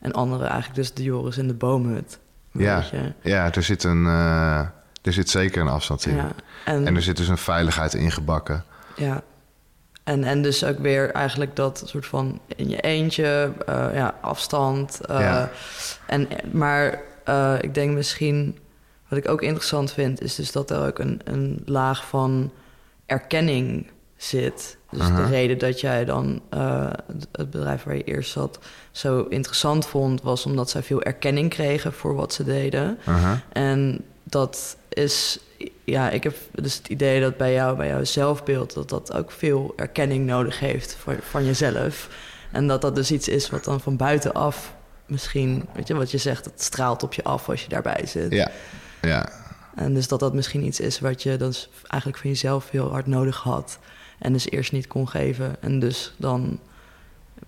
en 0.00 0.12
anderen, 0.12 0.46
eigenlijk 0.48 0.74
dus 0.80 0.94
de 0.94 1.02
Joris 1.02 1.38
in 1.38 1.46
de 1.48 1.54
boomhut. 1.54 2.18
Ja. 2.52 2.84
ja 3.22 3.52
er, 3.54 3.62
zit 3.62 3.84
een, 3.84 4.06
eh, 4.06 4.58
er 5.02 5.12
zit 5.12 5.30
zeker 5.30 5.60
een 5.60 5.68
afstand 5.68 6.06
in. 6.06 6.14
Ja. 6.16 6.32
En, 6.64 6.86
En 6.86 6.96
er 6.96 7.02
zit 7.02 7.16
dus 7.16 7.28
een 7.28 7.38
veiligheid 7.38 7.94
ingebakken. 7.94 8.64
Ja. 8.96 9.22
En, 10.08 10.24
en 10.24 10.42
dus 10.42 10.64
ook 10.64 10.78
weer 10.78 11.10
eigenlijk 11.10 11.56
dat 11.56 11.82
soort 11.86 12.06
van 12.06 12.40
in 12.56 12.68
je 12.68 12.80
eentje, 12.80 13.52
eh, 13.66 13.86
ja, 13.94 14.14
afstand. 14.20 15.00
eh, 15.06 15.20
Ja. 15.20 15.50
en, 16.06 16.28
maar 16.50 17.00
eh, 17.24 17.54
ik 17.60 17.74
denk 17.74 17.92
misschien, 17.94 18.58
wat 19.08 19.18
ik 19.18 19.28
ook 19.28 19.42
interessant 19.42 19.92
vind, 19.92 20.20
is 20.22 20.34
dus 20.34 20.52
dat 20.52 20.70
er 20.70 20.86
ook 20.86 20.98
een, 20.98 21.20
een 21.24 21.62
laag 21.64 22.06
van 22.06 22.52
erkenning 23.06 23.90
zit. 24.16 24.76
Dus 24.90 25.06
de 25.06 25.26
reden 25.26 25.58
dat 25.58 25.80
jij 25.80 26.04
dan 26.04 26.40
het- 26.52 27.28
het 27.32 27.50
bedrijf 27.50 27.82
waar 27.82 27.96
je 27.96 28.04
eerst 28.04 28.30
zat 28.30 28.58
zo 28.90 29.26
interessant 29.28 29.86
vond, 29.86 30.22
was 30.22 30.46
omdat 30.46 30.70
zij 30.70 30.82
veel 30.82 31.02
erkenning 31.02 31.50
kregen 31.50 31.92
voor 31.92 32.14
wat 32.14 32.32
ze 32.32 32.44
deden. 32.44 32.98
En 33.52 34.04
dat 34.24 34.76
is, 34.98 35.38
ja, 35.84 36.10
ik 36.10 36.22
heb 36.22 36.36
dus 36.54 36.76
het 36.76 36.88
idee 36.88 37.20
dat 37.20 37.36
bij 37.36 37.52
jou, 37.52 37.76
bij 37.76 37.88
jouw 37.88 38.04
zelfbeeld, 38.04 38.74
dat 38.74 38.88
dat 38.88 39.12
ook 39.12 39.30
veel 39.30 39.72
erkenning 39.76 40.26
nodig 40.26 40.58
heeft 40.58 40.96
voor, 40.96 41.16
van 41.30 41.44
jezelf. 41.44 42.08
En 42.52 42.66
dat 42.66 42.80
dat 42.80 42.94
dus 42.94 43.10
iets 43.10 43.28
is 43.28 43.50
wat 43.50 43.64
dan 43.64 43.80
van 43.80 43.96
buitenaf 43.96 44.74
misschien, 45.06 45.68
weet 45.74 45.86
je, 45.88 45.94
wat 45.94 46.10
je 46.10 46.18
zegt, 46.18 46.44
het 46.44 46.62
straalt 46.62 47.02
op 47.02 47.14
je 47.14 47.22
af 47.24 47.48
als 47.48 47.62
je 47.62 47.68
daarbij 47.68 48.06
zit. 48.06 48.32
Ja, 48.32 48.50
ja, 49.02 49.28
En 49.74 49.94
dus 49.94 50.08
dat 50.08 50.20
dat 50.20 50.34
misschien 50.34 50.64
iets 50.64 50.80
is 50.80 51.00
wat 51.00 51.22
je 51.22 51.36
dan 51.36 51.52
s- 51.52 51.68
eigenlijk 51.86 52.20
van 52.20 52.30
jezelf 52.30 52.70
heel 52.70 52.90
hard 52.90 53.06
nodig 53.06 53.36
had. 53.36 53.78
En 54.18 54.32
dus 54.32 54.50
eerst 54.50 54.72
niet 54.72 54.86
kon 54.86 55.08
geven. 55.08 55.56
En 55.60 55.78
dus 55.78 56.14
dan 56.16 56.60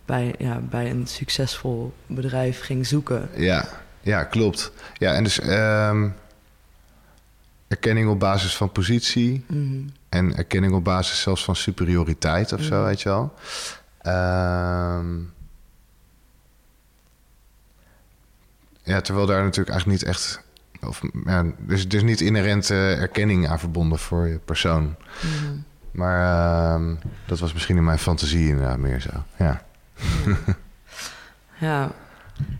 bij, 0.04 0.34
ja, 0.38 0.58
bij 0.70 0.90
een 0.90 1.06
succesvol 1.06 1.92
bedrijf 2.06 2.60
ging 2.60 2.86
zoeken. 2.86 3.28
ja, 3.36 3.64
ja, 4.00 4.24
klopt. 4.24 4.72
Ja, 4.98 5.14
en 5.14 5.24
dus 5.24 5.40
ehm, 5.40 6.08
erkenning 7.70 8.08
op 8.08 8.18
basis 8.18 8.56
van 8.56 8.72
positie 8.72 9.44
Mhm. 9.46 9.88
en 10.08 10.36
erkenning 10.36 10.72
op 10.74 10.84
basis 10.84 11.20
zelfs 11.20 11.44
van 11.44 11.56
superioriteit 11.56 12.52
of 12.52 12.60
zo, 12.62 12.74
Mhm. 12.76 12.84
weet 12.84 13.02
je 13.02 13.08
wel. 13.08 13.34
Ehm, 14.02 15.18
ja, 18.82 19.00
terwijl 19.00 19.26
daar 19.26 19.42
natuurlijk 19.42 19.68
eigenlijk 19.70 20.00
niet 20.00 20.08
echt. 20.10 20.42
Of, 20.86 21.00
ja, 21.24 21.44
dus, 21.58 21.88
dus 21.88 22.02
niet 22.02 22.20
inherent 22.20 22.70
eh, 22.70 23.00
erkenning 23.00 23.48
aan 23.48 23.58
verbonden 23.58 23.98
voor 23.98 24.26
je 24.28 24.38
persoon. 24.38 24.82
Mhm. 25.22 25.56
Maar 25.90 26.22
ehm, 26.74 26.94
dat 27.26 27.38
was 27.38 27.52
misschien 27.52 27.76
in 27.76 27.84
mijn 27.84 27.98
fantasie 27.98 28.48
inderdaad 28.48 28.78
meer 28.78 29.00
zo. 29.00 29.10
Ja. 29.38 29.62
Ja, 31.58 31.90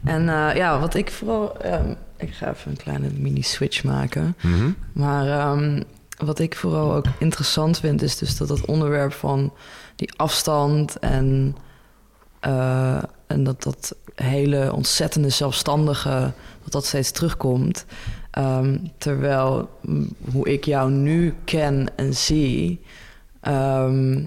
en 0.04 0.28
eh, 0.28 0.56
ja, 0.56 0.78
wat 0.80 0.94
ik 0.94 1.10
vooral. 1.10 1.60
ehm, 1.60 1.94
ik 2.20 2.34
ga 2.34 2.50
even 2.50 2.70
een 2.70 2.76
kleine 2.76 3.08
mini-switch 3.18 3.84
maken. 3.84 4.36
Mhm. 4.40 4.70
Maar 4.92 5.28
ehm, 5.28 5.82
wat 6.16 6.38
ik 6.38 6.56
vooral 6.56 6.94
ook 6.94 7.06
interessant 7.18 7.78
vind, 7.78 8.02
is 8.02 8.18
dus 8.18 8.36
dat 8.36 8.48
het 8.48 8.64
onderwerp 8.64 9.12
van 9.12 9.52
die 9.96 10.12
afstand 10.16 10.98
en, 10.98 11.56
eh, 12.40 13.02
en 13.26 13.44
dat 13.44 13.62
dat 13.62 13.96
hele 14.14 14.72
ontzettende 14.72 15.28
zelfstandige, 15.28 16.32
dat 16.62 16.72
dat 16.72 16.86
steeds 16.86 17.10
terugkomt. 17.10 17.84
Ehm, 18.30 18.78
terwijl 18.98 19.70
hoe 20.32 20.48
ik 20.48 20.64
jou 20.64 20.90
nu 20.90 21.34
ken 21.44 21.88
en 21.96 22.14
zie, 22.14 22.80
ehm, 23.40 24.24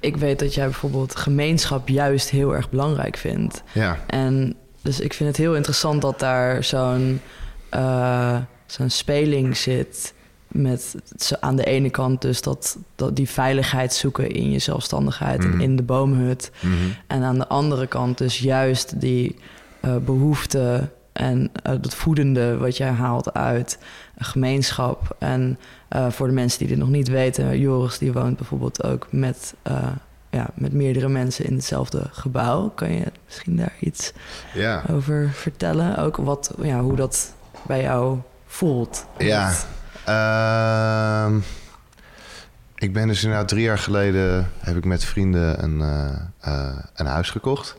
ik 0.00 0.16
weet 0.16 0.38
dat 0.38 0.54
jij 0.54 0.64
bijvoorbeeld 0.64 1.16
gemeenschap 1.16 1.88
juist 1.88 2.30
heel 2.30 2.54
erg 2.54 2.70
belangrijk 2.70 3.16
vindt. 3.16 3.62
Ja, 3.72 3.98
En 4.06 4.56
dus 4.84 5.00
ik 5.00 5.12
vind 5.12 5.28
het 5.28 5.38
heel 5.38 5.56
interessant 5.56 6.02
dat 6.02 6.18
daar 6.18 6.64
zo'n 6.64 7.20
eh, 7.68 8.36
zo'n 8.66 8.90
speling 8.90 9.56
zit. 9.56 10.14
Met 10.48 10.94
aan 11.40 11.56
de 11.56 11.64
ene 11.64 11.90
kant 11.90 12.22
dus 12.22 12.42
dat, 12.42 12.78
dat 12.96 13.16
die 13.16 13.28
veiligheid 13.28 13.94
zoeken 13.94 14.30
in 14.30 14.50
je 14.50 14.58
zelfstandigheid 14.58 15.38
Mhm. 15.44 15.52
en 15.52 15.60
in 15.60 15.76
de 15.76 15.82
boomhut. 15.82 16.50
Mhm. 16.60 16.72
En 17.06 17.22
aan 17.22 17.38
de 17.38 17.48
andere 17.48 17.86
kant 17.86 18.18
dus 18.18 18.38
juist 18.38 19.00
die 19.00 19.36
eh, 19.80 19.96
behoefte 19.96 20.88
en 21.12 21.40
uh, 21.66 21.72
dat 21.80 21.94
voedende 21.94 22.56
wat 22.56 22.76
jij 22.76 22.90
haalt 22.90 23.32
uit 23.34 23.78
een 24.18 24.24
gemeenschap. 24.24 25.16
En 25.18 25.58
uh, 25.96 26.10
voor 26.10 26.26
de 26.26 26.32
mensen 26.32 26.58
die 26.58 26.68
dit 26.68 26.78
nog 26.78 26.88
niet 26.88 27.08
weten, 27.08 27.58
Joris 27.58 27.98
die 27.98 28.12
woont 28.12 28.36
bijvoorbeeld 28.36 28.84
ook 28.84 29.06
met, 29.10 29.54
uh, 29.68 29.86
ja, 30.34 30.50
met 30.54 30.72
meerdere 30.72 31.08
mensen 31.08 31.44
in 31.44 31.54
hetzelfde 31.54 32.06
gebouw. 32.10 32.68
Kan 32.68 32.92
je 32.92 33.12
misschien 33.24 33.56
daar 33.56 33.74
iets 33.80 34.12
ja. 34.54 34.84
over 34.90 35.30
vertellen? 35.30 35.96
Ook 35.98 36.16
wat, 36.16 36.54
ja, 36.62 36.80
hoe 36.80 36.96
dat 36.96 37.34
bij 37.66 37.82
jou 37.82 38.18
voelt? 38.46 39.06
Ja, 39.18 39.52
uh, 40.08 41.36
ik 42.74 42.92
ben 42.92 43.08
dus 43.08 43.22
inderdaad 43.22 43.48
drie 43.48 43.62
jaar 43.62 43.78
geleden 43.78 44.50
heb 44.58 44.76
ik 44.76 44.84
met 44.84 45.04
vrienden 45.04 45.62
een, 45.62 45.80
een 46.94 47.06
huis 47.06 47.30
gekocht. 47.30 47.76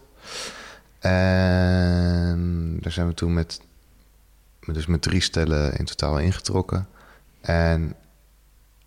En 1.00 2.78
daar 2.82 2.92
zijn 2.92 3.08
we 3.08 3.14
toen 3.14 3.34
met, 3.34 3.62
dus 4.66 4.86
met 4.86 5.02
drie 5.02 5.22
stellen 5.22 5.78
in 5.78 5.86
totaal 5.86 6.20
ingetrokken. 6.20 6.88
En 7.42 7.96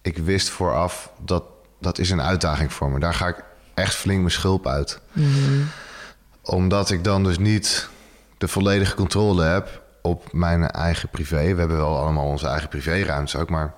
ik 0.02 0.18
wist 0.18 0.48
vooraf 0.48 1.12
dat 1.24 1.42
dat 1.80 1.98
is 1.98 2.10
een 2.10 2.22
uitdaging 2.22 2.72
voor 2.72 2.90
me. 2.90 2.98
Daar 2.98 3.14
ga 3.14 3.28
ik 3.28 3.44
echt 3.78 3.94
flink 3.94 4.18
mijn 4.18 4.30
schulp 4.30 4.66
uit. 4.66 5.00
Mm-hmm. 5.12 5.68
Omdat 6.42 6.90
ik 6.90 7.04
dan 7.04 7.24
dus 7.24 7.38
niet 7.38 7.88
de 8.38 8.48
volledige 8.48 8.94
controle 8.94 9.42
heb 9.42 9.82
op 10.02 10.32
mijn 10.32 10.70
eigen 10.70 11.08
privé. 11.08 11.52
We 11.54 11.58
hebben 11.58 11.76
wel 11.76 11.98
allemaal 11.98 12.26
onze 12.26 12.46
eigen 12.46 12.68
privéruimtes 12.68 13.36
ook, 13.36 13.50
maar 13.50 13.74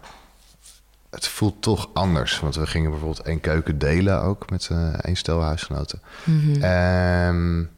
het 1.10 1.28
voelt 1.28 1.62
toch 1.62 1.90
anders. 1.94 2.40
Want 2.40 2.54
we 2.54 2.66
gingen 2.66 2.90
bijvoorbeeld 2.90 3.26
één 3.26 3.40
keuken 3.40 3.78
delen 3.78 4.22
ook 4.22 4.50
met 4.50 4.68
uh, 4.72 4.92
één 5.00 5.16
stel 5.16 5.42
huisgenoten. 5.42 6.02
Mm-hmm. 6.24 6.62
En 6.62 7.70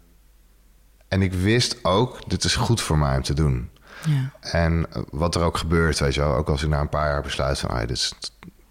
en 1.13 1.23
ik 1.23 1.33
wist 1.33 1.85
ook, 1.85 2.31
dit 2.31 2.45
is 2.45 2.57
goed 2.57 2.81
voor 2.81 2.99
mij 2.99 3.17
om 3.17 3.23
te 3.23 3.35
doen. 3.35 3.71
Ja. 4.07 4.33
En 4.41 4.87
wat 5.11 5.35
er 5.35 5.43
ook 5.43 5.57
gebeurt, 5.57 5.99
weet 5.99 6.15
je 6.15 6.21
wel, 6.21 6.35
ook 6.35 6.49
als 6.49 6.63
ik 6.63 6.69
na 6.69 6.81
een 6.81 6.89
paar 6.89 7.09
jaar 7.09 7.23
besluit 7.23 7.59
van, 7.59 7.71
ah, 7.71 7.81
dit 7.81 7.91
is 7.91 8.13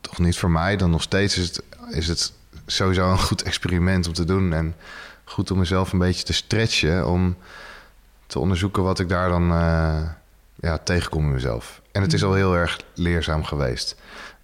toch 0.02 0.20
niet 0.20 0.38
voor 0.38 0.52
mij, 0.52 0.78
dan 0.78 0.90
nog 0.90 1.02
steeds 1.02 1.38
is 1.38 1.46
het, 1.46 1.64
is 1.90 2.08
het 2.08 2.34
sowieso 2.72 3.12
een 3.12 3.20
goed 3.20 3.44
experiment 3.44 4.08
om 4.08 4.14
te 4.14 4.24
doen. 4.24 4.54
En 4.54 4.76
goed 5.24 5.52
om 5.52 5.58
mezelf 5.58 5.92
een 5.92 6.00
beetje 6.00 6.24
te 6.24 6.34
stretchen, 6.34 7.08
om 7.08 7.38
te 8.28 8.40
onderzoeken 8.40 8.84
wat 8.84 9.00
ik 9.00 9.10
daar 9.10 9.30
dan 9.30 9.52
uh, 9.52 10.02
ja, 10.56 10.78
tegenkom 10.78 11.24
in 11.24 11.32
mezelf. 11.32 11.82
En 11.92 12.02
het 12.02 12.14
is 12.14 12.24
al 12.24 12.34
heel 12.34 12.56
erg 12.56 12.80
leerzaam 12.94 13.44
geweest. 13.44 13.96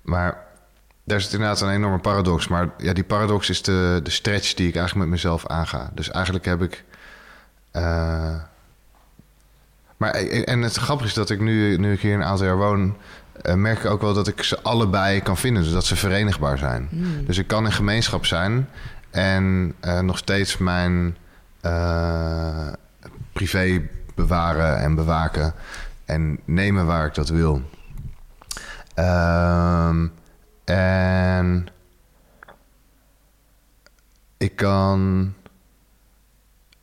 Maar 0.02 0.46
daar 1.04 1.22
zit 1.22 1.34
inderdaad 1.34 1.62
een 1.62 1.70
enorme 1.70 2.00
paradox. 2.00 2.48
Maar 2.48 2.70
ja, 2.78 2.94
die 2.94 3.04
paradox 3.04 3.50
is 3.50 3.62
de, 3.62 4.00
de 4.04 4.10
stretch 4.10 4.54
die 4.54 4.68
ik 4.68 4.76
eigenlijk 4.76 5.10
met 5.10 5.20
mezelf 5.20 5.48
aanga. 5.48 5.92
Dus 5.94 6.10
eigenlijk 6.10 6.46
heb 6.46 6.62
ik 6.62 6.84
uh, 7.74 8.36
maar 9.98 10.12
en 10.12 10.62
het 10.62 10.76
grappige 10.76 11.10
is 11.10 11.16
dat 11.16 11.30
ik 11.30 11.40
nu, 11.40 11.78
nu 11.78 11.94
ik 11.94 12.00
hier 12.00 12.14
een 12.14 12.24
aantal 12.24 12.46
jaar 12.46 12.58
woon, 12.58 12.98
merk 13.56 13.80
ik 13.80 13.86
ook 13.86 14.02
wel 14.02 14.14
dat 14.14 14.28
ik 14.28 14.44
ze 14.44 14.62
allebei 14.62 15.22
kan 15.22 15.38
vinden, 15.38 15.64
dus 15.64 15.72
dat 15.72 15.86
ze 15.86 15.96
verenigbaar 15.96 16.58
zijn. 16.58 16.88
Mm. 16.92 17.26
Dus 17.26 17.38
ik 17.38 17.48
kan 17.48 17.66
in 17.66 17.72
gemeenschap 17.72 18.26
zijn 18.26 18.70
en 19.10 19.74
uh, 19.86 20.00
nog 20.00 20.18
steeds 20.18 20.58
mijn 20.58 21.18
privé 23.34 23.82
bewaren 24.16 24.78
en 24.78 24.96
bewaken 24.96 25.54
en 26.06 26.40
nemen 26.46 26.86
waar 26.86 27.06
ik 27.06 27.14
dat 27.14 27.30
wil. 27.30 27.62
Ehm, 28.94 30.08
en 30.66 31.68
ik 34.38 34.56
kan 34.56 35.34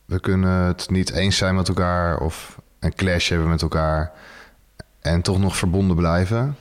we 0.05 0.19
kunnen 0.19 0.65
het 0.65 0.89
niet 0.89 1.11
eens 1.11 1.37
zijn 1.37 1.55
met 1.55 1.67
elkaar 1.67 2.17
of 2.17 2.61
een 2.79 2.95
clash 2.95 3.29
hebben 3.29 3.49
met 3.49 3.61
elkaar 3.61 4.11
en 5.05 5.21
toch 5.21 5.39
nog 5.39 5.57
verbonden 5.57 5.95
blijven. 5.95 6.57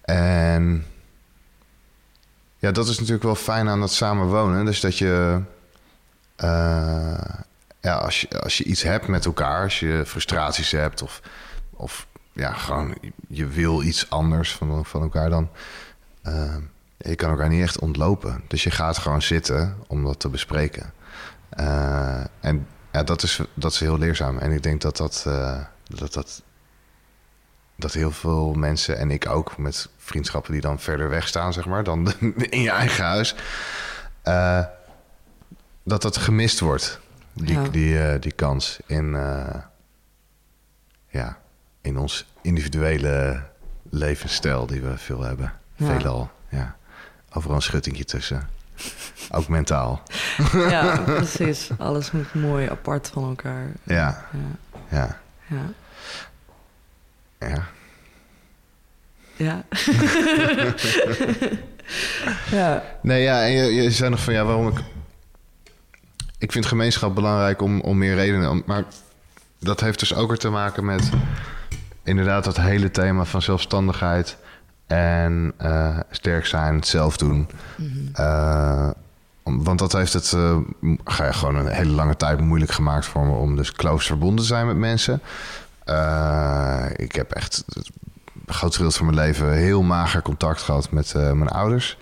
En 0.00 0.86
ja, 2.58 2.70
dat 2.70 2.88
is 2.88 2.98
natuurlijk 2.98 3.24
wel 3.24 3.34
fijn 3.34 3.68
aan 3.68 3.82
het 3.82 3.90
samenwonen. 3.90 4.64
Dus 4.64 4.80
dat 4.80 4.98
je, 4.98 5.40
uh, 6.44 7.24
ja, 7.80 7.94
als 7.94 8.20
je, 8.20 8.40
als 8.40 8.58
je 8.58 8.64
iets 8.64 8.82
hebt 8.82 9.06
met 9.06 9.24
elkaar, 9.24 9.62
als 9.62 9.80
je 9.80 10.02
frustraties 10.06 10.70
hebt 10.70 11.02
of, 11.02 11.20
of 11.70 12.06
ja, 12.32 12.52
gewoon 12.52 12.94
je 13.28 13.46
wil 13.46 13.82
iets 13.82 14.10
anders 14.10 14.52
van, 14.52 14.84
van 14.84 15.02
elkaar, 15.02 15.30
dan 15.30 15.48
uh, 16.26 16.56
je 16.96 17.14
kan 17.14 17.30
elkaar 17.30 17.48
niet 17.48 17.62
echt 17.62 17.78
ontlopen. 17.78 18.42
Dus 18.48 18.62
je 18.62 18.70
gaat 18.70 18.98
gewoon 18.98 19.22
zitten 19.22 19.76
om 19.86 20.04
dat 20.04 20.20
te 20.20 20.28
bespreken. 20.28 20.92
Uh, 21.60 22.20
en 22.40 22.66
ja, 22.92 23.02
dat 23.02 23.22
is, 23.22 23.40
dat 23.54 23.72
is 23.72 23.80
heel 23.80 23.98
leerzaam. 23.98 24.38
En 24.38 24.52
ik 24.52 24.62
denk 24.62 24.80
dat 24.80 24.96
dat, 24.96 25.22
dat, 25.88 26.12
dat, 26.12 26.42
dat 27.76 27.92
heel 27.92 28.10
veel 28.10 28.52
mensen, 28.52 28.98
en 28.98 29.10
ik 29.10 29.28
ook 29.28 29.58
met 29.58 29.88
vriendschappen 29.98 30.52
die 30.52 30.60
dan 30.60 30.80
verder 30.80 31.08
weg 31.08 31.28
staan, 31.28 31.52
zeg 31.52 31.66
maar, 31.66 31.84
dan 31.84 32.12
in 32.50 32.60
je 32.60 32.70
eigen 32.70 33.04
huis, 33.04 33.34
uh, 34.24 34.64
dat 35.84 36.02
dat 36.02 36.16
gemist 36.16 36.60
wordt. 36.60 37.00
Die, 37.32 37.60
Ja. 37.60 37.68
die, 37.68 38.18
die 38.18 38.32
kans 38.32 38.78
in, 38.86 39.12
ja, 41.08 41.38
in 41.80 41.98
ons 41.98 42.26
individuele 42.42 43.42
levensstijl 43.90 44.66
die 44.66 44.80
we 44.80 44.98
veel 44.98 45.20
hebben. 45.22 45.52
Ja. 45.74 45.86
Veelal, 45.86 46.30
ja. 46.48 46.76
Overal 47.32 47.56
een 47.56 47.62
schuttingje 47.62 48.04
tussen. 48.04 48.48
Ook 49.30 49.48
mentaal. 49.48 50.02
ja, 50.52 50.98
precies. 50.98 51.70
Alles 51.78 52.10
moet 52.10 52.34
mooi 52.34 52.68
apart 52.68 53.08
van 53.08 53.24
elkaar. 53.28 53.66
Ja, 53.82 54.24
Ja, 54.32 54.56
ja, 54.88 55.18
ja. 55.46 55.62
Ja. 57.48 57.66
Ja. 59.36 59.64
ja. 62.50 62.82
Nee, 63.02 63.22
ja, 63.22 63.42
en 63.44 63.52
je, 63.52 63.74
je 63.82 63.90
zei 63.90 64.10
nog 64.10 64.20
van 64.22 64.34
ja, 64.34 64.44
waarom 64.44 64.68
ik. 64.68 64.78
Ik 66.38 66.52
vind 66.52 66.66
gemeenschap 66.66 67.14
belangrijk 67.14 67.62
om, 67.62 67.80
om 67.80 67.98
meer 67.98 68.14
redenen. 68.14 68.62
Maar 68.66 68.84
dat 69.58 69.80
heeft 69.80 69.98
dus 69.98 70.14
ook 70.14 70.28
weer 70.28 70.38
te 70.38 70.48
maken 70.50 70.84
met 70.84 71.10
inderdaad 72.02 72.44
dat 72.44 72.56
hele 72.56 72.90
thema 72.90 73.24
van 73.24 73.42
zelfstandigheid 73.42 74.36
en 74.86 75.52
uh, 75.62 75.98
sterk 76.10 76.46
zijn, 76.46 76.74
het 76.74 76.86
zelf 76.86 77.16
doen. 77.16 77.48
Uh, 78.20 78.90
om- 79.42 79.64
want 79.64 79.78
dat 79.78 79.92
heeft 79.92 80.12
het 80.12 80.32
uh, 80.36 80.56
je 80.80 81.32
gewoon 81.32 81.56
een 81.56 81.66
hele 81.66 81.90
lange 81.90 82.16
tijd 82.16 82.40
moeilijk 82.40 82.72
gemaakt 82.72 83.06
voor 83.06 83.26
me 83.26 83.32
om 83.34 83.56
dus 83.56 83.72
close 83.72 84.06
verbonden 84.06 84.36
te 84.40 84.44
zijn 84.44 84.66
met 84.66 84.76
mensen. 84.76 85.20
Uh, 85.92 86.84
ik 86.96 87.14
heb 87.14 87.32
echt 87.32 87.64
het 87.66 87.90
grootste 88.46 88.82
deel 88.82 88.90
van 88.90 89.06
mijn 89.06 89.18
leven 89.18 89.52
heel 89.52 89.82
mager 89.82 90.22
contact 90.22 90.62
gehad 90.62 90.90
met 90.90 91.14
uh, 91.16 91.32
mijn 91.32 91.50
ouders. 91.50 91.98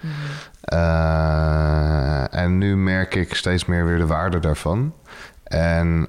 Uh, 0.72 2.34
en 2.34 2.58
nu 2.58 2.76
merk 2.76 3.14
ik 3.14 3.34
steeds 3.34 3.64
meer 3.64 3.84
weer 3.84 3.98
de 3.98 4.06
waarde 4.06 4.38
daarvan. 4.38 4.94
En 5.42 6.06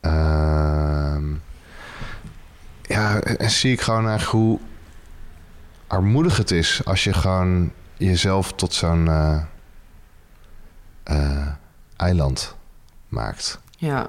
ehm, 0.00 1.24
ja, 2.82 3.20
en 3.20 3.50
zie 3.50 3.72
ik 3.72 3.80
gewoon 3.80 4.08
eigenlijk 4.08 4.30
hoe 4.30 4.58
armoedig 5.86 6.36
het 6.36 6.50
is 6.50 6.84
als 6.84 7.04
je 7.04 7.12
gewoon 7.12 7.72
jezelf 7.96 8.52
tot 8.52 8.74
zo'n 8.74 9.08
eh, 9.08 9.42
eh, 11.02 11.46
eiland 11.96 12.56
maakt. 13.08 13.60
Ja. 13.76 14.06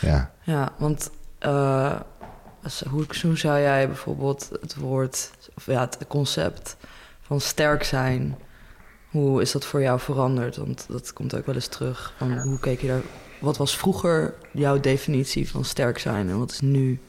Ja. 0.00 0.30
Ja, 0.42 0.72
want 0.76 1.10
eh, 1.38 2.00
hoe, 2.90 3.04
hoe 3.22 3.38
zou 3.38 3.60
jij 3.60 3.86
bijvoorbeeld 3.86 4.48
het 4.60 4.74
woord, 4.76 5.30
of 5.56 5.66
ja, 5.66 5.80
het 5.80 5.98
concept 6.08 6.76
van 7.22 7.40
sterk 7.40 7.82
zijn, 7.84 8.36
hoe 9.08 9.40
is 9.42 9.52
dat 9.52 9.64
voor 9.64 9.80
jou 9.82 10.00
veranderd? 10.00 10.56
Want 10.56 10.84
dat 10.88 11.12
komt 11.12 11.34
ook 11.36 11.46
wel 11.46 11.54
eens 11.54 11.66
terug. 11.66 12.12
Van 12.16 12.38
hoe 12.38 12.58
keek 12.60 12.80
je 12.80 12.86
daar, 12.86 13.00
wat 13.40 13.56
was 13.56 13.76
vroeger 13.76 14.34
jouw 14.52 14.80
definitie 14.80 15.50
van 15.50 15.64
sterk 15.64 15.98
zijn 15.98 16.28
en 16.28 16.38
wat 16.38 16.50
is 16.50 16.60
nu 16.60 17.00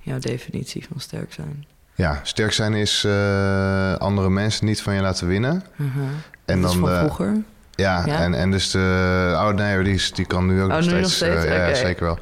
jouw 0.00 0.18
definitie 0.18 0.86
van 0.90 1.00
sterk 1.00 1.32
zijn? 1.32 1.66
ja, 1.94 2.20
sterk 2.22 2.52
zijn 2.52 2.74
is 2.74 3.04
eh, 3.04 3.94
andere 3.94 4.30
mensen 4.30 4.66
niet 4.66 4.82
van 4.82 4.94
je 4.94 5.00
laten 5.00 5.26
winnen. 5.26 5.64
Mhm. 5.76 5.98
En 6.44 6.60
dat 6.60 6.70
is 6.74 6.78
dan 6.80 6.88
van 6.88 6.98
vroeger. 6.98 7.42
Ja, 7.74 8.02
Ja? 8.06 8.18
En, 8.20 8.34
en 8.34 8.50
dus 8.50 8.70
de 8.70 9.32
oh 9.34 9.48
nee, 9.48 9.98
die, 10.14 10.26
kan 10.26 10.46
nu 10.46 10.62
ook 10.62 10.70
Oh, 10.70 10.76
nog 10.76 10.84
nu 10.84 10.88
steeds. 10.88 11.02
nog 11.02 11.10
steeds? 11.12 11.44
eh, 11.44 11.68
ja, 11.68 11.74
zeker 11.74 12.04
wel. 12.04 12.18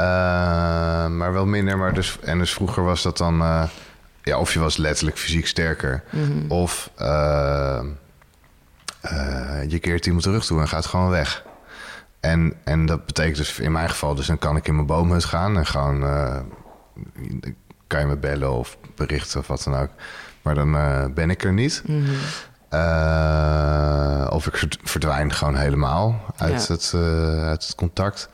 Eh, 0.00 1.06
maar 1.06 1.32
wel 1.32 1.46
minder. 1.46 1.78
Maar 1.78 1.94
dus, 1.94 2.18
en 2.22 2.38
dus 2.38 2.52
vroeger 2.52 2.84
was 2.84 3.02
dat 3.02 3.16
dan... 3.18 3.40
eh, 3.40 3.62
ja, 4.22 4.38
of 4.38 4.52
je 4.52 4.58
was 4.58 4.76
letterlijk 4.76 5.18
fysiek 5.18 5.46
sterker. 5.46 6.02
Mhm. 6.10 6.50
Of 6.50 6.90
eh, 6.96 7.78
eh, 9.00 9.68
je 9.70 9.78
keert 9.78 10.06
iemand 10.06 10.22
terug 10.24 10.44
toe 10.44 10.60
en 10.60 10.68
gaat 10.68 10.86
gewoon 10.86 11.10
weg. 11.10 11.44
En, 12.20 12.54
en 12.64 12.86
dat 12.86 13.06
betekent 13.06 13.36
dus 13.36 13.58
in 13.58 13.72
mijn 13.72 13.88
geval... 13.90 14.14
dus 14.14 14.26
dan 14.26 14.38
kan 14.38 14.56
ik 14.56 14.68
in 14.68 14.74
mijn 14.74 14.86
boomhut 14.86 15.24
gaan 15.24 15.56
en 15.56 15.66
gewoon... 15.66 16.04
eh, 16.04 16.36
kan 17.86 18.00
je 18.00 18.06
me 18.06 18.16
bellen 18.16 18.52
of 18.52 18.76
berichten 18.96 19.40
of 19.40 19.46
wat 19.46 19.62
dan 19.62 19.74
ook. 19.76 19.90
Maar 20.42 20.54
dan 20.54 20.72
ben 21.14 21.30
ik 21.30 21.44
er 21.44 21.52
niet. 21.52 21.82
Mhm. 21.86 22.10
Of 24.34 24.46
ik 24.46 24.56
verd- 24.56 24.78
verdwijn 24.82 25.32
gewoon 25.32 25.56
helemaal 25.56 26.20
uit, 26.36 26.66
Ja. 26.66 26.72
het, 26.74 26.92
eh, 26.94 27.48
uit 27.48 27.66
het 27.66 27.74
contact. 27.74 28.28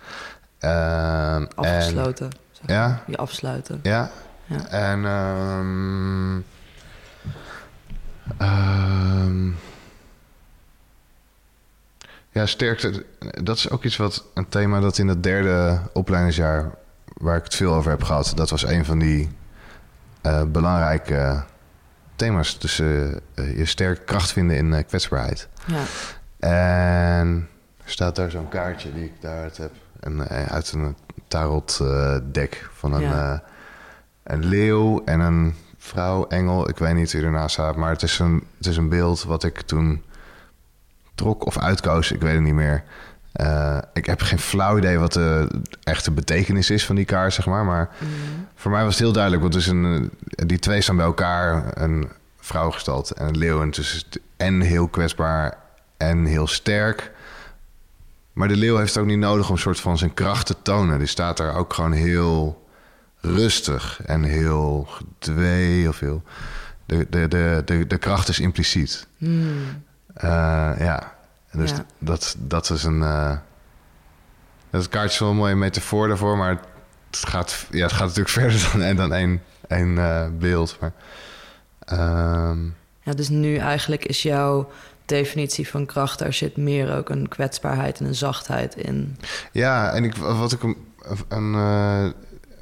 Ehm, 0.58 1.42
en, 1.42 1.54
Afgesloten. 1.54 2.30
zeg 2.52 2.66
Ja? 2.66 3.02
Je 3.06 3.16
afsluiten. 3.16 3.80
ja. 3.82 4.10
Ja. 4.46 4.66
En 4.66 5.04
ehm, 5.04 6.40
ehm, 8.38 9.50
ja, 12.30 12.46
sterkte. 12.46 13.04
Dat 13.42 13.56
is 13.56 13.70
ook 13.70 13.84
iets 13.84 13.96
wat 13.96 14.24
een 14.34 14.48
thema 14.48 14.80
dat 14.80 14.98
in 14.98 15.08
het 15.08 15.22
derde 15.22 15.80
opleidingsjaar 15.92 16.70
waar 17.04 17.36
ik 17.36 17.44
het 17.44 17.54
veel 17.54 17.74
over 17.74 17.90
heb 17.90 18.02
gehad. 18.02 18.32
Dat 18.34 18.50
was 18.50 18.66
een 18.66 18.84
van 18.84 18.98
die 18.98 19.28
eh, 20.22 20.42
belangrijke 20.42 21.44
thema's. 22.16 22.58
Dus 22.58 22.78
eh, 22.78 23.12
eh, 23.12 23.18
je 23.34 23.64
sterk 23.64 24.06
kracht 24.06 24.32
vinden 24.32 24.56
in 24.56 24.86
kwetsbaarheid. 24.86 25.48
Ja. 25.66 25.82
En 26.38 27.48
er 27.84 27.90
staat 27.90 28.16
daar 28.16 28.30
zo'n 28.30 28.48
kaartje 28.48 28.92
die 28.92 29.04
ik 29.04 29.20
daaruit 29.20 29.56
heb. 29.56 29.72
Eh, 30.06 30.46
uit 30.46 30.72
een 30.72 30.96
tarot 31.28 31.78
eh, 31.82 32.16
deck 32.32 32.68
van 32.72 32.92
een, 32.92 33.00
Ja. 33.02 33.32
eh, 33.32 33.38
een 34.22 34.44
leeuw 34.44 35.02
en 35.04 35.20
een 35.20 35.54
vrouw, 35.78 36.26
engel. 36.26 36.68
Ik 36.68 36.78
weet 36.78 36.94
niet 36.94 37.12
wie 37.12 37.22
ernaast 37.22 37.52
staat, 37.52 37.76
maar 37.76 37.90
het 37.90 38.02
is, 38.02 38.18
een, 38.18 38.44
het 38.56 38.66
is 38.66 38.76
een 38.76 38.88
beeld 38.88 39.22
wat 39.22 39.44
ik 39.44 39.60
toen 39.60 40.02
trok 41.14 41.46
of 41.46 41.58
uitkoos. 41.58 42.12
Ik 42.12 42.20
weet 42.20 42.34
het 42.34 42.42
niet 42.42 42.54
meer. 42.54 42.84
Ik 43.92 44.06
heb 44.06 44.20
geen 44.20 44.38
flauw 44.38 44.78
idee 44.78 44.98
wat 44.98 45.12
de 45.12 45.48
echte 45.82 46.10
betekenis 46.10 46.70
is 46.70 46.86
van 46.86 46.96
die 46.96 47.04
kaart, 47.04 47.32
zeg 47.32 47.46
maar. 47.46 47.64
Maar 47.64 47.88
voor 48.54 48.70
mij 48.70 48.82
was 48.84 48.92
het 48.92 49.02
heel 49.02 49.12
duidelijk. 49.12 49.42
Want 49.42 49.54
is 49.54 49.66
een, 49.66 50.10
die 50.24 50.58
twee 50.58 50.80
staan 50.80 50.96
bij 50.96 51.04
elkaar. 51.04 51.64
Een 51.74 52.08
vrouwgestalt 52.40 53.10
en 53.10 53.26
een 53.26 53.36
leeuw. 53.38 53.62
En 53.62 53.70
is 53.70 54.06
en 54.36 54.60
heel 54.60 54.88
kwetsbaar 54.88 55.56
en 55.96 56.24
heel 56.24 56.46
sterk. 56.46 57.12
Maar 58.36 58.48
de 58.48 58.56
leeuw 58.56 58.76
heeft 58.76 58.94
het 58.94 59.02
ook 59.02 59.08
niet 59.08 59.18
nodig 59.18 59.50
om 59.50 59.56
soort 59.56 59.80
van 59.80 59.98
zijn 59.98 60.14
kracht 60.14 60.46
te 60.46 60.56
tonen. 60.62 60.98
Die 60.98 61.06
staat 61.06 61.36
daar 61.36 61.54
ook 61.54 61.72
gewoon 61.72 61.92
heel 61.92 62.66
rustig 63.20 64.00
en 64.04 64.22
heel 64.22 64.86
gedwee 64.88 65.88
of 65.88 66.00
heel... 66.00 66.22
De, 66.86 67.06
de, 67.10 67.28
de, 67.28 67.62
de, 67.64 67.86
de 67.86 67.98
kracht 67.98 68.28
is 68.28 68.40
impliciet. 68.40 69.06
Hmm. 69.18 69.84
Eh, 70.14 70.72
ja, 70.78 71.14
dus 71.52 71.70
Ja. 71.70 71.84
Dat, 71.98 72.36
dat 72.38 72.70
is 72.70 72.84
een... 72.84 73.02
eh 73.02 73.36
dat 74.70 74.88
kaartje 74.88 75.12
is 75.12 75.18
wel 75.18 75.30
een 75.30 75.36
mooie 75.36 75.54
metafoor 75.54 76.08
daarvoor, 76.08 76.36
maar 76.36 76.60
het 77.10 77.28
gaat, 77.28 77.66
ja, 77.70 77.82
het 77.82 77.92
gaat 77.92 78.16
natuurlijk 78.16 78.28
verder 78.40 78.70
dan, 78.78 78.96
dan 78.96 79.12
één, 79.12 79.42
één 79.68 79.98
eh, 79.98 80.26
beeld. 80.38 80.76
Maar, 80.80 80.92
ehm, 81.78 82.64
Ja, 83.02 83.12
dus 83.12 83.28
nu 83.28 83.56
eigenlijk 83.56 84.04
is 84.04 84.22
jouw 84.22 84.70
definitie 85.06 85.68
van 85.68 85.86
kracht... 85.86 86.18
daar 86.18 86.32
zit 86.32 86.56
meer 86.56 86.96
ook 86.96 87.08
een 87.08 87.28
kwetsbaarheid 87.28 88.00
en 88.00 88.06
een 88.06 88.14
zachtheid 88.14 88.76
in. 88.76 89.16
ja, 89.52 89.92
en 89.92 90.04
ik, 90.04 90.16
wat 90.16 90.52
ik 90.52 90.62
een, 90.62 90.76
een, 91.28 91.54
eh, 91.54 92.10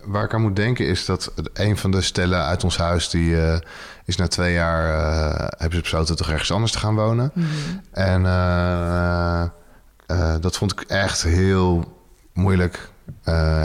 waar 0.04 0.24
ik 0.24 0.34
aan 0.34 0.42
moet 0.42 0.56
denken 0.56 0.86
is 0.86 1.04
dat 1.04 1.32
een 1.52 1.76
van 1.76 1.90
de 1.90 2.00
stellen 2.00 2.44
uit 2.44 2.64
ons 2.64 2.76
huis... 2.76 3.10
die 3.10 3.40
eh, 3.40 3.58
is 4.04 4.16
na 4.16 4.28
twee 4.28 4.52
jaar, 4.52 4.84
eh, 4.84 5.46
hebben 5.48 5.76
ze 5.76 5.80
besloten 5.80 6.16
toch 6.16 6.30
ergens 6.30 6.52
anders 6.52 6.72
te 6.72 6.78
gaan 6.78 6.94
wonen. 6.94 7.32
En 7.90 8.26
eh, 8.26 9.42
eh, 10.06 10.34
dat 10.40 10.56
vond 10.56 10.72
ik 10.72 10.80
echt 10.80 11.22
heel 11.22 11.98
moeilijk 12.32 12.92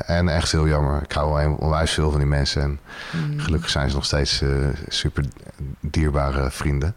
en 0.06 0.30
echt 0.30 0.52
heel 0.52 0.68
jammer. 0.68 1.02
Ik 1.02 1.12
hou 1.12 1.34
wel 1.34 1.54
onwijs 1.54 1.92
veel 1.92 2.10
van 2.10 2.20
die 2.20 2.30
mensen. 2.30 2.62
En 2.62 2.80
gelukkig 3.38 3.70
zijn 3.70 3.90
ze 3.90 3.96
nog 3.96 4.06
steeds 4.06 4.44
super 4.88 5.26
dierbare 5.80 6.52
vrienden. 6.52 6.96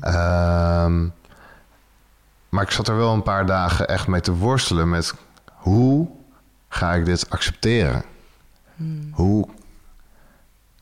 Ehm, 0.00 1.06
maar 2.48 2.62
ik 2.62 2.70
zat 2.70 2.88
er 2.88 2.96
wel 2.96 3.12
een 3.12 3.22
paar 3.22 3.46
dagen 3.46 3.88
echt 3.88 4.06
mee 4.06 4.20
te 4.20 4.34
worstelen 4.34 4.88
met 4.88 5.14
hoe 5.46 6.08
ga 6.68 6.94
ik 6.94 7.04
dit 7.04 7.30
accepteren? 7.30 8.04
Hoe 9.10 9.48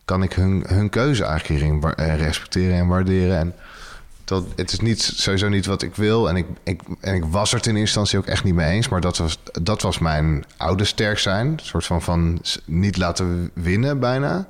kan 0.04 0.22
ik 0.22 0.32
hun, 0.32 0.64
hun 0.66 0.88
keuze 0.88 1.24
eigenlijk 1.24 1.60
hierin 1.60 1.82
eh, 1.82 2.16
respecteren 2.16 2.76
en 2.76 2.86
waarderen? 2.86 3.38
En 3.38 3.54
dat, 4.24 4.44
het 4.56 4.72
is 4.72 4.80
niet, 4.80 5.02
sowieso 5.02 5.48
niet 5.48 5.66
wat 5.66 5.82
ik 5.82 5.94
wil. 5.94 6.28
En 6.28 6.36
ik, 6.36 6.46
ik, 6.62 6.80
en 7.00 7.14
ik 7.14 7.24
was 7.24 7.52
er 7.52 7.60
ten 7.60 7.76
eerste 7.76 7.98
instantie 7.98 8.18
ook 8.18 8.26
echt 8.26 8.44
niet 8.44 8.54
mee 8.54 8.70
eens. 8.70 8.88
Maar 8.88 9.00
dat 9.00 9.16
was, 9.16 9.38
dat 9.62 9.82
was 9.82 9.98
mijn 9.98 10.44
oude 10.56 10.84
sterk 10.84 11.18
zijn. 11.18 11.46
Een 11.46 11.58
soort 11.62 11.86
van, 11.86 12.02
van 12.02 12.40
niet 12.64 12.96
laten 12.96 13.50
winnen 13.54 14.00
bijna. 14.00 14.48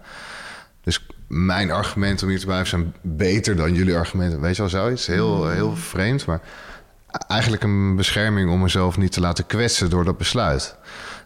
Dus 0.82 1.06
mijn 1.26 1.70
argument 1.70 2.22
om 2.22 2.28
hier 2.28 2.38
te 2.38 2.46
blijven 2.46 2.68
zijn 2.68 2.94
beter 3.00 3.56
dan 3.56 3.74
jullie 3.74 3.96
argumenten. 3.96 4.40
Weet 4.40 4.56
je 4.56 4.62
wel, 4.62 4.70
zoiets. 4.70 5.06
Heel, 5.06 5.48
heel 5.48 5.76
vreemd. 5.76 6.26
Maar 6.26 6.40
eigenlijk 7.28 7.62
een 7.62 7.96
bescherming 7.96 8.50
om 8.50 8.60
mezelf 8.60 8.96
niet 8.96 9.12
te 9.12 9.20
laten 9.20 9.46
kwetsen 9.46 9.90
door 9.90 10.04
dat 10.04 10.18
besluit. 10.18 10.76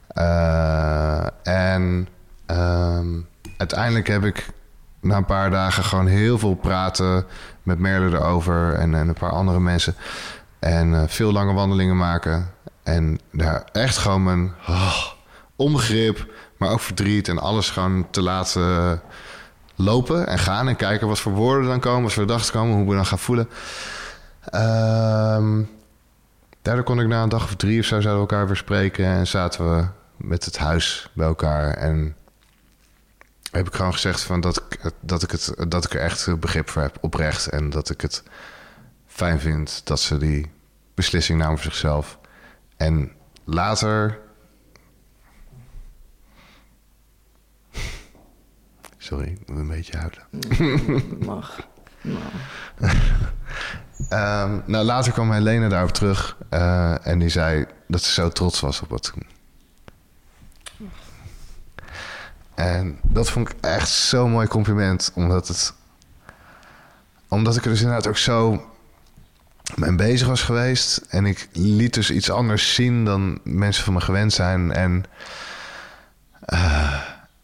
Eh, 0.09 1.27
en 1.43 2.09
ehm, 2.47 3.07
uiteindelijk 3.57 4.07
heb 4.07 4.25
ik 4.25 4.49
na 5.01 5.17
een 5.17 5.25
paar 5.25 5.51
dagen 5.51 5.85
gewoon 5.85 6.07
heel 6.07 6.39
veel 6.39 6.55
praten 6.55 7.27
met 7.63 7.79
Merle 7.79 8.17
erover 8.17 8.75
en, 8.75 8.95
en 8.95 9.09
een 9.09 9.15
paar 9.15 9.31
andere 9.31 9.61
mensen. 9.61 9.95
En 10.59 10.95
eh, 10.95 11.03
veel 11.07 11.33
lange 11.33 11.53
wandelingen 11.53 11.97
maken. 11.97 12.51
En 12.83 13.21
daar 13.33 13.65
echt 13.73 13.97
gewoon 13.97 14.25
mijn 14.25 14.53
oh, 14.69 15.07
onbegrip, 15.57 16.27
maar 16.57 16.71
ook 16.71 16.81
verdriet 16.81 17.29
en 17.29 17.39
alles 17.39 17.71
gewoon 17.71 18.07
te 18.11 18.23
laten 18.23 19.03
lopen 19.75 20.27
en 20.27 20.39
gaan 20.39 20.69
en 20.69 20.77
kijken 20.77 21.09
wat 21.09 21.19
voor 21.19 21.33
woorden 21.33 21.69
dan 21.69 21.81
komen, 21.81 22.03
wat 22.03 22.13
voor 22.13 22.23
gedachten 22.23 22.53
komen, 22.53 22.77
hoe 22.77 22.89
we 22.89 22.95
dan 22.95 23.07
gaan 23.07 23.19
voelen. 23.19 23.49
Ehm, 24.51 25.63
daardoor 26.63 26.85
kon 26.85 27.01
ik 27.01 27.07
na 27.07 27.23
een 27.23 27.29
dag 27.29 27.45
of 27.45 27.57
drie 27.57 27.81
of 27.81 27.87
zo 27.87 28.01
zouden 28.01 28.13
we 28.13 28.31
elkaar 28.31 28.47
weer 28.47 28.57
spreken 28.57 29.05
en 29.05 29.27
zaten 29.27 29.77
we 29.77 29.87
met 30.17 30.45
het 30.45 30.59
huis 30.59 31.11
bij 31.15 31.27
elkaar 31.27 31.75
en 31.75 32.17
heb 33.51 33.67
ik 33.67 33.75
gewoon 33.75 33.93
gezegd 33.93 34.23
van 34.23 34.41
dat 34.41 34.57
ik, 34.57 34.93
dat 35.01 35.23
ik, 35.23 35.31
het, 35.31 35.55
dat 35.69 35.85
ik 35.85 35.95
er 35.95 36.01
echt 36.01 36.41
begrip 36.41 36.69
voor 36.71 36.83
heb, 36.83 36.99
oprecht. 37.01 37.47
En 37.47 37.71
dat 37.71 37.91
ik 37.91 38.01
het 38.01 38.23
fijn 39.07 39.41
vind 39.41 39.87
dat 39.87 40.01
ze 40.01 40.19
die 40.19 40.51
beslissing 40.95 41.39
namen 41.39 41.59
voor 41.59 41.71
zichzelf. 41.71 42.19
En 42.77 43.13
later. 43.45 44.19
Sorry, 48.99 49.29
ik 49.41 49.49
moet 49.49 49.59
een 49.59 49.69
beetje 49.69 49.97
huilen. 49.97 50.27
Mag. 51.27 51.59
Nou, 52.79 52.93
Ehm, 54.11 54.59
nou, 54.65 54.85
later 54.85 55.13
kwam 55.13 55.33
Helene 55.33 55.69
daarop 55.69 55.91
terug. 55.91 56.37
eh, 56.49 57.07
en 57.07 57.19
die 57.19 57.29
zei 57.29 57.67
dat 57.87 58.03
ze 58.03 58.13
zo 58.13 58.29
trots 58.29 58.61
was 58.61 58.81
op 58.81 58.89
wat 58.89 59.03
toen. 59.03 59.27
En 62.55 62.99
dat 63.03 63.31
vond 63.31 63.49
ik 63.49 63.57
echt 63.61 63.89
zo'n 63.89 64.31
mooi 64.31 64.47
compliment. 64.47 65.13
Omdat 65.15 65.49
het... 65.49 65.75
Omdat 67.29 67.57
ik 67.57 67.65
er 67.65 67.71
dus 67.71 67.81
inderdaad 67.81 68.07
ook 68.07 68.17
zo 68.17 68.65
mee 69.75 69.95
bezig 69.95 70.27
was 70.27 70.43
geweest. 70.43 70.97
En 71.09 71.27
ik 71.27 71.49
liet 71.53 71.95
dus 71.95 72.11
iets 72.11 72.31
anders 72.31 72.75
zien 72.75 73.05
dan 73.05 73.41
mensen 73.45 73.85
van 73.85 73.93
me 73.93 74.01
gewend 74.01 74.33
zijn. 74.33 74.73
En, 74.73 75.05
eh, 76.41 77.01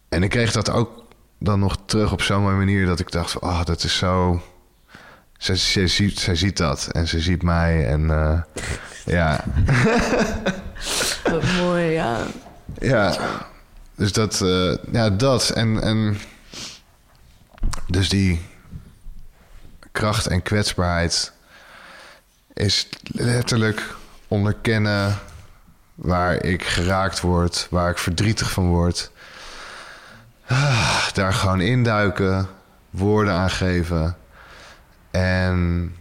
en 0.08 0.22
ik 0.22 0.30
kreeg 0.30 0.52
dat 0.52 0.70
ook 0.70 1.04
dan 1.38 1.58
nog 1.58 1.78
terug 1.84 2.12
op 2.12 2.22
zo'n 2.22 2.42
mooie 2.42 2.56
manier... 2.56 2.86
dat 2.86 3.00
ik 3.00 3.10
dacht, 3.10 3.38
oh, 3.38 3.64
dat 3.64 3.84
is 3.84 3.96
zo... 3.96 4.42
Zij, 5.38 5.56
zij, 5.56 5.86
ziet, 5.86 6.18
zij 6.18 6.34
ziet 6.34 6.56
dat 6.56 6.88
en 6.92 7.08
ze 7.08 7.20
ziet 7.20 7.42
mij 7.42 7.86
en 7.86 8.10
eh, 8.10 8.40
ja, 9.04 9.44
wat 11.30 11.42
mooi, 11.60 11.84
ja. 11.84 12.18
ja. 12.78 13.16
Dus 13.94 14.12
dat, 14.12 14.40
eh, 14.40 14.74
ja, 14.92 15.10
dat 15.10 15.50
en, 15.50 15.82
en 15.82 16.18
dus 17.86 18.08
die 18.08 18.46
kracht 19.92 20.26
en 20.26 20.42
kwetsbaarheid 20.42 21.32
is 22.52 22.88
letterlijk 23.06 23.94
onderkennen 24.28 25.18
waar 25.94 26.44
ik 26.44 26.64
geraakt 26.64 27.20
word, 27.20 27.66
waar 27.70 27.90
ik 27.90 27.98
verdrietig 27.98 28.50
van 28.50 28.66
word. 28.68 29.10
Ah, 30.46 31.08
daar 31.12 31.32
gewoon 31.32 31.60
induiken, 31.60 32.48
woorden 32.90 33.34
aan 33.34 33.50
geven. 33.50 34.16
En 35.16 35.94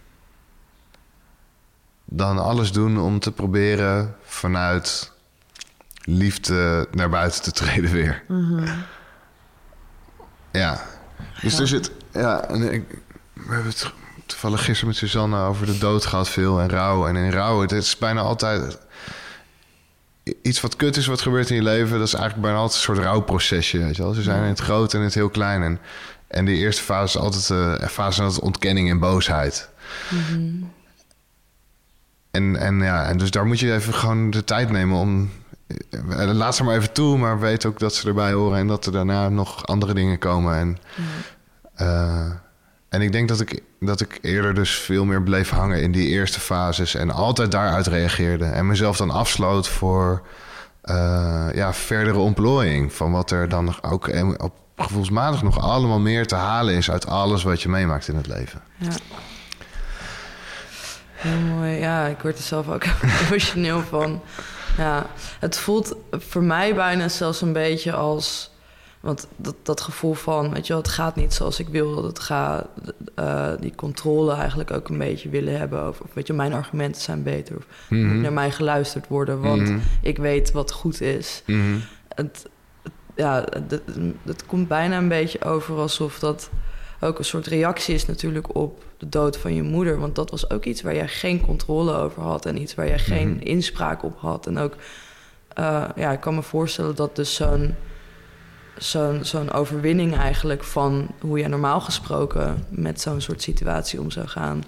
dan 2.06 2.38
alles 2.40 2.72
doen 2.72 3.00
om 3.00 3.20
te 3.20 3.32
proberen 3.32 4.16
vanuit 4.24 5.12
liefde 6.02 6.88
naar 6.92 7.10
buiten 7.10 7.42
te 7.42 7.52
treden 7.52 7.92
weer. 7.92 8.24
Ja. 10.52 10.82
Dus 11.42 11.60
er 11.60 11.68
zit... 11.68 11.92
Ja, 12.12 12.44
en 12.44 12.74
ik, 12.74 12.84
we 13.34 13.54
hebben 13.54 13.72
het 13.72 13.92
toevallig 14.26 14.64
gisteren 14.64 14.88
met 14.88 14.98
Suzanne 14.98 15.40
over 15.40 15.66
de 15.66 15.78
dood 15.78 16.06
gehad 16.06 16.30
veel 16.30 16.60
en 16.60 16.70
rouw. 16.70 17.08
En 17.08 17.16
in 17.16 17.32
rouw, 17.32 17.62
het 17.62 17.72
is 17.72 17.98
bijna 17.98 18.22
altijd... 18.22 18.78
Iets 20.42 20.62
wat 20.62 20.76
kut 20.76 20.98
is 20.98 21.06
wat 21.06 21.22
gebeurt 21.22 21.50
in 21.50 21.56
je 21.56 21.62
leven, 21.62 21.98
dat 21.98 22.08
is 22.08 22.14
eigenlijk 22.14 22.44
bijna 22.44 22.58
altijd 22.58 22.78
een 22.78 22.86
soort 22.86 23.06
rouwprocesje. 23.06 23.78
Weet 23.78 23.96
je 23.96 24.04
wel? 24.04 24.14
Ze 24.14 24.22
zijn 24.22 24.44
in 24.44 24.50
het 24.50 24.60
groot 24.60 24.94
en 24.94 25.00
in 25.00 25.06
het 25.06 25.14
heel 25.14 25.30
klein. 25.30 25.62
En, 25.62 25.80
en 26.36 26.46
die 26.46 26.58
eerste 26.58 26.84
fase 26.84 27.18
is 27.18 27.24
altijd 27.24 27.50
eh, 27.50 27.82
een 27.82 27.90
fase 27.90 28.32
van 28.32 28.42
ontkenning 28.42 28.90
en 28.90 29.00
boosheid. 29.00 29.70
En, 32.32 32.56
en 32.56 32.80
ja, 32.80 33.08
en 33.08 33.18
dus 33.18 33.32
daar 33.32 33.46
moet 33.46 33.60
je 33.60 33.74
even 33.74 33.94
gewoon 33.94 34.30
de 34.30 34.44
tijd 34.44 34.72
nemen 34.72 34.98
om 34.98 35.30
eh, 35.68 36.32
laat 36.34 36.56
ze 36.56 36.64
maar 36.64 36.76
even 36.76 36.94
toe, 36.94 37.18
maar 37.18 37.40
weet 37.40 37.66
ook 37.66 37.80
dat 37.80 37.94
ze 37.94 38.08
erbij 38.08 38.34
horen 38.34 38.58
en 38.58 38.68
dat 38.68 38.86
er 38.86 38.92
daarna 38.92 39.30
nog 39.30 39.68
andere 39.68 39.94
dingen 39.94 40.18
komen. 40.18 40.56
En, 40.56 40.78
eh, 41.76 42.32
en 42.90 43.02
ik 43.02 43.12
denk 43.12 43.28
dat 43.28 43.40
ik, 43.40 43.62
dat 43.80 44.02
ik 44.02 44.18
eerder 44.22 44.54
dus 44.54 44.80
veel 44.80 45.06
meer 45.06 45.24
bleef 45.24 45.50
hangen 45.50 45.82
in 45.82 45.92
die 45.92 46.08
eerste 46.08 46.40
fases 46.40 46.96
en 46.96 47.12
altijd 47.12 47.52
daaruit 47.52 47.88
reageerde. 47.88 48.46
En 48.46 48.68
mezelf 48.68 48.98
dan 48.98 49.10
afsloot 49.10 49.68
voor 49.68 50.22
eh, 50.82 51.48
ja, 51.54 51.74
verdere 51.74 52.18
ontplooiing 52.18 52.94
van 52.94 53.12
wat 53.12 53.32
er 53.32 53.50
dan 53.50 53.66
nog 53.66 53.84
ook 53.84 54.10
op 54.38 54.54
gevoelsmatig 54.78 55.42
nog 55.42 55.60
allemaal 55.60 56.00
meer 56.00 56.28
te 56.28 56.36
halen 56.36 56.74
is 56.76 56.92
uit 56.92 57.08
alles 57.08 57.44
wat 57.44 57.62
je 57.62 57.70
meemaakt 57.70 58.08
in 58.08 58.16
het 58.16 58.28
leven. 58.28 58.62
Ja. 58.78 58.90
Heel 61.16 61.40
mooi. 61.56 61.72
Ja, 61.72 62.06
ik 62.06 62.20
word 62.22 62.38
er 62.38 62.44
zelf 62.44 62.70
ook 62.70 62.84
emotioneel 63.28 63.82
van. 63.82 64.22
Ja, 64.78 65.06
het 65.40 65.58
voelt 65.58 65.96
voor 66.12 66.44
mij 66.44 66.76
bijna 66.76 67.08
zelfs 67.10 67.42
een 67.42 67.54
beetje 67.54 67.94
als... 67.94 68.54
Want 69.00 69.28
dat, 69.36 69.56
dat 69.64 69.82
gevoel 69.82 70.14
van, 70.14 70.50
weet 70.54 70.68
je 70.68 70.74
wel, 70.74 70.82
het 70.82 70.92
gaat 70.92 71.16
niet 71.16 71.34
zoals 71.34 71.60
ik 71.60 71.68
wil 71.68 71.96
dat 71.96 72.04
het 72.04 72.20
gaat. 72.20 72.66
eh, 73.16 73.52
die 73.60 73.76
controle 73.76 74.34
eigenlijk 74.34 74.72
ook 74.72 74.90
een 74.90 74.98
beetje 74.98 75.30
willen 75.30 75.58
hebben 75.58 75.82
over... 75.82 76.04
Of, 76.04 76.14
weet 76.14 76.28
je, 76.28 76.34
mijn 76.34 76.54
argumenten 76.54 77.02
zijn 77.02 77.24
beter. 77.24 77.56
Of 77.56 77.66
moet 77.90 78.22
naar 78.22 78.34
mij 78.34 78.52
geluisterd 78.52 79.08
worden, 79.08 79.42
want 79.42 79.62
Mhm. 79.70 79.78
ik 80.02 80.18
weet 80.18 80.52
wat 80.52 80.72
goed 80.72 81.02
is. 81.02 81.44
Mhm. 81.46 81.78
het- 82.16 82.46
ja, 83.16 83.46
het, 83.50 83.82
het 84.24 84.46
komt 84.46 84.68
bijna 84.68 84.98
een 84.98 85.08
beetje 85.08 85.44
over 85.44 85.78
alsof 85.78 86.20
dat 86.20 86.50
ook 87.00 87.18
een 87.20 87.26
soort 87.26 87.48
reactie 87.48 87.94
is 87.94 88.06
natuurlijk 88.06 88.56
op 88.56 88.84
de 88.98 89.10
dood 89.10 89.38
van 89.38 89.54
je 89.54 89.64
moeder. 89.64 90.00
Want 90.00 90.16
dat 90.16 90.30
was 90.32 90.50
ook 90.50 90.66
iets 90.66 90.82
waar 90.82 90.96
jij 90.96 91.08
geen 91.08 91.42
controle 91.42 91.94
over 91.94 92.22
had 92.22 92.46
en 92.46 92.62
iets 92.62 92.76
waar 92.76 92.88
jij 92.88 93.00
geen 93.00 93.30
Mhm. 93.30 93.40
inspraak 93.48 94.04
op 94.04 94.18
had. 94.18 94.48
En 94.48 94.58
ook, 94.58 94.76
eh, 95.54 95.84
ja, 95.96 96.12
ik 96.12 96.20
kan 96.20 96.36
me 96.36 96.42
voorstellen 96.42 96.96
dat 96.96 97.16
dus 97.16 97.36
zo'n 97.36 97.76
zo'n 98.78 99.20
zo'n 99.24 99.52
overwinning 99.52 100.16
eigenlijk 100.18 100.64
van 100.64 101.08
hoe 101.20 101.40
jij 101.40 101.48
normaal 101.48 101.82
gesproken 101.82 102.66
met 102.70 103.02
zo'n 103.02 103.22
soort 103.22 103.42
situatie 103.42 104.00
om 104.02 104.12
zou 104.12 104.28
gaan, 104.28 104.64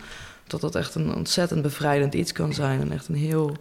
dat 0.47 0.61
dat 0.61 0.75
echt 0.75 0.95
een 0.95 1.13
ontzettend 1.15 1.61
bevrijdend 1.61 2.13
iets 2.13 2.31
kan 2.31 2.53
zijn 2.53 2.81
en 2.81 2.91
echt 2.91 3.07
een 3.07 3.15
heel 3.15 3.55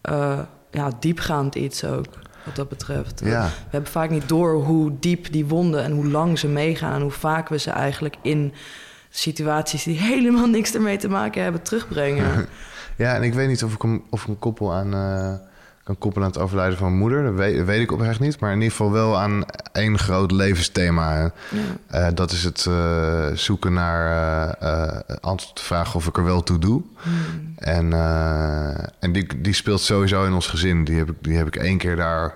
eh, 0.00 0.38
ja, 0.70 0.90
diepgaand 1.00 1.54
iets 1.54 1.84
ook. 1.84 2.06
Wat 2.44 2.56
dat 2.56 2.68
betreft. 2.68 3.20
Ja. 3.24 3.44
We 3.44 3.68
hebben 3.70 3.90
vaak 3.90 4.10
niet 4.10 4.28
door 4.28 4.64
hoe 4.64 4.92
diep 5.00 5.32
die 5.32 5.46
wonden 5.46 5.82
en 5.84 5.92
hoe 5.92 6.08
lang 6.08 6.38
ze 6.38 6.48
meegaan. 6.48 6.94
En 6.94 7.02
hoe 7.02 7.10
vaak 7.10 7.48
we 7.48 7.58
ze 7.58 7.70
eigenlijk 7.70 8.16
in 8.22 8.52
situaties 9.10 9.82
die 9.82 9.98
helemaal 10.12 10.46
niks 10.46 10.74
ermee 10.74 10.96
te 10.96 11.08
maken 11.08 11.42
hebben 11.42 11.62
terugbrengen. 11.62 12.26
Ja, 12.96 13.14
en 13.14 13.22
ik 13.22 13.34
weet 13.34 13.48
niet 13.48 13.64
of 13.64 13.74
ik 13.74 13.82
hem, 13.82 14.02
of 14.10 14.22
ik 14.22 14.28
een 14.28 14.38
koppel 14.38 14.72
aan 14.72 14.94
eh, 14.94 15.34
kan 15.90 15.98
koppelen 15.98 16.26
aan 16.26 16.32
het 16.32 16.42
overlijden 16.42 16.78
van 16.78 16.86
mijn 16.86 16.98
moeder. 16.98 17.22
Dat 17.22 17.34
weet, 17.34 17.56
dat 17.56 17.66
weet 17.66 17.80
ik 17.80 17.92
oprecht 17.92 18.20
niet. 18.20 18.40
Maar 18.40 18.50
in 18.50 18.56
ieder 18.56 18.70
geval 18.70 18.92
wel 18.92 19.18
aan 19.18 19.44
één 19.72 19.98
groot 19.98 20.30
levensthema. 20.30 21.20
Ja. 21.20 21.30
Eh, 21.86 22.14
dat 22.14 22.30
is 22.30 22.44
het 22.44 22.66
eh, 22.66 23.26
zoeken 23.34 23.72
naar 23.72 24.50
eh, 24.50 25.16
antwoord 25.20 25.56
de 25.56 25.62
vraag 25.62 25.94
of 25.94 26.06
ik 26.06 26.16
er 26.16 26.24
wel 26.24 26.42
toe 26.42 26.58
doe. 26.58 26.82
Hmm. 27.02 27.54
En, 27.56 27.92
en 28.98 29.12
die, 29.12 29.40
die 29.40 29.54
speelt 29.54 29.80
sowieso 29.80 30.24
in 30.24 30.32
ons 30.32 30.46
gezin. 30.46 30.84
Die 30.84 30.98
heb 30.98 31.10
ik, 31.10 31.16
die 31.20 31.36
heb 31.36 31.46
ik 31.46 31.56
één 31.56 31.78
keer 31.78 31.96
daar 31.96 32.34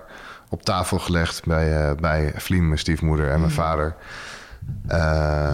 op 0.49 0.63
tafel 0.63 0.99
gelegd 0.99 1.45
bij, 1.45 1.95
bij 1.95 2.33
Vlien, 2.35 2.67
mijn 2.67 2.79
stiefmoeder 2.79 3.31
en 3.31 3.39
mijn 3.39 3.51
vader. 3.51 3.95
Eh, 4.87 5.51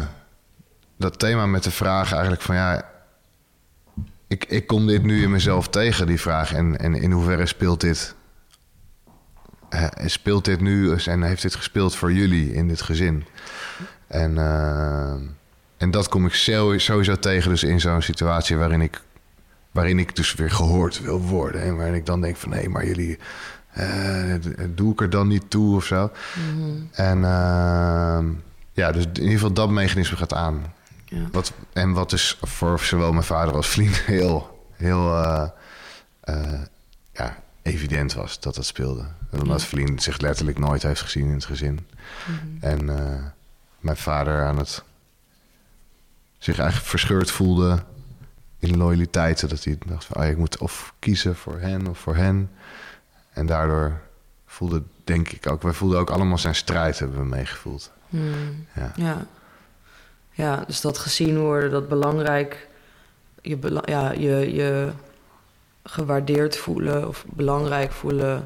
dat 0.97 1.20
thema 1.20 1.45
met 1.45 1.64
de 1.64 1.72
vraag 1.72 2.12
eigenlijk 2.12 2.41
van 2.41 2.56
ja, 2.56 2.82
ik, 4.32 4.45
ik 4.45 4.67
kom 4.67 4.88
dit 4.88 5.03
nu 5.03 5.21
in 5.21 5.32
mezelf 5.32 5.67
tegen, 5.67 6.07
die 6.07 6.21
vraag. 6.21 6.53
En, 6.53 6.79
en 6.79 6.95
in 6.95 7.11
hoeverre 7.11 7.45
speelt 7.45 7.82
dit? 7.82 8.15
speelt 10.05 10.45
dit 10.45 10.61
nu 10.61 10.95
en 10.95 11.21
heeft 11.21 11.41
dit 11.41 11.55
gespeeld 11.55 11.95
voor 11.95 12.13
jullie 12.13 12.53
in 12.53 12.67
dit 12.67 12.82
gezin? 12.82 13.25
En, 14.07 14.38
eh, 14.38 15.13
en 15.77 15.91
dat 15.91 16.09
kom 16.09 16.25
ik 16.25 16.34
sowieso 16.34 17.19
tegen 17.19 17.49
dus 17.49 17.63
in 17.63 17.79
zo'n 17.79 18.01
situatie 18.01 18.57
waarin 18.57 18.82
ik, 18.82 19.01
waarin 19.71 19.99
ik 19.99 20.15
dus 20.15 20.34
weer 20.34 20.51
gehoord 20.51 21.01
wil 21.01 21.21
worden. 21.21 21.61
En 21.61 21.75
waarin 21.75 21.95
ik 21.95 22.05
dan 22.05 22.21
denk 22.21 22.36
van 22.36 22.49
nee, 22.49 22.69
maar 22.69 22.86
jullie, 22.86 23.17
eh, 23.71 24.36
doe 24.69 24.91
ik 24.91 25.01
er 25.01 25.09
dan 25.09 25.27
niet 25.27 25.49
toe 25.49 25.75
of 25.75 25.86
zo. 25.86 26.11
En 26.91 27.23
eh, 27.23 28.19
ja, 28.73 28.91
dus 28.91 29.03
in 29.03 29.13
ieder 29.13 29.32
geval 29.32 29.53
dat 29.53 29.69
mechanisme 29.69 30.17
gaat 30.17 30.34
aan. 30.34 30.73
Ja. 31.12 31.28
Wat, 31.32 31.53
en 31.74 31.91
wat 31.91 32.09
dus 32.09 32.38
voor 32.41 32.80
zowel 32.80 33.12
mijn 33.12 33.24
vader 33.24 33.53
als 33.53 33.68
vriend 33.68 33.95
heel, 34.16 34.66
heel 34.72 35.24
eh, 35.24 35.49
eh, 36.20 36.62
ja, 37.14 37.43
evident 37.62 38.14
was 38.14 38.39
dat 38.39 38.55
dat 38.55 38.66
speelde. 38.66 39.05
Omdat 39.32 39.64
vriend 39.64 40.03
zich 40.03 40.18
letterlijk 40.18 40.59
nooit 40.59 40.84
heeft 40.84 41.01
gezien 41.01 41.26
in 41.26 41.34
het 41.34 41.45
gezin. 41.45 41.88
En 42.59 42.89
eh, 42.99 43.24
mijn 43.80 43.97
vader 43.97 44.45
aan 44.45 44.57
het 44.57 44.84
zich 46.38 46.57
eigenlijk 46.59 46.89
verscheurd 46.89 47.32
voelde 47.32 47.84
in 48.59 48.78
loyaliteit. 48.78 49.39
Zodat 49.39 49.64
hij 49.64 49.78
dacht 49.86 50.05
van, 50.05 50.22
ah, 50.22 50.30
ik 50.30 50.38
moet 50.38 50.57
of 50.57 50.93
kiezen 50.99 51.36
voor 51.36 51.59
hen 51.59 51.88
of 51.88 51.99
voor 51.99 52.16
hen. 52.16 52.51
En 53.34 53.45
daardoor 53.45 54.01
voelde, 54.45 54.84
denk 55.03 55.30
ik 55.30 55.47
ook, 55.47 55.62
wij 55.62 55.74
voelden 55.74 55.99
ook 55.99 56.09
allemaal 56.09 56.38
zijn 56.38 56.55
strijd 56.55 56.99
hebben 56.99 57.18
we 57.18 57.26
meegevoeld. 57.26 57.91
Hmm. 58.09 58.66
Ja. 58.76 58.91
Ja. 58.95 59.26
Ja, 60.41 60.63
dus 60.67 60.81
dat 60.81 60.97
gezien 60.97 61.39
worden, 61.39 61.71
dat 61.71 61.87
belangrijk, 61.87 62.67
je, 63.41 63.57
bela- 63.57 63.83
ja, 63.85 64.11
je, 64.11 64.53
je 64.53 64.89
gewaardeerd 65.83 66.57
voelen 66.57 67.07
of 67.07 67.25
belangrijk 67.29 67.91
voelen. 67.91 68.45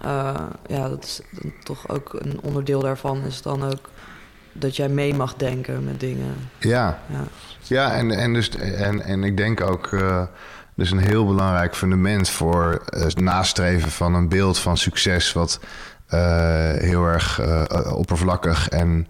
eh, 0.00 0.34
ja, 0.66 0.88
dat 0.88 1.04
is 1.04 1.20
dan 1.30 1.52
toch 1.64 1.88
ook 1.88 2.12
een 2.18 2.38
onderdeel 2.42 2.80
daarvan. 2.80 3.22
Is 3.22 3.42
dan 3.42 3.64
ook 3.64 3.88
dat 4.52 4.76
jij 4.76 4.88
mee 4.88 5.14
mag 5.14 5.34
denken 5.34 5.84
met 5.84 6.00
dingen. 6.00 6.34
Ja, 6.58 6.98
Ja, 7.10 7.24
Ja, 7.62 7.92
en, 7.94 8.10
en, 8.10 8.32
dus, 8.32 8.48
en, 8.58 9.00
en 9.02 9.24
ik 9.24 9.36
denk 9.36 9.60
ook, 9.60 9.86
eh 9.92 10.22
dus 10.76 10.90
een 10.90 10.98
heel 10.98 11.26
belangrijk 11.26 11.76
fundament 11.76 12.28
voor 12.28 12.82
het 12.84 13.20
nastreven 13.20 13.90
van 13.90 14.14
een 14.14 14.28
beeld 14.28 14.58
van 14.58 14.76
succes, 14.76 15.32
wat 15.32 15.60
eh, 16.06 16.72
heel 16.72 17.04
erg 17.04 17.40
oppervlakkig 17.92 18.68
en 18.68 19.06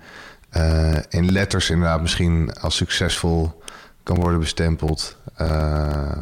eh, 0.55 0.97
in 1.09 1.33
letters 1.33 1.71
inderdaad 1.71 2.01
misschien 2.01 2.53
als 2.61 2.77
succesvol 2.77 3.63
kan 4.03 4.17
worden 4.17 4.41
bestempeld. 4.41 5.17
eh, 5.37 6.21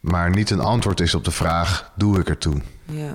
maar 0.00 0.30
niet 0.30 0.50
een 0.50 0.60
antwoord 0.60 1.00
is 1.00 1.14
op 1.14 1.24
de 1.24 1.30
vraag: 1.30 1.92
doe 1.94 2.18
ik 2.18 2.28
ertoe? 2.28 2.60
ja. 2.84 3.14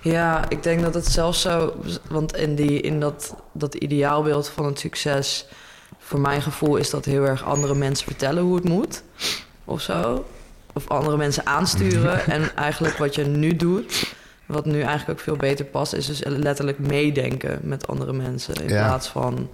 ja, 0.00 0.48
ik 0.48 0.62
denk 0.62 0.80
dat 0.80 0.94
het 0.94 1.06
zelfs 1.06 1.40
zo... 1.40 1.82
Want 2.08 2.36
in, 2.36 2.54
die, 2.54 2.80
in 2.80 3.00
dat, 3.00 3.34
dat 3.52 3.74
ideaalbeeld 3.74 4.48
van 4.48 4.64
het 4.64 4.78
succes... 4.78 5.46
voor 5.98 6.20
mijn 6.20 6.42
gevoel 6.42 6.76
is 6.76 6.90
dat 6.90 7.04
heel 7.04 7.24
erg 7.24 7.44
andere 7.44 7.74
mensen 7.74 8.06
vertellen 8.06 8.42
hoe 8.42 8.54
het 8.54 8.64
moet. 8.64 9.02
Of 9.64 9.80
zo. 9.80 10.26
Of 10.72 10.88
andere 10.88 11.16
mensen 11.16 11.46
aansturen. 11.46 12.26
en 12.34 12.56
eigenlijk 12.56 12.96
wat 12.96 13.14
je 13.14 13.24
nu 13.24 13.56
doet... 13.56 14.16
wat 14.48 14.64
nu 14.64 14.80
eigenlijk 14.80 15.10
ook 15.18 15.24
veel 15.24 15.36
beter 15.36 15.64
past... 15.64 15.92
is 15.92 16.06
dus 16.06 16.22
letterlijk 16.24 16.78
meedenken 16.78 17.58
met 17.62 17.86
andere 17.88 18.12
mensen... 18.12 18.54
in 18.54 18.68
Ja. 18.68 18.86
plaats 18.86 19.08
van 19.08 19.48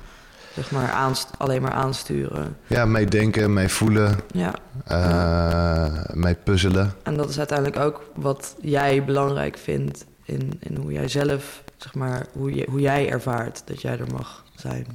zeg 0.55 0.71
maar, 0.71 1.13
alleen 1.39 1.63
maar 1.63 1.73
aansturen. 1.73 2.57
Ja, 2.67 2.85
mee 2.85 3.07
denken, 3.07 3.53
mee 3.53 3.69
voelen, 3.69 4.17
Ja. 4.33 4.55
eh, 4.85 6.15
mee 6.15 6.35
puzzelen. 6.35 6.93
En 7.03 7.17
dat 7.17 7.29
is 7.31 7.39
uiteindelijk 7.39 7.79
ook 7.79 8.03
wat 8.15 8.57
jij 8.61 9.05
belangrijk 9.05 9.59
vindt 9.59 10.05
in, 10.25 10.53
in 10.61 10.77
hoe 10.77 10.93
jij 10.93 11.09
zelf, 11.09 11.63
zeg 11.77 11.95
maar, 11.95 12.27
hoe, 12.33 12.55
je, 12.55 12.67
hoe 12.71 12.81
jij 12.81 13.11
ervaart 13.11 13.63
dat 13.65 13.81
jij 13.83 13.99
er 13.99 14.13
mag 14.13 14.45
zijn. 14.57 14.87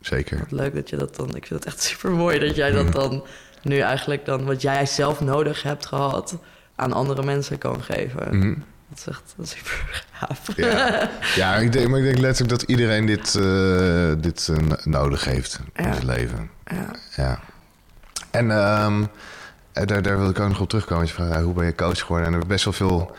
Zeker. 0.00 0.38
Wat 0.38 0.50
leuk 0.50 0.74
dat 0.74 0.90
je 0.90 0.96
dat 0.96 1.16
dan, 1.16 1.26
ik 1.36 1.46
vind 1.46 1.64
het 1.64 1.74
echt 1.74 1.82
super 1.82 2.10
mooi 2.10 2.38
dat 2.38 2.56
jij 2.56 2.70
dat 2.70 2.92
dan 2.92 3.24
nu 3.62 3.78
eigenlijk 3.78 4.24
dan 4.24 4.44
wat 4.44 4.62
jij 4.62 4.86
zelf 4.86 5.20
nodig 5.20 5.62
hebt 5.62 5.86
gehad 5.86 6.36
aan 6.74 6.92
andere 6.92 7.22
mensen 7.22 7.58
kan 7.58 7.82
geven. 7.82 8.38
Mhm. 8.38 8.54
Dat 8.88 8.98
is 8.98 9.06
echt 9.06 9.34
dat 9.36 9.46
is 9.46 9.50
super 9.50 10.04
gaaf. 10.12 10.56
Ja, 10.56 11.10
ja 11.34 11.54
ik 11.56 11.72
denk, 11.72 11.88
maar 11.88 11.98
ik 11.98 12.04
denk 12.04 12.18
letterlijk 12.18 12.60
dat 12.60 12.68
iedereen 12.70 13.06
dit, 13.06 13.34
eh, 13.34 14.12
dit 14.18 14.48
eh, 14.48 14.84
nodig 14.84 15.24
heeft 15.24 15.60
in 15.74 15.84
Ja. 15.84 15.92
zijn 15.92 16.06
leven. 16.06 16.50
Ja. 16.64 16.90
Ja. 17.16 17.40
En 18.30 18.50
ehm, 18.50 19.04
eh, 19.72 19.86
daar, 19.86 20.02
daar 20.02 20.18
wil 20.18 20.28
ik 20.28 20.40
ook 20.40 20.48
nog 20.48 20.60
op 20.60 20.68
terugkomen. 20.68 21.06
Je 21.06 21.12
vraagt, 21.12 21.42
hoe 21.42 21.54
ben 21.54 21.66
je 21.66 21.74
coach 21.74 22.00
geworden? 22.00 22.26
En 22.26 22.32
er 22.34 22.40
is 22.40 22.46
best 22.46 22.64
wel 22.64 22.72
veel 22.72 23.16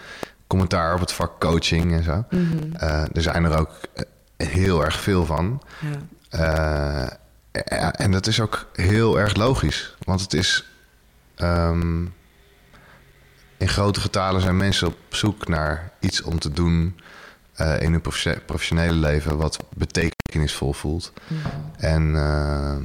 commentaar 0.48 0.94
op 0.94 1.00
het 1.00 1.12
vak 1.12 1.40
coaching 1.40 1.94
en 1.94 2.04
zo. 2.04 2.26
Mhm. 2.30 2.76
Er 3.14 3.22
zijn 3.22 3.44
er 3.44 3.58
ook 3.60 3.72
heel 4.38 4.84
erg 4.86 5.00
veel 5.00 5.26
van. 5.26 5.62
ja. 6.30 7.18
Ja, 7.70 7.94
en 7.94 8.12
dat 8.12 8.28
is 8.28 8.40
ook 8.42 8.68
heel 8.74 9.20
erg 9.20 9.36
logisch. 9.36 9.96
Want 10.04 10.22
het 10.22 10.34
is... 10.34 10.66
ehm, 11.36 12.04
in 13.58 13.68
grote 13.70 14.00
getalen 14.00 14.42
zijn 14.42 14.58
mensen 14.58 14.88
op 14.88 14.98
zoek 15.10 15.48
naar 15.48 15.92
iets 16.00 16.22
om 16.22 16.40
te 16.40 16.52
doen... 16.52 17.00
eh, 17.54 17.82
in 17.82 17.92
hun 17.92 18.02
profe- 18.02 18.42
professionele 18.46 18.94
leven 18.94 19.38
wat 19.38 19.58
betekenisvol 19.76 20.74
voelt. 20.74 21.14
En 21.78 22.16
ehm, 22.16 22.82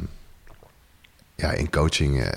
ja, 1.35 1.51
in 1.51 1.71
coaching 1.71 2.21
eh, 2.23 2.31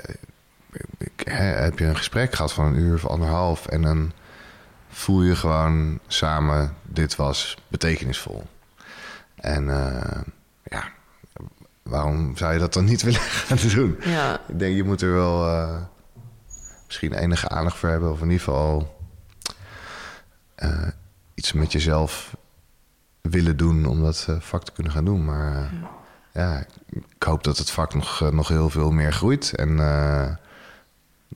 heb 1.62 1.80
je 1.80 1.86
een 1.86 1.98
gesprek 1.98 2.36
gehad 2.36 2.54
van 2.54 2.66
een 2.66 2.80
uur 2.80 2.94
of 2.96 3.06
anderhalf... 3.06 3.66
en 3.68 3.82
dan 3.82 4.12
voel 4.90 5.22
je 5.24 5.36
gewoon 5.36 6.00
samen, 6.08 6.76
dit 6.84 7.16
was 7.16 7.58
betekenisvol. 7.68 8.44
En 9.36 9.70
eh, 9.70 10.22
ja, 10.64 10.84
waarom 11.84 12.38
zou 12.38 12.54
je 12.54 12.60
dat 12.60 12.74
dan 12.74 12.86
niet 12.86 13.02
willen 13.08 13.20
gaan 13.20 13.58
doen? 13.70 13.98
Ja, 14.02 14.40
Ik 14.48 14.60
denk, 14.60 14.76
je 14.76 14.84
moet 14.84 15.02
er 15.02 15.14
wel 15.14 15.48
eh, 15.48 15.76
misschien 16.86 17.14
enige 17.14 17.50
aandacht 17.50 17.78
voor 17.78 17.90
hebben. 17.90 18.12
Of 18.12 18.22
in 18.22 18.30
ieder 18.30 18.44
geval 18.44 18.96
eh, 20.56 20.88
iets 21.34 21.54
met 21.54 21.72
jezelf 21.72 22.36
willen 23.22 23.58
doen 23.58 23.86
om 23.86 24.04
dat 24.04 24.26
eh, 24.30 24.36
vak 24.40 24.64
te 24.64 24.72
kunnen 24.72 24.92
gaan 24.92 25.06
doen. 25.06 25.26
Maar 25.26 25.56
eh, 25.56 25.72
ja, 26.34 26.66
ik 26.90 27.24
hoop 27.24 27.44
dat 27.44 27.58
het 27.58 27.70
vak 27.70 27.94
nog, 27.94 28.32
nog 28.32 28.48
heel 28.48 28.70
veel 28.70 28.92
meer 28.92 29.14
groeit. 29.14 29.56
En 29.56 29.78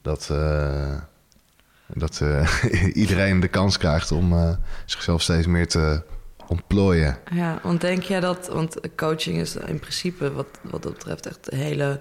dat, 0.02 0.32
dat 1.88 2.22
iedereen 2.94 3.40
de 3.40 3.48
kans 3.48 3.78
krijgt 3.78 4.12
om 4.12 4.58
zichzelf 4.86 5.22
steeds 5.22 5.48
meer 5.48 5.68
te 5.68 6.04
ontplooien. 6.48 7.18
ja, 7.32 7.60
want 7.64 7.82
denk 7.82 8.04
jij 8.04 8.20
dat... 8.20 8.48
Want 8.48 8.96
coaching 8.96 9.38
is 9.38 9.56
in 9.56 9.80
principe 9.80 10.34
wat, 10.34 10.48
wat 10.62 10.84
dat 10.84 10.94
betreft 10.94 11.26
echt 11.26 11.52
een 11.52 11.58
hele... 11.58 12.00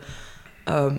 ehm, 0.65 0.99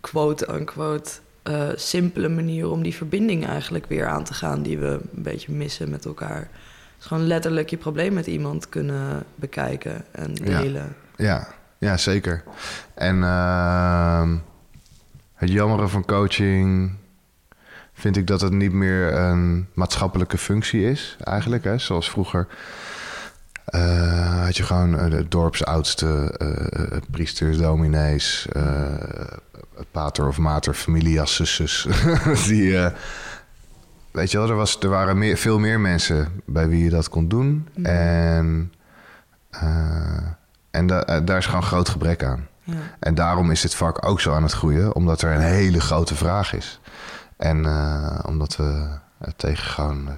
quote-unquote... 0.00 1.10
eh, 1.42 1.68
simpele 1.74 2.28
manier 2.28 2.70
om 2.70 2.82
die 2.82 2.94
verbinding 2.94 3.46
eigenlijk 3.46 3.86
weer 3.86 4.06
aan 4.06 4.24
te 4.24 4.34
gaan... 4.34 4.62
die 4.62 4.78
we 4.78 4.86
een 4.86 5.22
beetje 5.22 5.52
missen 5.52 5.90
met 5.90 6.04
elkaar. 6.04 6.48
Dus 6.96 7.06
gewoon 7.06 7.26
letterlijk 7.26 7.70
je 7.70 7.76
probleem 7.76 8.12
met 8.12 8.26
iemand 8.26 8.68
kunnen 8.68 9.24
bekijken 9.34 10.04
en 10.10 10.34
delen. 10.34 10.96
Ja, 11.16 11.48
ja 11.78 11.96
zeker. 11.96 12.42
En 12.94 13.22
ehm, 13.22 14.36
het 15.34 15.50
jammere 15.50 15.88
van 15.88 16.04
coaching 16.04 16.92
vind 17.92 18.16
ik 18.16 18.26
dat 18.26 18.40
het 18.40 18.52
niet 18.52 18.72
meer 18.72 19.14
een 19.14 19.66
maatschappelijke 19.74 20.38
functie 20.38 20.90
is, 20.90 21.16
eigenlijk. 21.24 21.64
Hè? 21.64 21.78
Zoals 21.78 22.10
vroeger 22.10 22.46
eh, 23.64 24.44
had 24.44 24.56
je 24.56 24.62
gewoon 24.62 24.98
eh, 24.98 25.10
de 25.10 25.28
dorpsoudste 25.28 26.34
eh, 26.38 26.98
priesters, 27.10 27.58
dominees, 27.58 28.48
pater 29.90 30.26
of 30.28 30.38
mater, 30.38 30.74
familiassuses. 30.74 31.86
Die, 32.46 32.78
eh, 32.78 32.92
weet 34.10 34.30
je 34.30 34.38
wel, 34.38 34.48
er, 34.48 34.54
was, 34.56 34.78
er 34.80 34.88
waren 34.88 35.18
meer, 35.18 35.36
veel 35.36 35.58
meer 35.58 35.80
mensen 35.80 36.42
bij 36.46 36.68
wie 36.68 36.84
je 36.84 36.90
dat 36.90 37.08
kon 37.08 37.28
doen. 37.28 37.68
En, 37.82 38.72
eh, 39.50 40.26
en 40.70 40.86
da- 40.86 41.02
eh, 41.04 41.20
daar 41.24 41.38
is 41.38 41.46
gewoon 41.46 41.62
groot 41.62 41.88
gebrek 41.88 42.24
aan. 42.24 42.48
Ja. 42.62 42.74
En 43.00 43.14
daarom 43.14 43.50
is 43.50 43.60
dit 43.60 43.74
vak 43.74 44.06
ook 44.06 44.20
zo 44.20 44.34
aan 44.34 44.42
het 44.42 44.52
groeien, 44.52 44.94
omdat 44.94 45.22
er 45.22 45.32
een 45.34 45.40
hele 45.40 45.80
grote 45.80 46.14
vraag 46.14 46.52
is. 46.54 46.80
En 47.36 47.56
omdat 48.26 48.56
we 48.56 48.88
tegen 49.36 49.64
gewoon 49.64 50.08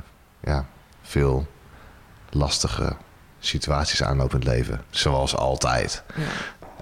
ja, 0.40 0.66
veel 1.02 1.46
lastige 2.30 2.96
situaties 3.38 4.02
aanlopen 4.02 4.40
in 4.40 4.46
het 4.46 4.56
leven. 4.56 4.80
Zoals 4.90 5.36
altijd. 5.36 6.02
Ja. 6.14 6.22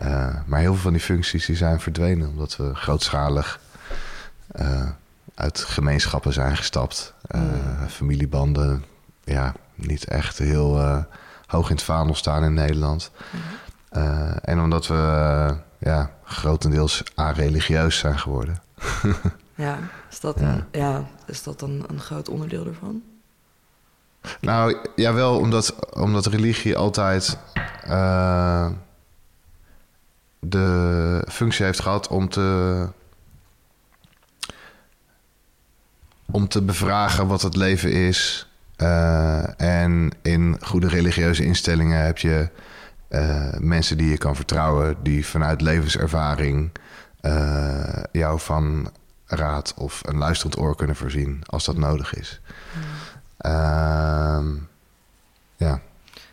Eh, 0.00 0.34
maar 0.46 0.60
heel 0.60 0.72
veel 0.72 0.82
van 0.82 0.92
die 0.92 1.00
functies 1.00 1.46
die 1.46 1.56
zijn 1.56 1.80
verdwenen, 1.80 2.28
omdat 2.28 2.56
we 2.56 2.74
grootschalig 2.74 3.60
eh, 4.46 4.88
uit 5.34 5.58
gemeenschappen 5.58 6.32
zijn 6.32 6.56
gestapt. 6.56 7.14
Eh, 7.26 7.42
Familiebanden, 7.88 8.84
ja, 9.24 9.54
niet 9.74 10.04
echt 10.04 10.38
heel 10.38 11.04
hoog 11.46 11.68
in 11.68 11.74
het 11.74 11.84
vaandel 11.84 12.14
staan 12.14 12.44
in 12.44 12.54
Nederland. 12.54 13.10
Eh, 13.88 14.30
en 14.40 14.60
omdat 14.60 14.86
we 14.86 15.56
ja, 15.78 16.10
grotendeels 16.24 17.02
areligieus 17.14 17.98
zijn 17.98 18.18
geworden. 18.18 18.62
Ja, 19.54 19.78
is 20.10 20.20
dat, 20.20 20.36
Ja. 20.72 21.04
Is 21.26 21.42
dat 21.42 21.62
een, 21.62 21.84
een 21.88 22.00
groot 22.00 22.28
onderdeel 22.28 22.66
ervan? 22.66 23.02
Nou, 24.40 24.76
ja, 24.96 25.12
wel 25.12 25.38
omdat, 25.38 25.94
omdat 25.94 26.26
religie 26.26 26.76
altijd 26.76 27.38
de 30.40 31.24
functie 31.28 31.64
heeft 31.64 31.80
gehad 31.80 32.08
om 32.08 32.28
te, 32.28 32.88
om 36.30 36.48
te 36.48 36.62
bevragen 36.62 37.26
wat 37.26 37.42
het 37.42 37.56
leven 37.56 37.92
is. 37.92 38.48
Eh, 38.76 39.60
en 39.60 40.10
in 40.22 40.56
goede 40.60 40.88
religieuze 40.88 41.44
instellingen 41.44 42.04
heb 42.04 42.18
je 42.18 42.48
eh, 43.08 43.52
mensen 43.58 43.96
die 43.96 44.10
je 44.10 44.18
kan 44.18 44.36
vertrouwen, 44.36 44.96
die 45.02 45.26
vanuit 45.26 45.60
levenservaring 45.60 46.70
eh, 47.20 48.02
jou 48.12 48.40
van 48.40 48.90
raad 49.26 49.74
of 49.76 50.00
een 50.06 50.18
luisterend 50.18 50.58
oor 50.58 50.76
kunnen 50.76 50.96
voorzien 50.96 51.42
als 51.46 51.64
dat 51.64 51.76
nodig 51.76 52.14
is. 52.14 52.40
Ehm, 53.36 54.46
ja, 55.56 55.80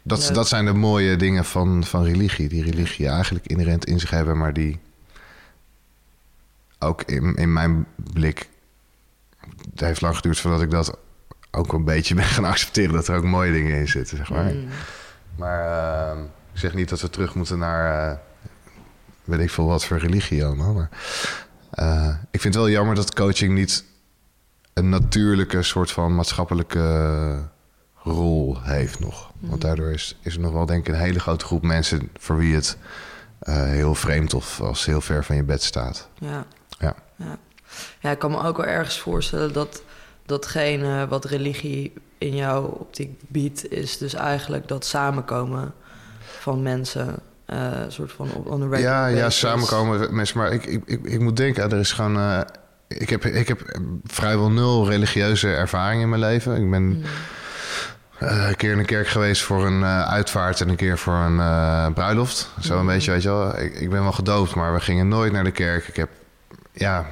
dat, 0.08 0.20
Leuk. 0.20 0.34
dat 0.34 0.48
zijn 0.48 0.66
de 0.66 0.74
mooie 0.74 1.16
dingen 1.16 1.46
van, 1.46 1.84
van 1.84 2.04
religie. 2.04 2.50
Die 2.50 2.64
religie 2.64 3.08
eigenlijk 3.08 3.48
inherent 3.48 3.86
in 3.86 4.00
zich 4.00 4.10
hebben, 4.10 4.38
maar 4.38 4.54
die 4.54 4.80
ook 6.80 7.04
in, 7.04 7.36
in 7.36 7.54
mijn 7.54 7.86
blik. 8.14 8.50
Het 9.72 9.80
heeft 9.80 10.02
lang 10.02 10.16
geduurd 10.16 10.40
voordat 10.40 10.62
ik 10.62 10.72
dat 10.72 10.98
ook 11.52 11.74
een 11.74 11.84
beetje 11.84 12.16
ben 12.22 12.24
gaan 12.24 12.46
accepteren. 12.46 12.94
Dat 12.94 13.08
er 13.08 13.16
ook 13.16 13.24
mooie 13.24 13.52
dingen 13.52 13.80
in 13.80 13.88
zitten, 13.88 14.18
zeg 14.18 14.30
maar. 14.30 14.54
Mm. 14.54 14.68
Maar 15.36 15.66
ehm, 16.10 16.24
ik 16.24 16.60
zeg 16.60 16.74
niet 16.74 16.90
dat 16.90 17.02
we 17.02 17.10
terug 17.10 17.36
moeten 17.36 17.58
naar. 17.60 18.10
eh, 18.12 18.18
weet 19.24 19.40
ik 19.40 19.50
veel 19.50 19.66
wat 19.66 19.86
voor 19.86 19.98
religie 19.98 20.46
allemaal. 20.46 20.74
Maar 20.74 20.90
eh, 21.72 22.16
ik 22.32 22.42
vind 22.42 22.54
het 22.54 22.64
wel 22.64 22.72
jammer 22.72 22.96
dat 22.96 23.14
coaching 23.14 23.54
niet 23.54 23.86
een 24.74 24.90
natuurlijke 24.90 25.64
soort 25.64 25.92
van 25.92 26.16
maatschappelijke 26.16 26.80
rol 28.10 28.58
heeft 28.62 29.00
nog. 29.00 29.32
Want 29.40 29.62
daardoor 29.62 29.92
is, 29.92 30.18
is 30.22 30.34
er 30.36 30.40
nog 30.42 30.52
wel 30.52 30.66
denk 30.66 30.88
ik 30.88 30.94
een 30.94 31.00
hele 31.00 31.20
grote 31.20 31.46
groep 31.46 31.64
mensen 31.64 32.10
voor 32.20 32.38
wie 32.38 32.56
het 32.56 32.78
eh, 33.40 33.56
heel 33.64 33.96
vreemd 33.96 34.34
of 34.34 34.62
als 34.62 34.86
heel 34.86 35.02
ver 35.02 35.24
van 35.24 35.36
je 35.36 35.44
bed 35.44 35.64
staat. 35.64 36.08
Ja. 36.18 36.46
Ja. 36.80 36.96
ja. 37.16 37.38
Ja, 38.00 38.12
ik 38.12 38.20
kan 38.20 38.32
me 38.32 38.44
ook 38.44 38.58
wel 38.58 38.66
ergens 38.66 39.00
voorstellen 39.00 39.54
dat 39.54 39.84
datgene 40.26 41.08
wat 41.08 41.26
religie 41.26 41.94
in 42.18 42.36
jouw 42.36 42.64
optiek 42.64 43.20
biedt, 43.28 43.72
is 43.72 43.98
dus 43.98 44.14
eigenlijk 44.14 44.68
dat 44.68 44.86
samenkomen 44.86 45.74
van 46.40 46.62
mensen. 46.62 47.16
een 47.46 47.92
soort 47.92 48.12
van 48.12 48.30
on 48.34 48.70
regular 48.70 48.80
Ja, 48.80 49.08
ja, 49.08 49.30
samenkomen 49.30 50.16
mensen. 50.16 50.38
Maar 50.38 50.52
ik, 50.52 50.66
ik, 50.66 50.82
ik, 50.86 51.04
ik 51.04 51.20
moet 51.20 51.38
denken, 51.38 51.72
er 51.72 51.80
is 51.80 51.92
gewoon. 51.92 52.18
eh, 52.18 52.42
ik, 52.88 53.10
heb, 53.10 53.26
ik 53.26 53.48
heb 53.48 53.80
vrijwel 54.04 54.52
nul 54.52 54.90
religieuze 54.90 55.48
ervaring 55.54 56.02
in 56.02 56.10
mijn 56.10 56.22
leven. 56.22 56.56
Ik 56.64 56.70
ben 56.70 56.84
Mm. 56.84 57.02
Eh, 58.20 58.48
een 58.48 58.56
keer 58.56 58.72
in 58.72 58.80
een 58.80 58.86
kerk 58.86 59.08
geweest 59.08 59.44
voor 59.44 59.66
een 59.66 59.84
eh, 59.84 60.08
uitvaart 60.08 60.62
en 60.62 60.70
een 60.70 60.76
keer 60.76 60.98
voor 60.98 61.14
een 61.14 61.40
eh, 61.40 61.88
bruiloft. 61.94 62.50
Zo 62.62 62.80
een 62.80 62.86
beetje, 62.86 63.12
weet 63.12 63.22
je 63.22 63.30
wel. 63.30 63.60
Ik, 63.60 63.80
ik 63.80 63.90
ben 63.90 64.02
wel 64.02 64.12
gedoopt, 64.12 64.56
maar 64.56 64.74
we 64.74 64.80
gingen 64.80 65.08
nooit 65.08 65.32
naar 65.32 65.44
de 65.44 65.52
kerk. 65.52 65.88
Ik 65.88 65.96
heb 65.96 66.10
ja, 66.72 67.06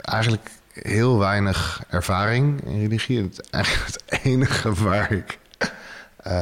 eigenlijk 0.00 0.50
heel 0.72 1.18
weinig 1.18 1.82
ervaring 1.88 2.60
in 2.64 2.80
religie. 2.80 3.22
Het, 3.22 3.50
eigenlijk 3.50 3.86
het 3.86 4.20
enige 4.22 4.74
waar 4.84 5.12
ik. 5.12 5.38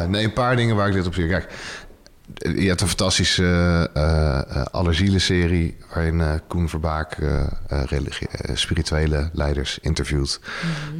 nee, 0.06 0.24
een 0.24 0.32
paar 0.32 0.56
dingen 0.56 0.76
waar 0.76 0.88
ik 0.88 0.94
dit 0.94 1.06
op 1.06 1.14
zie. 1.14 1.28
Kijk, 1.28 1.52
je 2.34 2.68
hebt 2.68 2.80
een 2.80 2.88
fantastische 2.88 3.90
eh 3.94 4.38
eh 4.38 4.64
Allerzielen-serie... 4.70 5.76
waarin 5.94 6.20
eh, 6.20 6.30
Koen 6.48 6.68
Verbaak 6.68 7.16
religie- 7.68 8.28
spirituele 8.54 9.30
leiders 9.32 9.78
interviewt. 9.78 10.40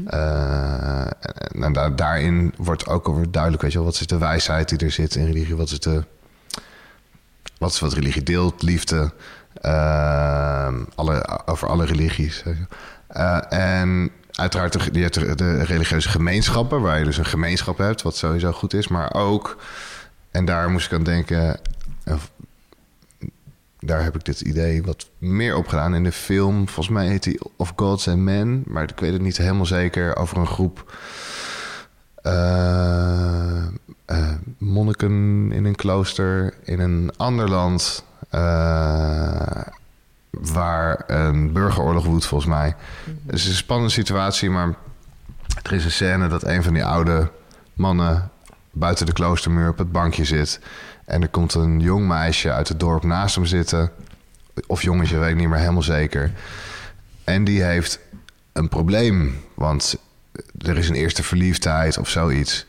Eh, 0.07 1.01
en- 1.01 1.63
en 1.63 1.73
daar, 1.73 1.97
daarin 1.97 2.55
wordt 2.57 2.87
ook 2.87 3.09
over 3.09 3.31
duidelijk... 3.31 3.63
Weet 3.63 3.73
je 3.73 3.79
wel, 3.79 3.87
wat 3.87 4.01
is 4.01 4.07
de 4.07 4.19
wijsheid 4.19 4.69
die 4.69 4.79
er 4.79 4.91
zit 4.91 5.15
in 5.15 5.25
religie? 5.27 5.57
Wat 5.57 5.71
is, 5.71 5.81
de, 5.81 6.05
wat, 7.59 7.71
is 7.71 7.81
wat 7.81 7.93
religie 7.93 8.23
deelt? 8.23 8.63
Liefde. 8.63 9.13
eh, 9.61 10.75
alle, 10.95 11.39
over 11.47 11.69
alle 11.69 11.85
religies. 11.85 12.43
en 13.49 14.11
uiteraard, 14.33 14.73
de- 14.73 14.89
je 14.93 15.01
hebt 15.03 15.15
de, 15.15 15.35
de 15.35 15.65
religieuze 15.65 16.09
gemeenschappen... 16.09 16.81
waar 16.81 16.99
je 16.99 17.05
dus 17.05 17.19
een 17.19 17.25
gemeenschap 17.27 17.79
hebt, 17.79 18.03
wat 18.03 18.17
sowieso 18.17 18.53
goed 18.53 18.75
is. 18.75 18.89
Maar 18.89 19.15
ook... 19.15 19.57
En 20.39 20.45
daar 20.45 20.71
moest 20.71 20.87
ik 20.87 20.93
aan 20.99 21.03
denken. 21.05 21.61
of- 22.05 22.31
Daar 23.81 24.03
heb 24.03 24.15
ik 24.15 24.25
dit 24.25 24.41
idee 24.41 24.83
wat 24.83 25.09
meer 25.19 25.57
op 25.57 25.67
gedaan 25.69 25.95
in 25.95 26.05
de 26.05 26.13
film. 26.13 26.67
Volgens 26.69 26.89
mij 26.89 27.07
heet 27.09 27.23
die 27.23 27.41
Of 27.57 27.73
Gods 27.77 28.09
and 28.09 28.19
Men. 28.19 28.63
Maar 28.67 28.83
ik 28.83 29.01
weet 29.01 29.13
het 29.13 29.23
niet 29.23 29.37
helemaal 29.37 29.67
zeker. 29.67 30.17
Over 30.17 30.37
een 30.37 30.47
groep 30.47 30.93
eh, 32.23 33.67
eh, 34.05 34.33
monniken 34.59 35.13
in 35.53 35.65
een 35.65 35.75
klooster 35.77 36.55
in 36.65 36.81
een 36.81 37.11
ander 37.17 37.49
land. 37.49 38.05
eh, 38.31 39.61
waar 40.31 41.05
een 41.07 41.53
burgeroorlog 41.53 42.05
woedt, 42.05 42.27
volgens 42.27 42.51
mij. 42.51 42.77
Het 43.27 43.35
is 43.35 43.47
een 43.47 43.55
spannende 43.55 43.93
situatie, 43.93 44.51
maar 44.51 44.75
er 45.63 45.73
is 45.73 45.85
een 45.85 45.91
scène 45.91 46.29
dat 46.29 46.43
een 46.45 46.63
van 46.63 46.73
die 46.73 46.85
oude 46.85 47.31
mannen 47.73 48.31
buiten 48.71 49.07
de 49.07 49.13
kloostermuur 49.13 49.69
op 49.69 49.79
het 49.79 49.93
bankje 49.93 50.25
zit. 50.25 50.61
En 51.05 51.23
er 51.23 51.29
komt 51.29 51.55
een 51.55 51.81
jong 51.81 52.07
meisje 52.07 52.53
uit 52.53 52.69
het 52.69 52.81
dorp 52.81 53.03
naast 53.03 53.35
hem 53.35 53.45
zitten. 53.45 53.91
Of 54.67 54.83
jongetje, 54.83 55.19
weet 55.19 55.31
ik 55.31 55.37
niet 55.37 55.49
meer 55.49 55.59
helemaal 55.59 55.83
zeker. 55.83 56.33
En 57.25 57.45
die 57.45 57.63
heeft 57.63 58.01
een 58.53 58.69
probleem. 58.69 59.45
Want 59.55 59.97
er 60.59 60.79
is 60.79 60.89
een 60.89 60.95
eerste 60.95 61.23
verliefdheid 61.23 61.99
of 61.99 62.09
zoiets. 62.09 62.67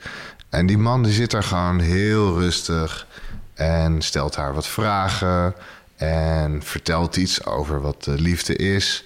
En 0.50 0.66
die 0.66 0.78
man 0.78 1.04
die 1.04 1.14
zit 1.14 1.32
daar 1.32 1.44
gewoon 1.44 1.80
heel 1.80 2.40
rustig 2.40 3.08
en 3.54 4.02
stelt 4.02 4.36
haar 4.36 4.54
wat 4.54 4.68
vragen 4.68 5.56
en 5.96 6.64
vertelt 6.64 7.16
iets 7.16 7.46
over 7.46 7.82
wat 7.82 8.04
de 8.04 8.22
liefde 8.22 8.56
is. 8.56 9.06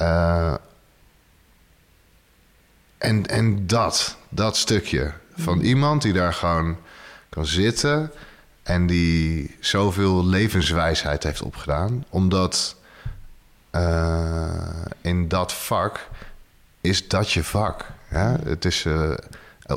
Uh, 0.00 0.54
en, 2.98 3.26
en 3.26 3.66
dat, 3.66 4.16
dat 4.28 4.56
stukje 4.56 5.12
van 5.36 5.60
iemand 5.60 6.02
die 6.02 6.12
daar 6.12 6.32
gewoon 6.32 6.76
kan 7.28 7.46
zitten 7.46 8.12
en 8.62 8.86
die 8.86 9.56
zoveel 9.60 10.26
levenswijsheid 10.26 11.22
heeft 11.22 11.42
opgedaan, 11.42 12.04
omdat 12.08 12.76
uh, 13.72 14.84
in 15.00 15.28
dat 15.28 15.52
vak 15.52 16.08
is 16.80 17.08
dat 17.08 17.30
je 17.30 17.44
vak. 17.44 17.86
Ja? 18.10 18.38
Het 18.44 18.64
is 18.64 18.84
uh, 18.84 19.10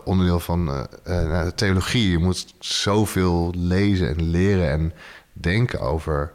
onderdeel 0.03 0.39
van 0.39 0.87
uh, 1.07 1.47
theologie. 1.47 2.09
Je 2.09 2.17
moet 2.17 2.53
zoveel 2.59 3.53
lezen 3.55 4.07
en 4.07 4.29
leren 4.29 4.69
en 4.69 4.93
denken 5.33 5.79
over 5.79 6.31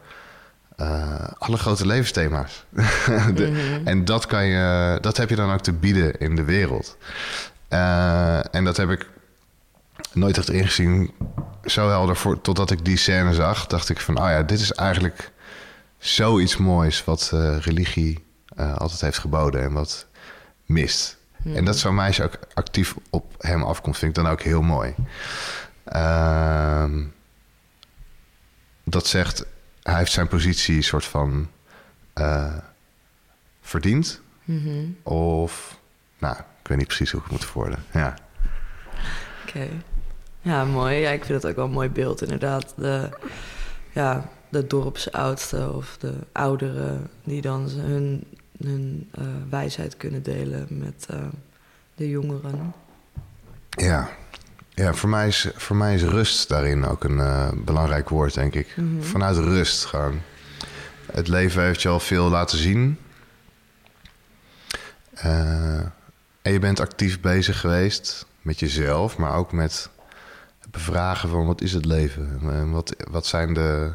alle 1.37 1.57
grote 1.57 1.85
levensthema's. 1.85 2.65
de, 3.35 3.49
mhm. 3.51 3.87
En 3.87 4.05
dat, 4.05 4.25
kan 4.25 4.45
je, 4.45 4.97
dat 5.01 5.17
heb 5.17 5.29
je 5.29 5.35
dan 5.35 5.51
ook 5.51 5.61
te 5.61 5.73
bieden 5.73 6.19
in 6.19 6.35
de 6.35 6.43
wereld. 6.43 6.97
En 8.51 8.63
dat 8.63 8.77
heb 8.77 8.89
ik 8.89 9.09
nooit 10.13 10.37
echt 10.37 10.49
ingezien 10.49 11.13
zo 11.65 11.89
helder 11.89 12.15
voor, 12.15 12.41
totdat 12.41 12.71
ik 12.71 12.85
die 12.85 12.97
scène 12.97 13.33
zag. 13.33 13.67
Dacht 13.67 13.89
ik 13.89 13.99
van, 13.99 14.17
oh 14.17 14.29
ja, 14.29 14.43
dit 14.43 14.59
is 14.59 14.71
eigenlijk 14.71 15.31
zoiets 15.97 16.57
moois 16.57 17.03
wat 17.03 17.31
uh, 17.33 17.57
religie 17.57 18.25
uh, 18.57 18.75
altijd 18.75 19.01
heeft 19.01 19.17
geboden 19.17 19.61
en 19.63 19.73
wat 19.73 20.05
mist. 20.65 21.17
Hmm. 21.41 21.55
En 21.55 21.65
dat 21.65 21.77
zo'n 21.77 21.95
meisje 21.95 22.23
ook 22.23 22.39
actief 22.53 22.95
op 23.09 23.35
hem 23.37 23.63
afkomt, 23.63 23.97
vind 23.97 24.17
ik 24.17 24.23
dan 24.23 24.31
ook 24.31 24.41
heel 24.41 24.61
mooi. 24.61 24.95
Uh, 25.95 26.93
dat 28.83 29.07
zegt, 29.07 29.45
hij 29.83 29.97
heeft 29.97 30.11
zijn 30.11 30.27
positie 30.27 30.81
soort 30.81 31.05
van 31.05 31.49
verdiend. 33.61 34.21
Mm-hmm. 34.43 34.97
Of, 35.03 35.79
nou, 36.17 36.35
ik 36.63 36.69
weet 36.69 36.77
niet 36.77 36.87
precies 36.87 37.11
hoe 37.11 37.19
ik 37.19 37.25
het 37.25 37.35
moet 37.35 37.45
verwoorden. 37.45 37.83
Ja. 37.93 38.13
Oké. 39.47 39.67
Ja, 40.41 40.65
mooi. 40.65 40.95
Ja, 40.95 41.09
ik 41.09 41.25
vind 41.25 41.41
het 41.41 41.51
ook 41.51 41.55
wel 41.55 41.65
een 41.65 41.71
mooi 41.71 41.89
beeld, 41.89 42.21
inderdaad. 42.21 42.73
De, 42.77 43.09
ja, 43.91 44.29
de 44.49 44.67
dorpsoudsten 44.67 45.75
of 45.75 45.97
de 45.97 46.13
ouderen 46.31 47.09
die 47.23 47.41
dan 47.41 47.69
hun, 47.69 48.23
hun 48.57 49.09
uh, 49.19 49.25
wijsheid 49.49 49.97
kunnen 49.97 50.23
delen 50.23 50.67
met 50.69 51.07
uh, 51.11 51.17
de 51.95 52.09
jongeren. 52.09 52.73
Ja, 53.69 54.09
ja 54.69 54.93
voor, 54.93 55.09
mij 55.09 55.27
is, 55.27 55.51
voor 55.55 55.75
mij 55.75 55.93
is 55.93 56.03
rust 56.03 56.49
daarin 56.49 56.85
ook 56.85 57.03
een 57.03 57.17
uh, 57.17 57.49
belangrijk 57.55 58.09
woord, 58.09 58.33
denk 58.33 58.53
ik. 58.53 58.77
Mm 58.77 58.91
-hmm. 58.91 59.03
Vanuit 59.03 59.37
rust 59.37 59.85
gewoon. 59.85 60.21
Het 61.11 61.27
leven 61.27 61.63
heeft 61.63 61.81
je 61.81 61.89
al 61.89 61.99
veel 61.99 62.29
laten 62.29 62.57
zien. 62.57 62.97
En 66.43 66.51
je 66.51 66.59
bent 66.59 66.79
actief 66.79 67.19
bezig 67.19 67.59
geweest 67.59 68.25
met 68.41 68.59
jezelf, 68.59 69.17
maar 69.17 69.35
ook 69.35 69.51
met 69.51 69.89
bevragen 70.71 71.29
van 71.29 71.45
wat 71.45 71.61
is 71.61 71.73
het 71.73 71.85
leven? 71.85 72.39
En 72.41 72.71
wat, 72.71 72.95
wat 73.11 73.25
zijn 73.25 73.53
de 73.53 73.91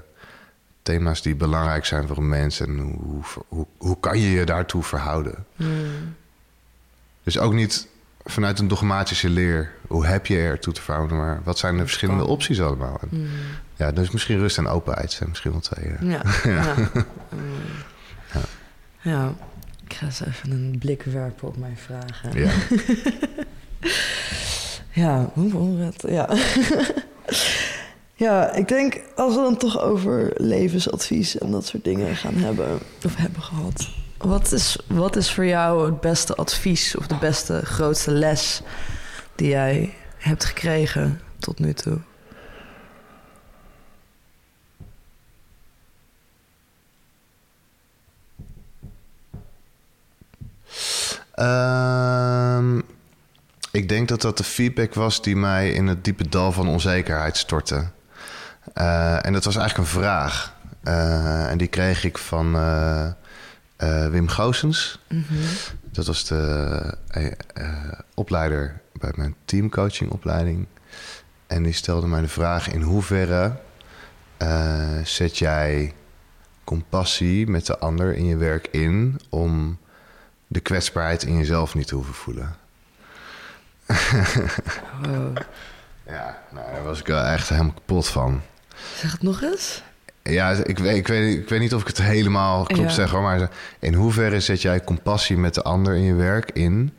thema's 0.83 1.23
die 1.23 1.35
belangrijk 1.35 1.85
zijn 1.85 2.07
voor 2.07 2.17
een 2.17 2.29
mens 2.29 2.61
en 2.61 2.79
hoe, 2.79 3.23
hoe, 3.49 3.67
hoe 3.77 4.01
kan 4.01 4.19
je 4.19 4.31
je 4.31 4.45
daartoe 4.45 4.83
verhouden? 4.83 5.45
Hmm. 5.57 6.15
Dus 7.23 7.39
ook 7.39 7.53
niet 7.53 7.89
vanuit 8.25 8.59
een 8.59 8.69
dogmatische 8.69 9.29
leer, 9.29 9.73
hoe 9.87 10.07
heb 10.07 10.27
je 10.27 10.39
er 10.39 10.59
toe 10.59 10.73
te 10.73 10.83
verhouden, 10.83 11.17
maar 11.17 11.41
wat 11.45 11.59
zijn 11.59 11.77
de 11.77 11.83
verschillende 11.83 12.25
opties 12.25 12.61
allemaal? 12.61 13.01
Hmm. 13.09 13.29
Ja, 13.77 13.93
dus 13.93 14.11
misschien 14.11 14.39
rust 14.39 14.59
en 14.59 14.67
openheid 14.67 15.13
zijn 15.13 15.29
misschien 15.29 15.51
wel 15.51 15.61
twee. 15.61 15.93
Ja. 16.01 16.23
Ja. 16.45 16.75
ja. 18.33 18.41
ja. 19.01 19.35
Ik 19.89 19.95
ga 19.95 20.07
eens 20.07 20.21
even 20.21 20.51
een 20.51 20.77
blik 20.79 21.03
werpen 21.03 21.49
op 21.49 21.57
mijn 21.57 21.77
vragen. 21.77 22.41
Ja. 22.41 22.53
ja, 25.03 25.31
hoe 25.35 25.79
het? 25.79 26.05
Ja. 26.09 26.29
Ja, 28.19 28.53
ik 28.53 28.69
denk 28.69 29.01
als 29.17 29.35
we 29.35 29.41
dan 29.41 29.57
toch 29.57 29.81
over 29.81 30.31
levensadvies 30.37 31.39
en 31.39 31.51
dat 31.51 31.67
soort 31.67 31.85
dingen 31.85 32.17
gaan 32.17 32.35
hebben 32.35 32.79
of 33.05 33.17
hebben 33.17 33.43
gehad. 33.43 33.89
Wat 34.17 34.53
is, 34.53 34.79
wat 34.87 35.17
is 35.17 35.33
voor 35.33 35.47
jou 35.47 35.87
het 35.87 36.01
beste 36.01 36.35
advies 36.35 36.97
of 36.97 37.07
de 37.07 37.17
beste, 37.21 37.61
grootste 37.65 38.11
les 38.11 38.63
die 39.35 39.49
jij 39.49 39.95
hebt 40.17 40.45
gekregen 40.45 41.21
tot 41.39 41.59
nu 41.59 41.73
toe? 41.73 41.99
Um, 51.37 52.83
ik 53.71 53.89
denk 53.89 54.09
dat 54.09 54.21
dat 54.21 54.37
de 54.37 54.45
feedback 54.45 54.95
was 54.95 55.23
die 55.23 55.37
mij 55.37 55.71
in 55.71 55.87
het 55.87 56.05
diepe 56.05 56.29
dal 56.29 56.53
van 56.53 56.69
onzekerheid 56.69 57.37
stortte. 57.37 57.89
Uh, 58.75 59.27
en 59.27 59.33
dat 59.33 59.45
was 59.45 59.57
eigenlijk 59.57 59.89
een 59.89 60.01
vraag. 60.01 60.57
Uh, 60.85 61.51
en 61.51 61.59
die 61.59 61.69
kreeg 61.69 62.05
ik 62.05 62.19
van 62.19 62.55
uh, 62.57 63.07
Wim 64.11 64.29
Goosens. 64.29 64.99
Mm 65.09 65.25
-hmm. 65.29 65.39
Dat 65.93 66.07
was 66.07 66.25
de 66.25 66.95
opleider 68.15 68.81
bij 68.93 69.13
mijn 69.17 69.35
teamcoachingopleiding. 69.45 70.67
En 71.47 71.63
die 71.63 71.73
stelde 71.73 72.07
mij 72.07 72.21
de 72.21 72.29
vraag: 72.29 72.69
in 72.69 72.83
hoeverre 72.83 73.53
zet 75.05 75.39
jij 75.39 75.95
compassie 76.65 77.47
met 77.47 77.67
de 77.67 77.79
ander 77.79 78.15
in 78.15 78.27
je 78.27 78.37
werk 78.37 78.67
in 78.67 79.21
om 79.29 79.79
de 80.49 80.61
kwetsbaarheid 80.61 81.23
in 81.23 81.37
jezelf 81.37 81.75
niet 81.75 81.87
te 81.87 81.95
hoeven 81.95 82.15
voelen? 82.15 82.57
wow. 85.03 85.37
Ja, 86.09 86.43
nou, 86.51 86.73
daar 86.73 86.85
was 86.85 87.01
ik 87.01 87.07
wel 87.07 87.23
echt 87.23 87.49
helemaal 87.49 87.73
kapot 87.73 88.09
van. 88.09 88.41
Zeg 88.97 89.13
het 89.13 89.23
nog 89.23 89.43
eens. 89.43 89.83
Ja, 90.23 90.51
ik 90.51 90.79
weet, 90.79 90.97
ik 90.97 91.07
weet, 91.07 91.39
ik 91.39 91.49
weet 91.49 91.61
niet 91.61 91.75
of 91.75 91.81
ik 91.81 91.87
het 91.87 92.03
helemaal 92.03 92.65
klopt 92.65 92.89
ja. 92.89 92.95
zeg, 92.95 93.11
hoor, 93.11 93.23
maar 93.23 93.51
in 93.79 93.95
hoeverre 93.95 94.41
zet 94.41 94.63
jij 94.63 94.85
compassie 94.85 95.37
met 95.37 95.55
de 95.55 95.63
ander 95.63 95.95
in 95.95 96.03
je 96.03 96.15
werk 96.15 96.51
in 96.51 96.93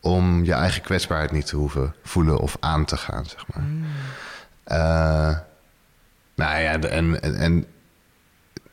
om 0.00 0.44
je 0.44 0.52
eigen 0.52 0.82
kwetsbaarheid 0.82 1.32
niet 1.32 1.46
te 1.46 1.56
hoeven 1.56 1.94
voelen 2.02 2.38
of 2.38 2.56
aan 2.60 2.84
te 2.84 2.96
gaan, 2.96 3.24
zeg 3.26 3.44
maar. 3.46 3.64
Mm. 3.64 3.84
Uh, 4.66 5.38
nou 6.34 6.60
ja, 6.60 6.80
en, 6.80 7.22
en, 7.22 7.34
en, 7.36 7.66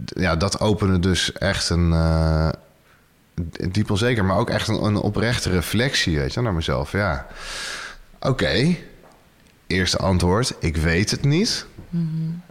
ja, 0.06 0.36
dat 0.36 0.60
opende 0.60 1.00
dus 1.00 1.34
echt 1.34 1.70
een 1.70 1.92
uh, 1.92 2.50
diep 3.72 3.92
onzeker, 3.92 4.26
maar 4.26 4.38
ook 4.38 4.50
echt 4.50 4.68
een, 4.68 4.84
een 4.84 4.96
oprechte 4.96 5.50
reflectie, 5.50 6.18
weet 6.18 6.34
je, 6.34 6.42
naar 6.42 6.54
mezelf. 6.54 6.92
Ja, 6.92 7.28
oké. 8.20 8.76
Eerste 9.68 9.98
antwoord: 9.98 10.56
ik 10.60 10.78
weet 10.78 11.12
het 11.12 11.24
niet. 11.24 11.66
Mm 11.90 12.10
-hmm. 12.14 12.42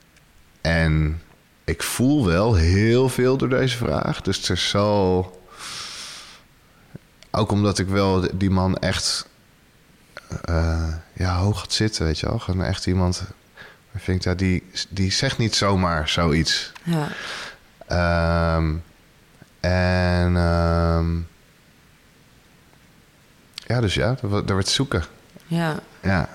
En 0.60 1.22
ik 1.64 1.82
voel 1.82 2.26
wel 2.26 2.54
heel 2.54 3.08
veel 3.08 3.36
door 3.36 3.48
deze 3.48 3.76
vraag. 3.76 4.20
Dus 4.20 4.48
er 4.48 4.56
zal. 4.56 5.40
Ook 7.30 7.50
omdat 7.50 7.78
ik 7.78 7.88
wel 7.88 8.26
die 8.34 8.50
man 8.50 8.76
echt. 8.76 9.26
Uh, 10.48 10.94
ja, 11.12 11.36
hoog 11.36 11.60
gaat 11.60 11.72
zitten, 11.72 12.04
weet 12.04 12.20
je 12.20 12.26
wel. 12.26 12.38
Gewoon 12.38 12.64
echt 12.64 12.86
iemand. 12.86 13.22
Ik 13.92 14.00
vind 14.00 14.24
ja, 14.24 14.34
die, 14.34 14.62
die 14.88 15.12
zegt 15.12 15.38
niet 15.38 15.54
zomaar 15.54 16.08
zoiets. 16.08 16.72
Ja. 16.82 17.08
Um, 18.56 18.82
en. 19.70 20.36
Um, 20.36 21.28
ja, 23.66 23.80
dus 23.80 23.94
ja, 23.94 24.16
daar 24.20 24.44
wordt 24.46 24.68
zoeken. 24.68 25.04
Ja. 25.46 25.78
Ja. 26.02 26.28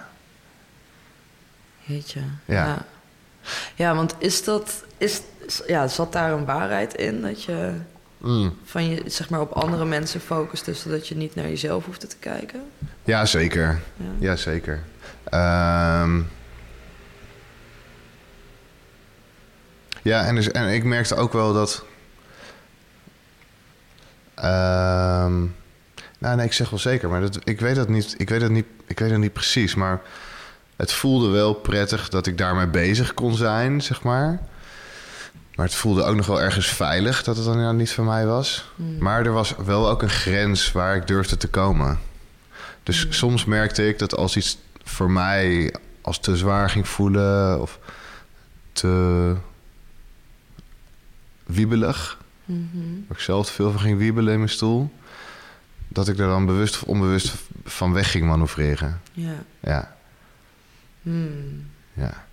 Jeetje. 1.80 2.22
ja. 2.46 2.66
ja. 2.66 2.86
Ja, 3.76 3.96
want 3.96 4.16
is 4.18 4.44
dat, 4.44 4.84
is, 4.98 5.22
ja, 5.68 5.88
zat 5.88 6.14
daar 6.14 6.32
een 6.32 6.46
waarheid 6.46 6.94
in 6.96 7.22
dat 7.22 7.44
je 7.44 7.74
mm. 8.18 8.58
van 8.64 8.90
je 8.90 9.04
zeg 9.06 9.30
maar 9.30 9.40
op 9.42 9.52
andere 9.52 9.86
mensen 9.86 10.20
focust, 10.20 10.66
dus 10.66 10.82
zodat 10.82 11.08
je 11.08 11.16
niet 11.16 11.36
naar 11.36 11.48
jezelf 11.48 11.86
hoeft 11.86 12.10
te 12.10 12.18
kijken? 12.20 12.62
Ja, 13.04 13.26
zeker. 13.26 13.82
Ja, 13.98 14.06
ja 14.20 14.36
zeker. 14.36 14.84
Um, 15.24 16.30
ja, 20.02 20.26
en, 20.26 20.36
dus, 20.36 20.52
en 20.52 20.68
ik 20.68 20.84
merkte 20.84 21.16
ook 21.16 21.34
wel 21.34 21.54
dat. 21.54 21.86
Um, 24.40 25.56
nou, 26.20 26.36
nee, 26.36 26.46
ik 26.46 26.54
zeg 26.54 26.70
wel 26.70 26.80
zeker, 26.80 27.10
maar 27.10 27.22
dat, 27.22 27.40
ik 27.44 27.60
weet 27.60 27.76
dat 27.76 27.90
niet. 27.90 28.16
Ik 28.18 28.30
weet 28.30 28.42
dat 28.42 28.50
niet. 28.50 28.66
Ik 28.86 29.00
weet 29.00 29.10
dat 29.10 29.20
niet 29.20 29.34
precies, 29.34 29.76
maar 29.76 30.02
het 30.76 30.92
voelde 30.94 31.30
wel 31.30 31.54
prettig 31.54 32.10
dat 32.10 32.28
ik 32.28 32.38
daarmee 32.38 32.68
bezig 32.68 33.14
kon 33.14 33.36
zijn, 33.36 33.82
zeg 33.82 34.04
maar. 34.04 34.40
Maar 35.56 35.66
het 35.66 35.76
voelde 35.76 36.04
ook 36.04 36.16
nog 36.16 36.26
wel 36.26 36.42
ergens 36.42 36.68
veilig 36.68 37.24
dat 37.24 37.36
het 37.36 37.46
dan 37.46 37.60
ja, 37.60 37.72
niet 37.72 37.92
van 37.92 38.06
mij 38.06 38.26
was. 38.26 38.72
Hmm. 38.76 38.98
Maar 39.00 39.26
er 39.26 39.32
was 39.32 39.56
wel 39.66 39.90
ook 39.90 40.02
een 40.02 40.10
grens 40.10 40.72
waar 40.72 40.96
ik 40.96 41.08
durfde 41.08 41.38
te 41.38 41.48
komen. 41.48 42.00
Dus 42.84 43.08
soms 43.10 43.46
merkte 43.46 43.88
ik 43.88 44.00
dat 44.00 44.16
als 44.16 44.38
iets 44.38 44.58
voor 44.84 45.12
mij 45.12 45.76
als 46.02 46.20
te 46.20 46.38
zwaar 46.38 46.70
ging 46.70 46.88
voelen 46.88 47.62
of 47.62 47.80
te 48.72 49.36
wiebelig, 51.46 52.17
Mhm. 52.48 52.78
waar 53.08 53.18
ik 53.18 53.24
zelf 53.24 53.50
veel 53.50 53.72
van 53.72 53.80
ging 53.82 53.98
wiebelen 53.98 54.32
in 54.34 54.38
mijn 54.40 54.50
stoel, 54.52 54.92
dat 55.88 56.08
ik 56.08 56.18
er 56.20 56.28
dan 56.28 56.46
bewust 56.46 56.76
of 56.76 56.84
onbewust 56.84 57.34
van 57.64 57.94
weg 57.94 58.12
ging 58.12 58.26
manoeuvreren. 58.26 59.02
Ja. 59.14 59.34
Ja, 59.60 59.96
Hmm. 61.02 61.66
ja. 61.94 62.26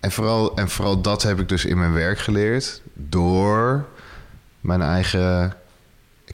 En 0.00 0.10
vooral, 0.12 0.56
en 0.56 0.68
vooral 0.68 1.00
dat 1.00 1.22
heb 1.22 1.40
ik 1.40 1.48
dus 1.48 1.64
in 1.64 1.78
mijn 1.78 1.92
werk 1.92 2.18
geleerd 2.18 2.82
door 2.94 3.86
mijn 4.60 4.82
eigen 4.82 5.54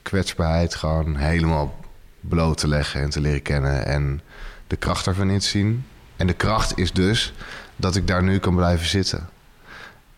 kwetsbaarheid 0.01 0.75
gewoon 0.75 1.15
helemaal 1.15 1.79
bloot 2.21 2.57
te 2.57 2.67
leggen 2.67 3.01
en 3.01 3.09
te 3.09 3.21
leren 3.21 3.41
kennen 3.41 3.85
en 3.85 4.21
de 4.67 4.75
kracht 4.75 5.05
daarvan 5.05 5.29
in 5.29 5.39
te 5.39 5.47
zien. 5.47 5.85
En 6.15 6.27
de 6.27 6.33
kracht 6.33 6.77
is 6.77 6.93
dus 6.93 7.33
dat 7.75 7.95
ik 7.95 8.07
daar 8.07 8.23
nu 8.23 8.37
kan 8.39 8.55
blijven 8.55 8.87
zitten. 8.87 9.29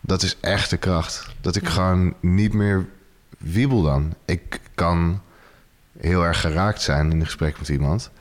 Dat 0.02 0.22
is 0.24 0.38
echt 0.40 0.70
de 0.70 0.78
kracht. 0.78 1.28
Dat 1.42 1.56
ik 1.56 1.64
Ja. 1.64 1.70
gewoon 1.70 2.14
niet 2.20 2.54
meer 2.54 2.86
wiebel 3.40 3.82
dan. 3.82 4.14
Ik 4.26 4.60
kan 4.76 5.22
heel 6.00 6.24
erg 6.24 6.42
geraakt 6.42 6.82
zijn 6.82 7.12
in 7.12 7.20
een 7.20 7.26
gesprek 7.26 7.60
met 7.60 7.70
iemand, 7.70 8.12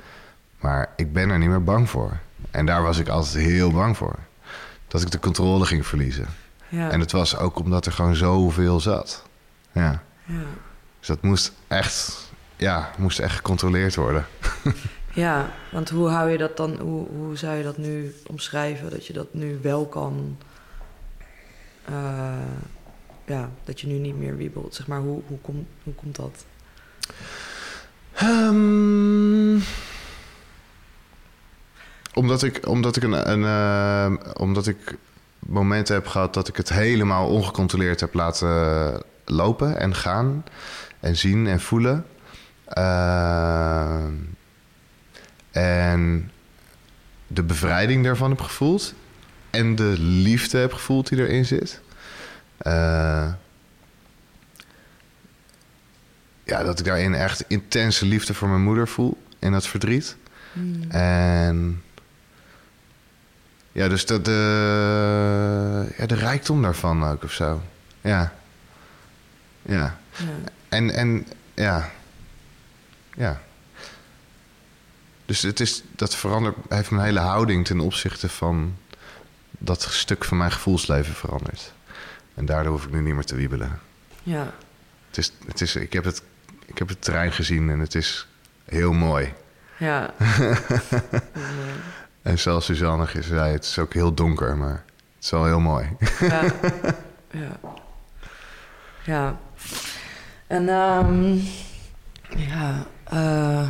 maar 0.61 0.93
ik 0.97 1.13
ben 1.13 1.31
er 1.31 1.39
niet 1.39 1.49
meer 1.49 1.65
bang 1.65 1.91
voor. 1.91 2.19
En 2.51 2.67
daar 2.67 2.83
was 2.83 2.99
ik 2.99 3.09
altijd 3.09 3.45
heel 3.45 3.71
bang 3.71 3.97
voor. 3.97 4.19
Dat 4.89 5.03
ik 5.03 5.11
de 5.11 5.19
controle 5.19 5.65
ging 5.65 5.87
verliezen. 5.87 6.27
Ja. 6.69 6.91
En 6.91 7.01
het 7.01 7.13
was 7.13 7.37
ook 7.37 7.59
omdat 7.59 7.87
er 7.87 7.93
gewoon 7.93 8.17
zoveel 8.17 8.81
zat. 8.81 9.25
Ja. 9.73 10.03
ja. 10.25 10.43
Dus 10.99 11.09
dat 11.09 11.23
moest 11.23 11.53
echt, 11.69 12.31
ja, 12.57 12.91
moest 12.99 13.19
echt 13.19 13.37
gecontroleerd 13.37 13.95
worden. 13.95 14.27
Ja, 15.19 15.51
want 15.71 15.91
hoe 15.91 16.09
hou 16.09 16.31
je 16.31 16.39
dat 16.39 16.57
dan, 16.57 16.79
hoe, 16.81 17.07
hoe 17.09 17.37
zou 17.37 17.57
je 17.57 17.63
dat 17.63 17.77
nu 17.77 18.15
omschrijven? 18.27 18.91
Dat 18.91 19.07
je 19.07 19.13
dat 19.13 19.35
nu 19.35 19.59
wel 19.63 19.87
kan, 19.87 20.39
eh, 21.85 22.33
ja, 23.29 23.51
dat 23.65 23.81
je 23.81 23.87
nu 23.87 23.99
niet 23.99 24.19
meer 24.19 24.37
wiebelt. 24.37 24.75
Zeg 24.75 24.87
maar, 24.87 25.01
hoe, 25.01 25.23
hoe, 25.27 25.39
komt 25.39 25.67
hoe 25.83 25.95
komt 25.95 26.17
dat? 26.17 26.45
Ehm, 28.15 29.59
omdat 32.15 32.43
ik, 32.43 32.67
omdat 32.67 32.97
ik 32.97 33.03
een, 33.03 33.31
een 33.31 33.45
eh, 33.45 34.33
omdat 34.37 34.67
ik 34.67 34.97
momenten 35.39 35.95
heb 35.95 36.07
gehad 36.07 36.35
dat 36.35 36.49
ik 36.49 36.57
het 36.57 36.69
helemaal 36.69 37.29
ongecontroleerd 37.29 38.01
heb 38.01 38.15
laten 38.15 39.03
lopen 39.25 39.79
en 39.81 39.95
gaan 39.95 40.45
en 41.01 41.17
zien 41.17 41.47
en 41.47 41.61
voelen. 41.61 42.07
Ehm, 42.65 44.13
en 45.51 46.31
de 47.27 47.43
bevrijding 47.43 48.05
daarvan 48.05 48.31
heb 48.31 48.41
gevoeld. 48.41 48.95
En 49.51 49.77
de 49.77 49.95
liefde 49.99 50.59
heb 50.59 50.73
gevoeld 50.73 51.09
die 51.09 51.19
erin 51.19 51.45
zit. 51.45 51.81
Eh, 52.59 53.33
ja, 56.45 56.63
dat 56.63 56.79
ik 56.79 56.85
daarin 56.85 57.15
echt 57.15 57.45
intense 57.49 58.07
liefde 58.07 58.35
voor 58.35 58.49
mijn 58.49 58.63
moeder 58.63 58.89
voel. 58.89 59.23
In 59.39 59.53
dat 59.53 59.67
verdriet. 59.67 60.17
Hmm. 60.53 60.91
En 60.91 61.83
ja, 63.73 63.89
dus 63.89 64.07
de, 64.07 64.23
de, 64.23 65.95
ja, 65.97 66.07
de 66.07 66.15
rijkdom 66.15 66.63
daarvan 66.63 67.05
ook 67.05 67.25
of 67.25 67.33
zo. 67.33 67.63
Ja. 68.01 68.33
Ja. 69.63 69.99
Ja. 70.17 70.53
En, 70.69 70.91
en 70.91 71.27
ja. 71.55 71.91
Ja. 73.17 73.41
Dus 75.25 75.43
het 75.43 75.61
is, 75.61 75.83
dat 75.97 76.15
verandert, 76.15 76.57
heeft 76.69 76.91
mijn 76.91 77.05
hele 77.05 77.21
houding 77.21 77.67
ten 77.67 77.81
opzichte 77.81 78.29
van 78.29 78.77
dat 79.59 79.83
stuk 79.83 80.25
van 80.25 80.37
mijn 80.37 80.53
gevoelsleven 80.53 81.15
veranderd. 81.15 81.73
En 82.39 82.47
daardoor 82.47 82.73
hoef 82.73 82.85
ik 82.85 82.93
nu 82.93 83.01
niet 83.01 83.15
meer 83.15 83.25
te 83.25 83.37
wiebelen. 83.37 83.79
ja. 84.23 84.53
Het 85.09 85.19
is, 85.19 85.33
het 85.47 85.61
is, 85.61 85.77
ik, 85.77 85.93
heb 85.93 86.05
het, 86.05 86.23
ik 86.67 86.79
heb 86.79 86.89
het 86.89 87.03
terrein 87.03 87.33
gezien 87.33 87.71
en 87.71 87.79
het 87.79 87.95
is 87.95 88.27
heel 88.65 88.93
mooi. 88.93 89.33
Ja. 89.79 90.15
En 92.23 92.39
zelfs 92.39 92.67
Suzanne 92.67 93.07
zei, 93.21 93.53
het 93.53 93.65
is 93.65 93.79
ook 93.79 93.95
heel 93.95 94.15
donker, 94.15 94.57
maar 94.57 94.85
het 95.15 95.25
is 95.25 95.31
wel 95.31 95.45
heel 95.45 95.61
mooi. 95.61 95.89
ja. 96.21 96.43
ja. 97.31 97.61
Ja. 99.05 99.39
En 100.47 100.69
ehm, 100.69 101.35
ja, 102.37 102.87
eh, 103.05 103.69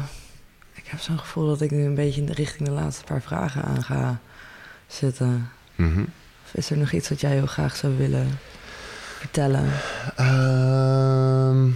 ik 0.74 0.86
heb 0.86 1.00
zo'n 1.00 1.18
gevoel 1.18 1.46
dat 1.46 1.60
ik 1.60 1.70
nu 1.70 1.84
een 1.84 1.94
beetje 1.94 2.20
in 2.20 2.26
de 2.26 2.32
richting 2.32 2.68
de 2.68 2.74
laatste 2.74 3.04
paar 3.04 3.22
vragen 3.22 3.62
aan 3.62 3.82
ga 3.82 4.20
zitten. 4.86 5.50
Mhm. 5.74 6.04
Of 6.44 6.54
is 6.54 6.70
er 6.70 6.76
nog 6.76 6.92
iets 6.92 7.08
wat 7.08 7.20
jij 7.20 7.30
heel 7.30 7.46
graag 7.46 7.76
zou 7.76 7.96
willen 7.96 8.38
vertellen? 9.18 9.72
Ehm. 10.16 11.70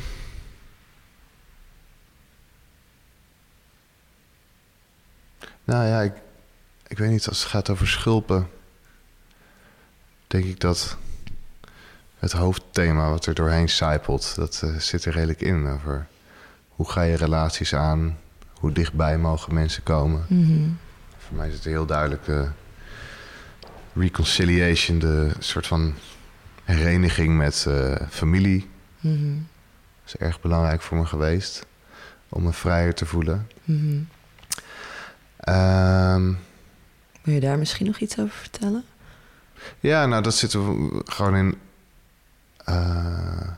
nou 5.64 5.86
ja, 5.86 6.00
ik, 6.00 6.14
ik 6.86 6.98
weet 6.98 7.10
niet, 7.10 7.28
als 7.28 7.40
het 7.40 7.48
gaat 7.48 7.70
over 7.70 7.88
schulpen, 7.88 8.48
denk 10.26 10.44
ik 10.44 10.60
dat 10.60 10.96
het 12.18 12.32
hoofdthema 12.32 13.10
wat 13.10 13.26
er 13.26 13.34
doorheen 13.34 13.68
sijpelt, 13.68 14.34
dat 14.36 14.60
eh, 14.64 14.76
zit 14.76 15.04
er 15.04 15.12
redelijk 15.12 15.40
in. 15.40 15.66
Over 15.66 16.06
hoe 16.68 16.90
ga 16.90 17.02
je 17.02 17.16
relaties 17.16 17.74
aan, 17.74 18.18
hoe 18.52 18.72
dichtbij 18.72 19.18
mogen 19.18 19.54
mensen 19.54 19.82
komen. 19.82 20.24
Voor 21.18 21.36
mij 21.36 21.48
is 21.48 21.54
het 21.54 21.64
heel 21.64 21.86
duidelijk 21.86 22.24
de 22.24 22.48
reconciliation, 23.94 24.98
de 24.98 25.30
soort 25.38 25.66
van 25.66 25.94
hereniging 26.64 27.36
met 27.36 27.64
eh, 27.68 27.94
familie. 28.10 28.70
Mhm. 29.00 29.36
is 30.06 30.16
erg 30.16 30.40
belangrijk 30.40 30.82
voor 30.82 30.98
me 30.98 31.06
geweest 31.06 31.66
om 32.28 32.42
me 32.42 32.52
vrijer 32.52 32.94
te 32.94 33.06
voelen. 33.06 33.48
Ehm, 35.36 36.32
Wil 37.22 37.34
je 37.34 37.40
daar 37.40 37.58
misschien 37.58 37.86
nog 37.86 37.98
iets 37.98 38.18
over 38.18 38.34
vertellen? 38.36 38.84
ja, 39.80 40.06
nou, 40.06 40.22
dat 40.22 40.34
zit 40.34 40.52
er 40.52 40.60
gewoon 41.04 41.36
in. 41.36 41.58
eh, 42.64 43.48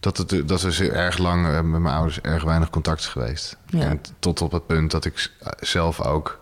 dat, 0.00 0.16
het, 0.16 0.48
dat 0.48 0.60
zeer 0.68 0.92
erg 0.92 1.18
lang 1.18 1.46
eh, 1.46 1.52
met 1.60 1.80
mijn 1.80 1.94
ouders 1.94 2.20
erg 2.20 2.42
weinig 2.44 2.70
contact 2.70 3.00
is 3.00 3.06
geweest. 3.06 3.56
Ja. 3.66 3.80
En 3.80 4.00
tot 4.18 4.40
op 4.42 4.52
het 4.52 4.66
punt 4.66 4.90
dat 4.90 5.04
ik 5.04 5.30
zelf 5.60 6.00
ook 6.00 6.40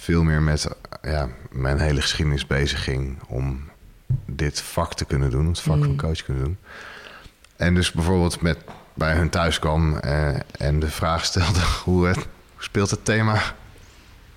veel 0.00 0.22
meer 0.22 0.42
met 0.42 0.68
ja, 1.02 1.28
mijn 1.50 1.78
hele 1.78 2.00
geschiedenis 2.00 2.46
bezig 2.46 2.84
ging 2.84 3.18
om 3.28 3.68
dit 4.26 4.60
vak 4.60 4.94
te 4.94 5.04
kunnen 5.04 5.30
doen, 5.30 5.46
het 5.46 5.60
vak 5.60 5.78
van 5.78 5.88
Mm. 5.88 5.96
coach 5.96 6.16
te 6.16 6.24
kunnen 6.24 6.44
doen. 6.44 6.56
En 7.56 7.74
dus 7.74 7.92
bijvoorbeeld 7.92 8.40
met, 8.40 8.58
bij 8.94 9.14
hun 9.14 9.30
thuis 9.30 9.58
kwam 9.58 9.96
eh, 9.96 10.28
en 10.58 10.80
de 10.80 10.90
vraag 10.90 11.24
stelde 11.24 11.60
hoe, 11.84 12.06
het, 12.06 12.16
hoe 12.16 12.62
speelt 12.62 12.90
het 12.90 13.04
thema? 13.04 13.42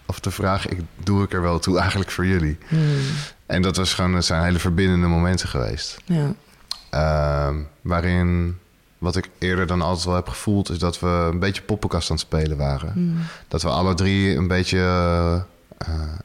Of 0.06 0.20
de 0.20 0.32
vraag, 0.32 0.68
ik, 0.68 0.80
doe 1.04 1.24
ik 1.24 1.34
er 1.34 1.42
wel 1.42 1.60
toe 1.60 1.80
eigenlijk 1.80 2.12
voor 2.12 2.26
jullie? 2.26 2.58
Mhm. 2.70 2.82
En 3.46 3.62
dat, 3.62 3.78
was 3.78 3.94
gewoon, 3.94 4.14
dat 4.14 4.26
zijn 4.26 4.44
hele 4.44 4.60
verbindende 4.60 5.08
momenten 5.08 5.48
geweest. 5.48 5.98
Ja. 6.06 6.34
Ehm, 6.90 7.56
waarin, 7.82 8.58
wat 8.98 9.16
ik 9.16 9.30
eerder 9.40 9.68
dan 9.68 9.82
altijd 9.82 10.06
wel 10.06 10.16
heb 10.16 10.28
gevoeld, 10.28 10.70
is 10.70 10.78
dat 10.80 11.00
we 11.00 11.08
een 11.08 11.40
beetje 11.40 11.62
poppenkast 11.62 12.10
aan 12.10 12.16
het 12.16 12.26
spelen 12.26 12.58
waren. 12.58 12.92
Mhm. 12.96 13.22
Dat 13.48 13.62
we 13.62 13.70
alle 13.70 13.94
drie 13.94 14.36
een 14.36 14.48
beetje 14.48 14.80
eh, 14.80 15.42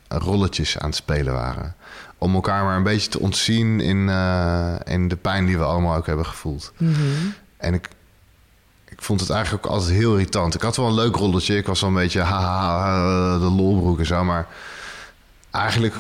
rolletjes 0.09 0.79
aan 0.79 0.89
het 0.89 0.97
spelen 0.97 1.35
waren. 1.35 1.75
Om 2.19 2.35
elkaar 2.35 2.65
maar 2.65 2.77
een 2.77 2.83
beetje 2.83 3.09
te 3.09 3.21
ontzien 3.21 3.81
in, 3.81 4.09
eh, 4.09 4.75
in 4.85 5.09
de 5.09 5.17
pijn 5.17 5.47
die 5.47 5.59
we 5.59 5.65
allemaal 5.65 5.97
ook 5.97 6.07
hebben 6.07 6.27
gevoeld. 6.27 6.73
Mhm. 6.77 6.99
En 7.57 7.75
ik, 7.75 7.89
ik 8.89 9.03
vond 9.03 9.21
het 9.21 9.31
eigenlijk 9.31 9.67
ook 9.67 9.73
altijd 9.73 9.91
heel 9.91 10.13
irritant. 10.13 10.55
Ik 10.55 10.63
had 10.63 10.77
wel 10.77 10.87
een 10.87 10.95
leuk 10.95 11.17
rolletje. 11.17 11.57
Ik 11.57 11.67
was 11.67 11.81
wel 11.81 11.91
een 11.91 11.97
beetje 11.97 12.21
haha, 12.21 13.39
de 13.39 13.45
lolbroek 13.45 13.99
en 13.99 14.07
zo. 14.07 14.25
Maar 14.25 14.47
eigenlijk 15.51 15.95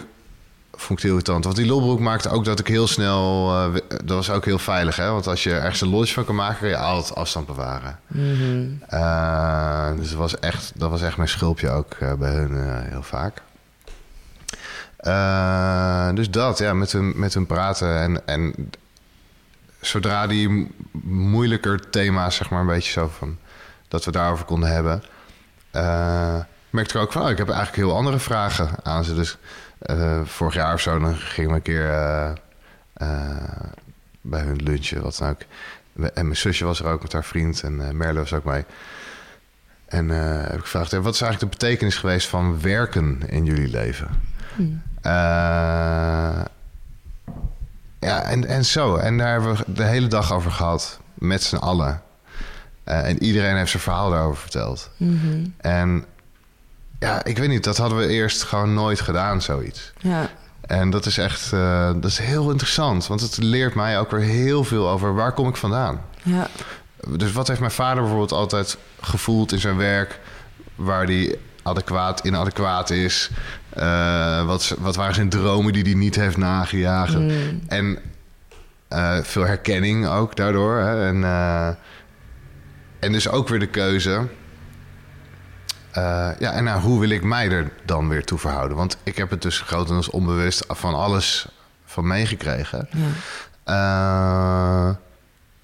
vond 0.70 0.90
ik 0.90 0.96
het 0.96 1.02
heel 1.02 1.10
irritant. 1.12 1.44
Want 1.44 1.56
die 1.56 1.66
lolbroek 1.66 2.00
maakte 2.00 2.28
ook 2.28 2.44
dat 2.44 2.58
ik 2.58 2.66
heel 2.66 2.86
snel... 2.86 3.52
eh, 3.54 3.74
dat 3.88 4.16
was 4.16 4.30
ook 4.30 4.44
heel 4.44 4.58
veilig, 4.58 4.96
hè? 4.96 5.10
Want 5.10 5.26
als 5.26 5.42
je 5.42 5.52
ergens 5.54 5.80
een 5.80 5.88
lolletje 5.88 6.14
van 6.14 6.24
kan 6.24 6.34
maken... 6.34 6.58
kan 6.58 6.68
je 6.68 6.76
altijd 6.76 7.14
afstand 7.14 7.46
bewaren. 7.46 7.98
Mhm. 8.06 8.66
Eh, 8.88 9.96
dus 9.96 10.08
dat 10.08 10.18
was, 10.18 10.38
echt, 10.38 10.72
dat 10.74 10.90
was 10.90 11.02
echt 11.02 11.16
mijn 11.16 11.28
schulpje 11.28 11.70
ook 11.70 11.92
eh, 11.92 12.12
bij 12.12 12.32
hun 12.32 12.56
eh, 12.56 12.90
heel 12.90 13.02
vaak. 13.02 13.42
Eh, 14.98 16.14
dus 16.14 16.30
dat, 16.30 16.58
ja, 16.58 16.74
met 16.74 16.92
hun, 16.92 17.12
met 17.16 17.34
hun 17.34 17.46
praten. 17.46 17.98
En, 18.00 18.26
en 18.26 18.70
zodra 19.80 20.26
die 20.26 20.70
moeilijker 21.02 21.90
thema's, 21.90 22.36
zeg 22.36 22.50
maar, 22.50 22.60
een 22.60 22.66
beetje 22.66 22.92
zo 22.92 23.08
van... 23.18 23.38
dat 23.88 24.04
we 24.04 24.10
daarover 24.10 24.44
konden 24.44 24.68
hebben... 24.68 25.02
eh, 25.70 26.40
merkte 26.70 26.98
ik 26.98 27.04
ook 27.04 27.12
van, 27.12 27.22
oh, 27.22 27.30
ik 27.30 27.38
heb 27.38 27.48
eigenlijk 27.48 27.76
heel 27.78 27.96
andere 27.96 28.18
vragen 28.18 28.70
aan 28.82 29.04
ze. 29.04 29.14
Dus 29.14 29.38
eh, 29.78 30.20
vorig 30.24 30.54
jaar 30.54 30.74
of 30.74 30.80
zo, 30.80 30.98
dan 30.98 31.14
gingen 31.16 31.50
we 31.50 31.56
een 31.56 31.62
keer 31.62 31.88
bij 34.20 34.40
hun 34.40 34.62
lunchen, 34.62 35.02
wat 35.02 35.16
dan 35.16 35.28
ook. 35.28 35.40
En 36.14 36.24
mijn 36.24 36.36
zusje 36.36 36.64
was 36.64 36.80
er 36.80 36.86
ook 36.86 37.02
met 37.02 37.12
haar 37.12 37.24
vriend 37.24 37.62
en 37.62 37.96
Merle 37.96 38.18
was 38.18 38.32
ook 38.32 38.44
mee. 38.44 38.64
En 39.88 40.10
eh, 40.10 40.42
heb 40.42 40.58
ik 40.58 40.60
gevraagd, 40.60 40.92
wat 40.92 41.14
is 41.14 41.20
eigenlijk 41.20 41.52
de 41.52 41.58
betekenis 41.58 41.96
geweest 41.96 42.28
van 42.28 42.60
werken 42.60 43.20
in 43.26 43.44
jullie 43.44 43.68
leven? 43.68 44.08
Hmm. 44.56 44.82
Eh, 45.02 45.12
ja, 48.00 48.22
en, 48.22 48.46
en 48.46 48.64
zo. 48.64 48.96
En 48.96 49.18
daar 49.18 49.32
hebben 49.32 49.56
we 49.56 49.64
de 49.66 49.84
hele 49.84 50.06
dag 50.06 50.32
over 50.32 50.50
gehad, 50.50 51.00
met 51.14 51.42
z'n 51.42 51.56
allen. 51.56 52.02
Eh, 52.84 53.08
en 53.08 53.22
iedereen 53.22 53.56
heeft 53.56 53.70
zijn 53.70 53.82
verhaal 53.82 54.10
daarover 54.10 54.40
verteld. 54.40 54.90
Mhm. 54.96 55.46
En 55.56 56.04
ja, 56.98 57.24
ik 57.24 57.38
weet 57.38 57.48
niet, 57.48 57.64
dat 57.64 57.76
hadden 57.76 57.98
we 57.98 58.06
eerst 58.06 58.42
gewoon 58.42 58.74
nooit 58.74 59.00
gedaan, 59.00 59.42
zoiets. 59.42 59.92
Ja. 59.98 60.30
En 60.60 60.90
dat 60.90 61.06
is 61.06 61.18
echt, 61.18 61.52
eh, 61.52 61.92
dat 61.92 62.04
is 62.04 62.18
heel 62.18 62.50
interessant. 62.50 63.06
Want 63.06 63.20
het 63.20 63.36
leert 63.36 63.74
mij 63.74 63.98
ook 63.98 64.10
weer 64.10 64.20
heel 64.20 64.64
veel 64.64 64.88
over 64.88 65.14
waar 65.14 65.32
kom 65.32 65.48
ik 65.48 65.56
vandaan. 65.56 66.00
Ja. 66.22 66.48
Dus 67.06 67.32
wat 67.32 67.48
heeft 67.48 67.60
mijn 67.60 67.72
vader 67.72 68.00
bijvoorbeeld 68.00 68.32
altijd 68.32 68.78
gevoeld 69.00 69.52
in 69.52 69.58
zijn 69.58 69.76
werk... 69.76 70.20
waar 70.74 71.04
hij 71.04 71.38
adequaat, 71.62 72.20
inadequaat 72.24 72.90
is? 72.90 73.30
Eh, 73.68 74.46
wat, 74.46 74.74
wat 74.78 74.96
waren 74.96 75.14
zijn 75.14 75.28
dromen 75.28 75.72
die 75.72 75.82
hij 75.82 75.94
niet 75.94 76.14
heeft 76.14 76.36
nagejaagd? 76.36 77.18
Mm. 77.18 77.60
En 77.66 77.98
eh, 78.88 79.18
veel 79.22 79.46
herkenning 79.46 80.06
ook 80.06 80.36
daardoor. 80.36 80.76
Hè? 80.76 81.06
En, 81.06 81.24
eh, 81.24 81.68
en 82.98 83.12
dus 83.12 83.28
ook 83.28 83.48
weer 83.48 83.58
de 83.58 83.66
keuze... 83.66 84.26
ja, 86.38 86.52
en 86.52 86.64
nou, 86.64 86.80
hoe 86.80 87.00
wil 87.00 87.10
ik 87.10 87.22
mij 87.22 87.50
er 87.50 87.70
dan 87.84 88.08
weer 88.08 88.24
toe 88.24 88.38
verhouden? 88.38 88.76
Want 88.76 88.96
ik 89.02 89.16
heb 89.16 89.30
het 89.30 89.42
dus 89.42 89.60
grotendeels 89.60 90.10
onbewust 90.10 90.64
van 90.68 90.94
alles 90.94 91.48
van 91.84 92.06
meegekregen. 92.06 92.88
Ja. 93.64 94.98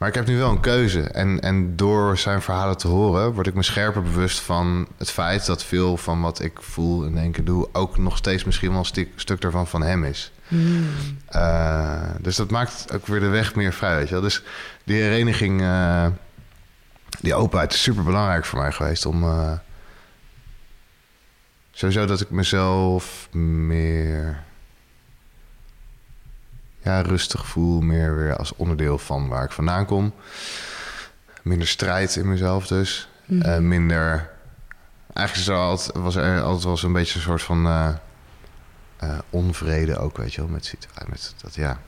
Maar 0.04 0.12
ik 0.12 0.18
heb 0.18 0.28
nu 0.28 0.38
wel 0.38 0.50
een 0.50 0.60
keuze. 0.60 1.02
En, 1.02 1.40
en 1.40 1.76
door 1.76 2.18
zijn 2.18 2.42
verhalen 2.42 2.76
te 2.76 2.88
horen, 2.88 3.32
word 3.32 3.46
ik 3.46 3.54
me 3.54 3.62
scherper 3.62 4.02
bewust 4.02 4.40
van 4.40 4.88
het 4.98 5.10
feit 5.10 5.46
dat 5.46 5.64
veel 5.64 5.96
van 5.96 6.20
wat 6.20 6.40
ik 6.40 6.62
voel 6.62 7.04
en 7.04 7.14
denk 7.14 7.36
en 7.36 7.44
doe, 7.44 7.68
ook 7.72 7.98
nog 7.98 8.16
steeds 8.16 8.44
misschien 8.44 8.70
wel 8.70 8.78
een 8.78 8.84
stuk, 8.84 9.08
stuk 9.16 9.40
daarvan 9.40 9.66
van 9.66 9.82
hem 9.82 10.04
is. 10.04 10.32
Mm. 10.48 10.86
Eh, 11.26 12.02
dus 12.20 12.36
dat 12.36 12.50
maakt 12.50 12.92
ook 12.94 13.06
weer 13.06 13.20
de 13.20 13.26
weg 13.26 13.54
meer 13.54 13.72
vrij. 13.72 13.96
Weet 13.96 14.06
je 14.08 14.12
wel? 14.12 14.22
Dus 14.22 14.42
die 14.84 15.02
hereniging, 15.02 15.60
eh, 15.60 16.06
die 17.20 17.34
openheid 17.34 17.72
is 17.72 17.82
super 17.82 18.04
belangrijk 18.04 18.44
voor 18.44 18.58
mij 18.58 18.72
geweest 18.72 19.06
om. 19.06 19.22
eh, 19.22 19.52
sowieso 21.70 22.06
dat 22.06 22.20
ik 22.20 22.30
mezelf 22.30 23.28
meer. 23.66 24.42
Ja, 26.84 27.00
rustig 27.00 27.46
voel, 27.46 27.80
meer 27.80 28.16
weer 28.16 28.36
als 28.36 28.56
onderdeel 28.56 28.98
van 28.98 29.28
waar 29.28 29.44
ik 29.44 29.50
vandaan 29.50 29.86
kom. 29.86 30.14
Minder 31.42 31.68
strijd 31.68 32.16
in 32.16 32.28
mezelf 32.28 32.66
dus. 32.66 33.08
Mhm. 33.24 33.42
Eh, 33.42 33.58
minder. 33.58 34.30
Eigenlijk 35.12 35.48
er 35.48 35.56
altijd, 35.56 35.96
was 35.96 36.16
er 36.16 36.42
altijd 36.42 36.64
wel 36.64 36.76
zo'n 36.76 36.92
beetje 36.92 37.16
een 37.16 37.24
soort 37.24 37.42
van 37.42 37.66
eh, 37.66 37.88
eh, 38.96 39.18
onvrede 39.30 39.98
ook, 39.98 40.16
weet 40.16 40.34
je 40.34 40.40
wel, 40.40 40.50
met 40.50 40.64
situatie. 40.64 41.10
Met 41.10 41.34
dat 41.42 41.54
ja, 41.54 41.78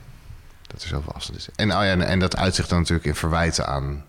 dat 0.67 0.81
er 0.81 0.87
zoveel 0.87 1.13
afstand 1.13 1.39
is. 1.39 1.49
En, 1.55 1.71
oh 1.71 1.83
ja, 1.83 1.91
en, 1.91 2.01
en 2.01 2.19
dat 2.19 2.37
uitzicht 2.37 2.69
dan 2.69 2.77
natuurlijk 2.77 3.07
in 3.07 3.15
verwijten 3.15 3.67
aan, 3.67 4.05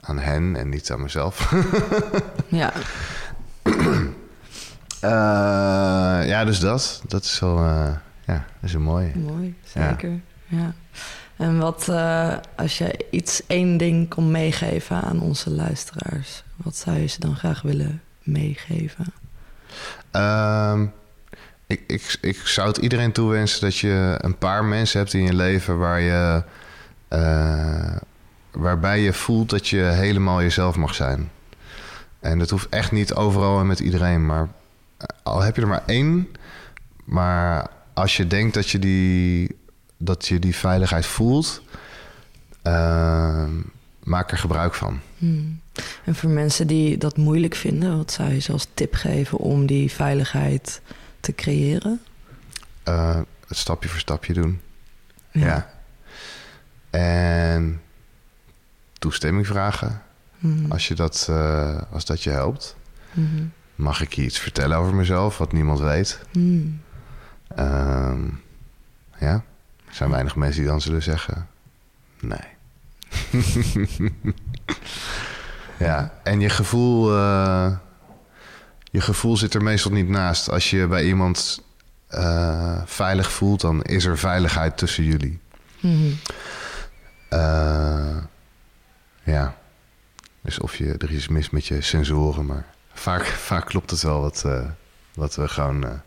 aan 0.00 0.18
hen 0.18 0.56
en 0.56 0.68
niet 0.68 0.90
aan 0.90 1.02
mezelf. 1.02 1.52
Ja. 2.48 2.72
Ja, 6.24 6.44
dus 6.44 6.60
dat. 6.60 7.02
Dat 7.06 7.24
is 7.24 7.40
wel. 7.40 7.58
Ja, 8.30 8.44
dat 8.60 8.68
is 8.68 8.74
een 8.74 8.82
mooie. 8.82 9.12
Mooi, 9.16 9.54
zeker. 9.64 10.20
Ja. 10.46 10.74
En 11.36 11.58
wat, 11.58 11.88
eh, 11.88 12.36
als 12.56 12.78
je 12.78 13.04
iets, 13.10 13.46
één 13.46 13.76
ding 13.76 14.08
kon 14.08 14.30
meegeven 14.30 15.02
aan 15.02 15.20
onze 15.20 15.50
luisteraars, 15.50 16.44
wat 16.56 16.76
zou 16.76 16.98
je 16.98 17.06
ze 17.06 17.20
dan 17.20 17.36
graag 17.36 17.62
willen 17.62 18.02
meegeven? 18.22 19.04
Ehm, 20.10 20.86
ik, 21.66 21.82
ik, 21.86 22.18
ik 22.20 22.36
zou 22.36 22.68
het 22.68 22.76
iedereen 22.76 23.12
toewensen 23.12 23.60
dat 23.60 23.76
je 23.76 24.18
een 24.20 24.38
paar 24.38 24.64
mensen 24.64 24.98
hebt 24.98 25.14
in 25.14 25.22
je 25.22 25.34
leven 25.34 25.78
waar 25.78 26.00
je, 26.00 26.42
eh, 27.08 27.96
waarbij 28.50 29.00
je 29.00 29.12
voelt 29.12 29.50
dat 29.50 29.68
je 29.68 29.82
helemaal 29.82 30.42
jezelf 30.42 30.76
mag 30.76 30.94
zijn. 30.94 31.30
En 32.20 32.38
dat 32.38 32.50
hoeft 32.50 32.68
echt 32.68 32.92
niet 32.92 33.14
overal 33.14 33.60
en 33.60 33.66
met 33.66 33.80
iedereen, 33.80 34.26
maar 34.26 34.48
al 35.22 35.40
heb 35.40 35.56
je 35.56 35.62
er 35.62 35.68
maar 35.68 35.82
één, 35.86 36.28
maar 37.04 37.70
als 38.00 38.16
je 38.16 38.26
denkt 38.26 38.54
dat 38.54 38.70
je 38.70 38.78
die, 38.78 39.56
dat 39.96 40.26
je 40.26 40.38
die 40.38 40.56
veiligheid 40.56 41.06
voelt, 41.06 41.62
ehm, 42.62 43.50
maak 44.02 44.30
er 44.30 44.38
gebruik 44.38 44.74
van. 44.74 45.00
Hmm. 45.18 45.60
En 46.04 46.14
voor 46.14 46.30
mensen 46.30 46.66
die 46.66 46.98
dat 46.98 47.16
moeilijk 47.16 47.54
vinden, 47.54 47.96
wat 47.96 48.12
zou 48.12 48.32
je 48.32 48.38
ze 48.38 48.52
als 48.52 48.66
tip 48.74 48.94
geven 48.94 49.38
om 49.38 49.66
die 49.66 49.90
veiligheid 49.90 50.80
te 51.20 51.34
creëren? 51.34 52.00
Eh, 52.82 53.20
het 53.46 53.56
stapje 53.56 53.88
voor 53.88 54.00
stapje 54.00 54.32
doen. 54.32 54.60
Ja. 55.32 55.70
En 56.90 57.80
toestemming 58.98 59.46
vragen 59.46 60.02
Mhm. 60.38 60.72
als, 60.72 60.88
je 60.88 60.94
dat, 60.94 61.26
eh, 61.30 61.82
als 61.92 62.04
dat 62.04 62.22
je 62.22 62.30
helpt. 62.30 62.76
Mhm. 63.12 63.44
Mag 63.74 64.00
ik 64.02 64.12
je 64.12 64.22
iets 64.22 64.38
vertellen 64.38 64.78
over 64.78 64.94
mezelf 64.94 65.38
wat 65.38 65.52
niemand 65.52 65.80
weet? 65.80 66.20
Ehm, 67.56 68.28
ja, 69.18 69.44
er 69.86 69.94
zijn 69.94 70.10
weinig 70.10 70.36
mensen 70.36 70.60
die 70.60 70.70
dan 70.70 70.80
zullen 70.80 71.02
zeggen: 71.02 71.48
nee. 72.20 72.58
ja, 75.78 76.12
en 76.22 76.40
je 76.40 76.48
gevoel, 76.48 77.16
eh, 77.16 77.76
je 78.90 79.00
gevoel 79.00 79.36
zit 79.36 79.54
er 79.54 79.62
meestal 79.62 79.92
niet 79.92 80.08
naast. 80.08 80.50
Als 80.50 80.70
je 80.70 80.86
bij 80.86 81.04
iemand 81.04 81.62
eh, 82.06 82.82
veilig 82.84 83.32
voelt, 83.32 83.60
dan 83.60 83.82
is 83.82 84.04
er 84.04 84.18
veiligheid 84.18 84.76
tussen 84.78 85.04
jullie. 85.04 85.40
Mhm. 85.80 86.12
Eh, 87.28 88.16
ja. 89.22 89.58
Dus 90.42 90.58
of 90.58 90.76
je, 90.76 90.94
er 90.98 91.10
is 91.10 91.16
iets 91.16 91.28
mis 91.28 91.50
met 91.50 91.66
je 91.66 91.80
sensoren, 91.80 92.46
maar 92.46 92.66
vaak, 92.92 93.24
vaak 93.24 93.66
klopt 93.66 93.90
het 93.90 94.02
wel 94.02 94.20
wat, 94.20 94.44
wat 95.14 95.34
we 95.34 95.48
gewoon 95.48 96.02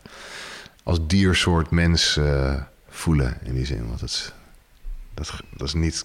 als 0.84 1.06
diersoort 1.06 1.70
mens 1.70 2.16
eh, 2.16 2.54
voelen 2.88 3.38
in 3.42 3.54
die 3.54 3.64
zin. 3.66 3.88
Want 3.88 4.00
het, 4.00 4.10
is- 4.10 4.32
dat, 5.14 5.32
dat 5.56 5.66
is 5.66 5.74
niet 5.74 6.02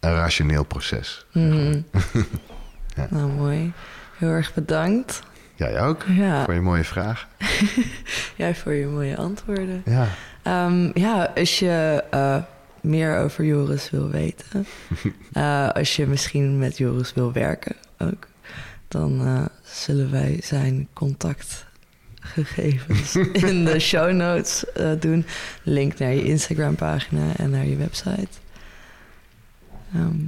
een 0.00 0.14
rationeel 0.14 0.64
proces. 0.64 1.26
Mhm. 1.32 1.80
Ja. 2.96 3.06
Nou, 3.10 3.32
mooi. 3.32 3.72
Heel 4.18 4.28
erg 4.28 4.54
bedankt. 4.54 5.20
Jij 5.54 5.80
ook? 5.80 6.02
Ja, 6.08 6.44
Voor 6.44 6.54
je 6.54 6.60
mooie 6.60 6.84
vraag. 6.84 7.28
jij 8.36 8.54
voor 8.54 8.72
je 8.72 8.86
mooie 8.86 9.16
antwoorden. 9.16 9.82
Ja. 9.84 10.06
Ehm, 10.42 10.90
ja, 10.98 11.32
als 11.34 11.58
je 11.58 12.04
eh, 12.10 12.42
meer 12.80 13.18
over 13.18 13.44
Joris 13.44 13.90
wil 13.90 14.10
weten, 14.10 14.66
eh, 15.32 15.68
als 15.68 15.96
je 15.96 16.06
misschien 16.06 16.58
met 16.58 16.78
Joris 16.78 17.12
wil 17.14 17.32
werken 17.32 17.76
ook, 17.98 18.26
dan 18.88 19.48
zullen 19.62 20.10
wij 20.10 20.38
zijn 20.42 20.88
contactgegevens 22.32 23.16
in 23.50 23.64
de 23.64 23.78
show 23.78 24.12
notes 24.12 24.72
eh, 24.72 24.90
doen. 25.00 25.26
Link 25.62 25.98
naar 25.98 26.12
je 26.12 26.24
Instagram 26.24 26.74
pagina 26.74 27.22
en 27.36 27.50
naar 27.50 27.66
je 27.66 27.76
website. 27.76 28.28
Ehm, 29.94 30.20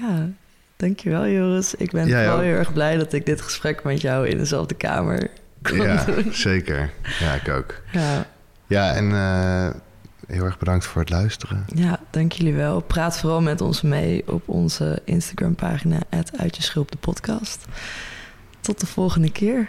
ja, 0.00 0.28
dankjewel 0.76 1.26
Joris. 1.26 1.74
Ik 1.74 1.90
ben 1.90 2.02
ook. 2.02 2.08
heel 2.08 2.42
erg 2.42 2.72
blij 2.72 2.96
dat 2.96 3.12
ik 3.12 3.26
dit 3.26 3.40
gesprek 3.40 3.84
met 3.84 4.00
jou 4.00 4.28
in 4.28 4.38
dezelfde 4.38 4.74
kamer 4.74 5.30
kon 5.62 5.76
ja, 5.76 6.04
doen. 6.04 6.34
zeker. 6.34 6.90
Ja, 7.20 7.34
ik 7.34 7.48
ook. 7.48 7.82
Ja. 7.92 8.26
Ja, 8.66 8.94
en 8.94 9.12
eh, 9.12 9.80
heel 10.26 10.44
erg 10.44 10.58
bedankt 10.58 10.86
voor 10.86 11.00
het 11.00 11.10
luisteren. 11.10 11.64
Ja, 11.74 12.00
dank 12.10 12.32
jullie 12.32 12.54
wel. 12.54 12.80
Praat 12.80 13.18
vooral 13.18 13.40
met 13.40 13.60
ons 13.60 13.82
mee 13.82 14.22
op 14.28 14.48
onze 14.48 15.02
Instagram-pagina... 15.04 15.98
Uit 16.36 16.56
je 16.56 16.62
schulp 16.62 16.90
de 16.90 16.98
podcast. 16.98 17.64
Tot 18.60 18.80
de 18.80 18.86
volgende 18.86 19.32
keer. 19.32 19.68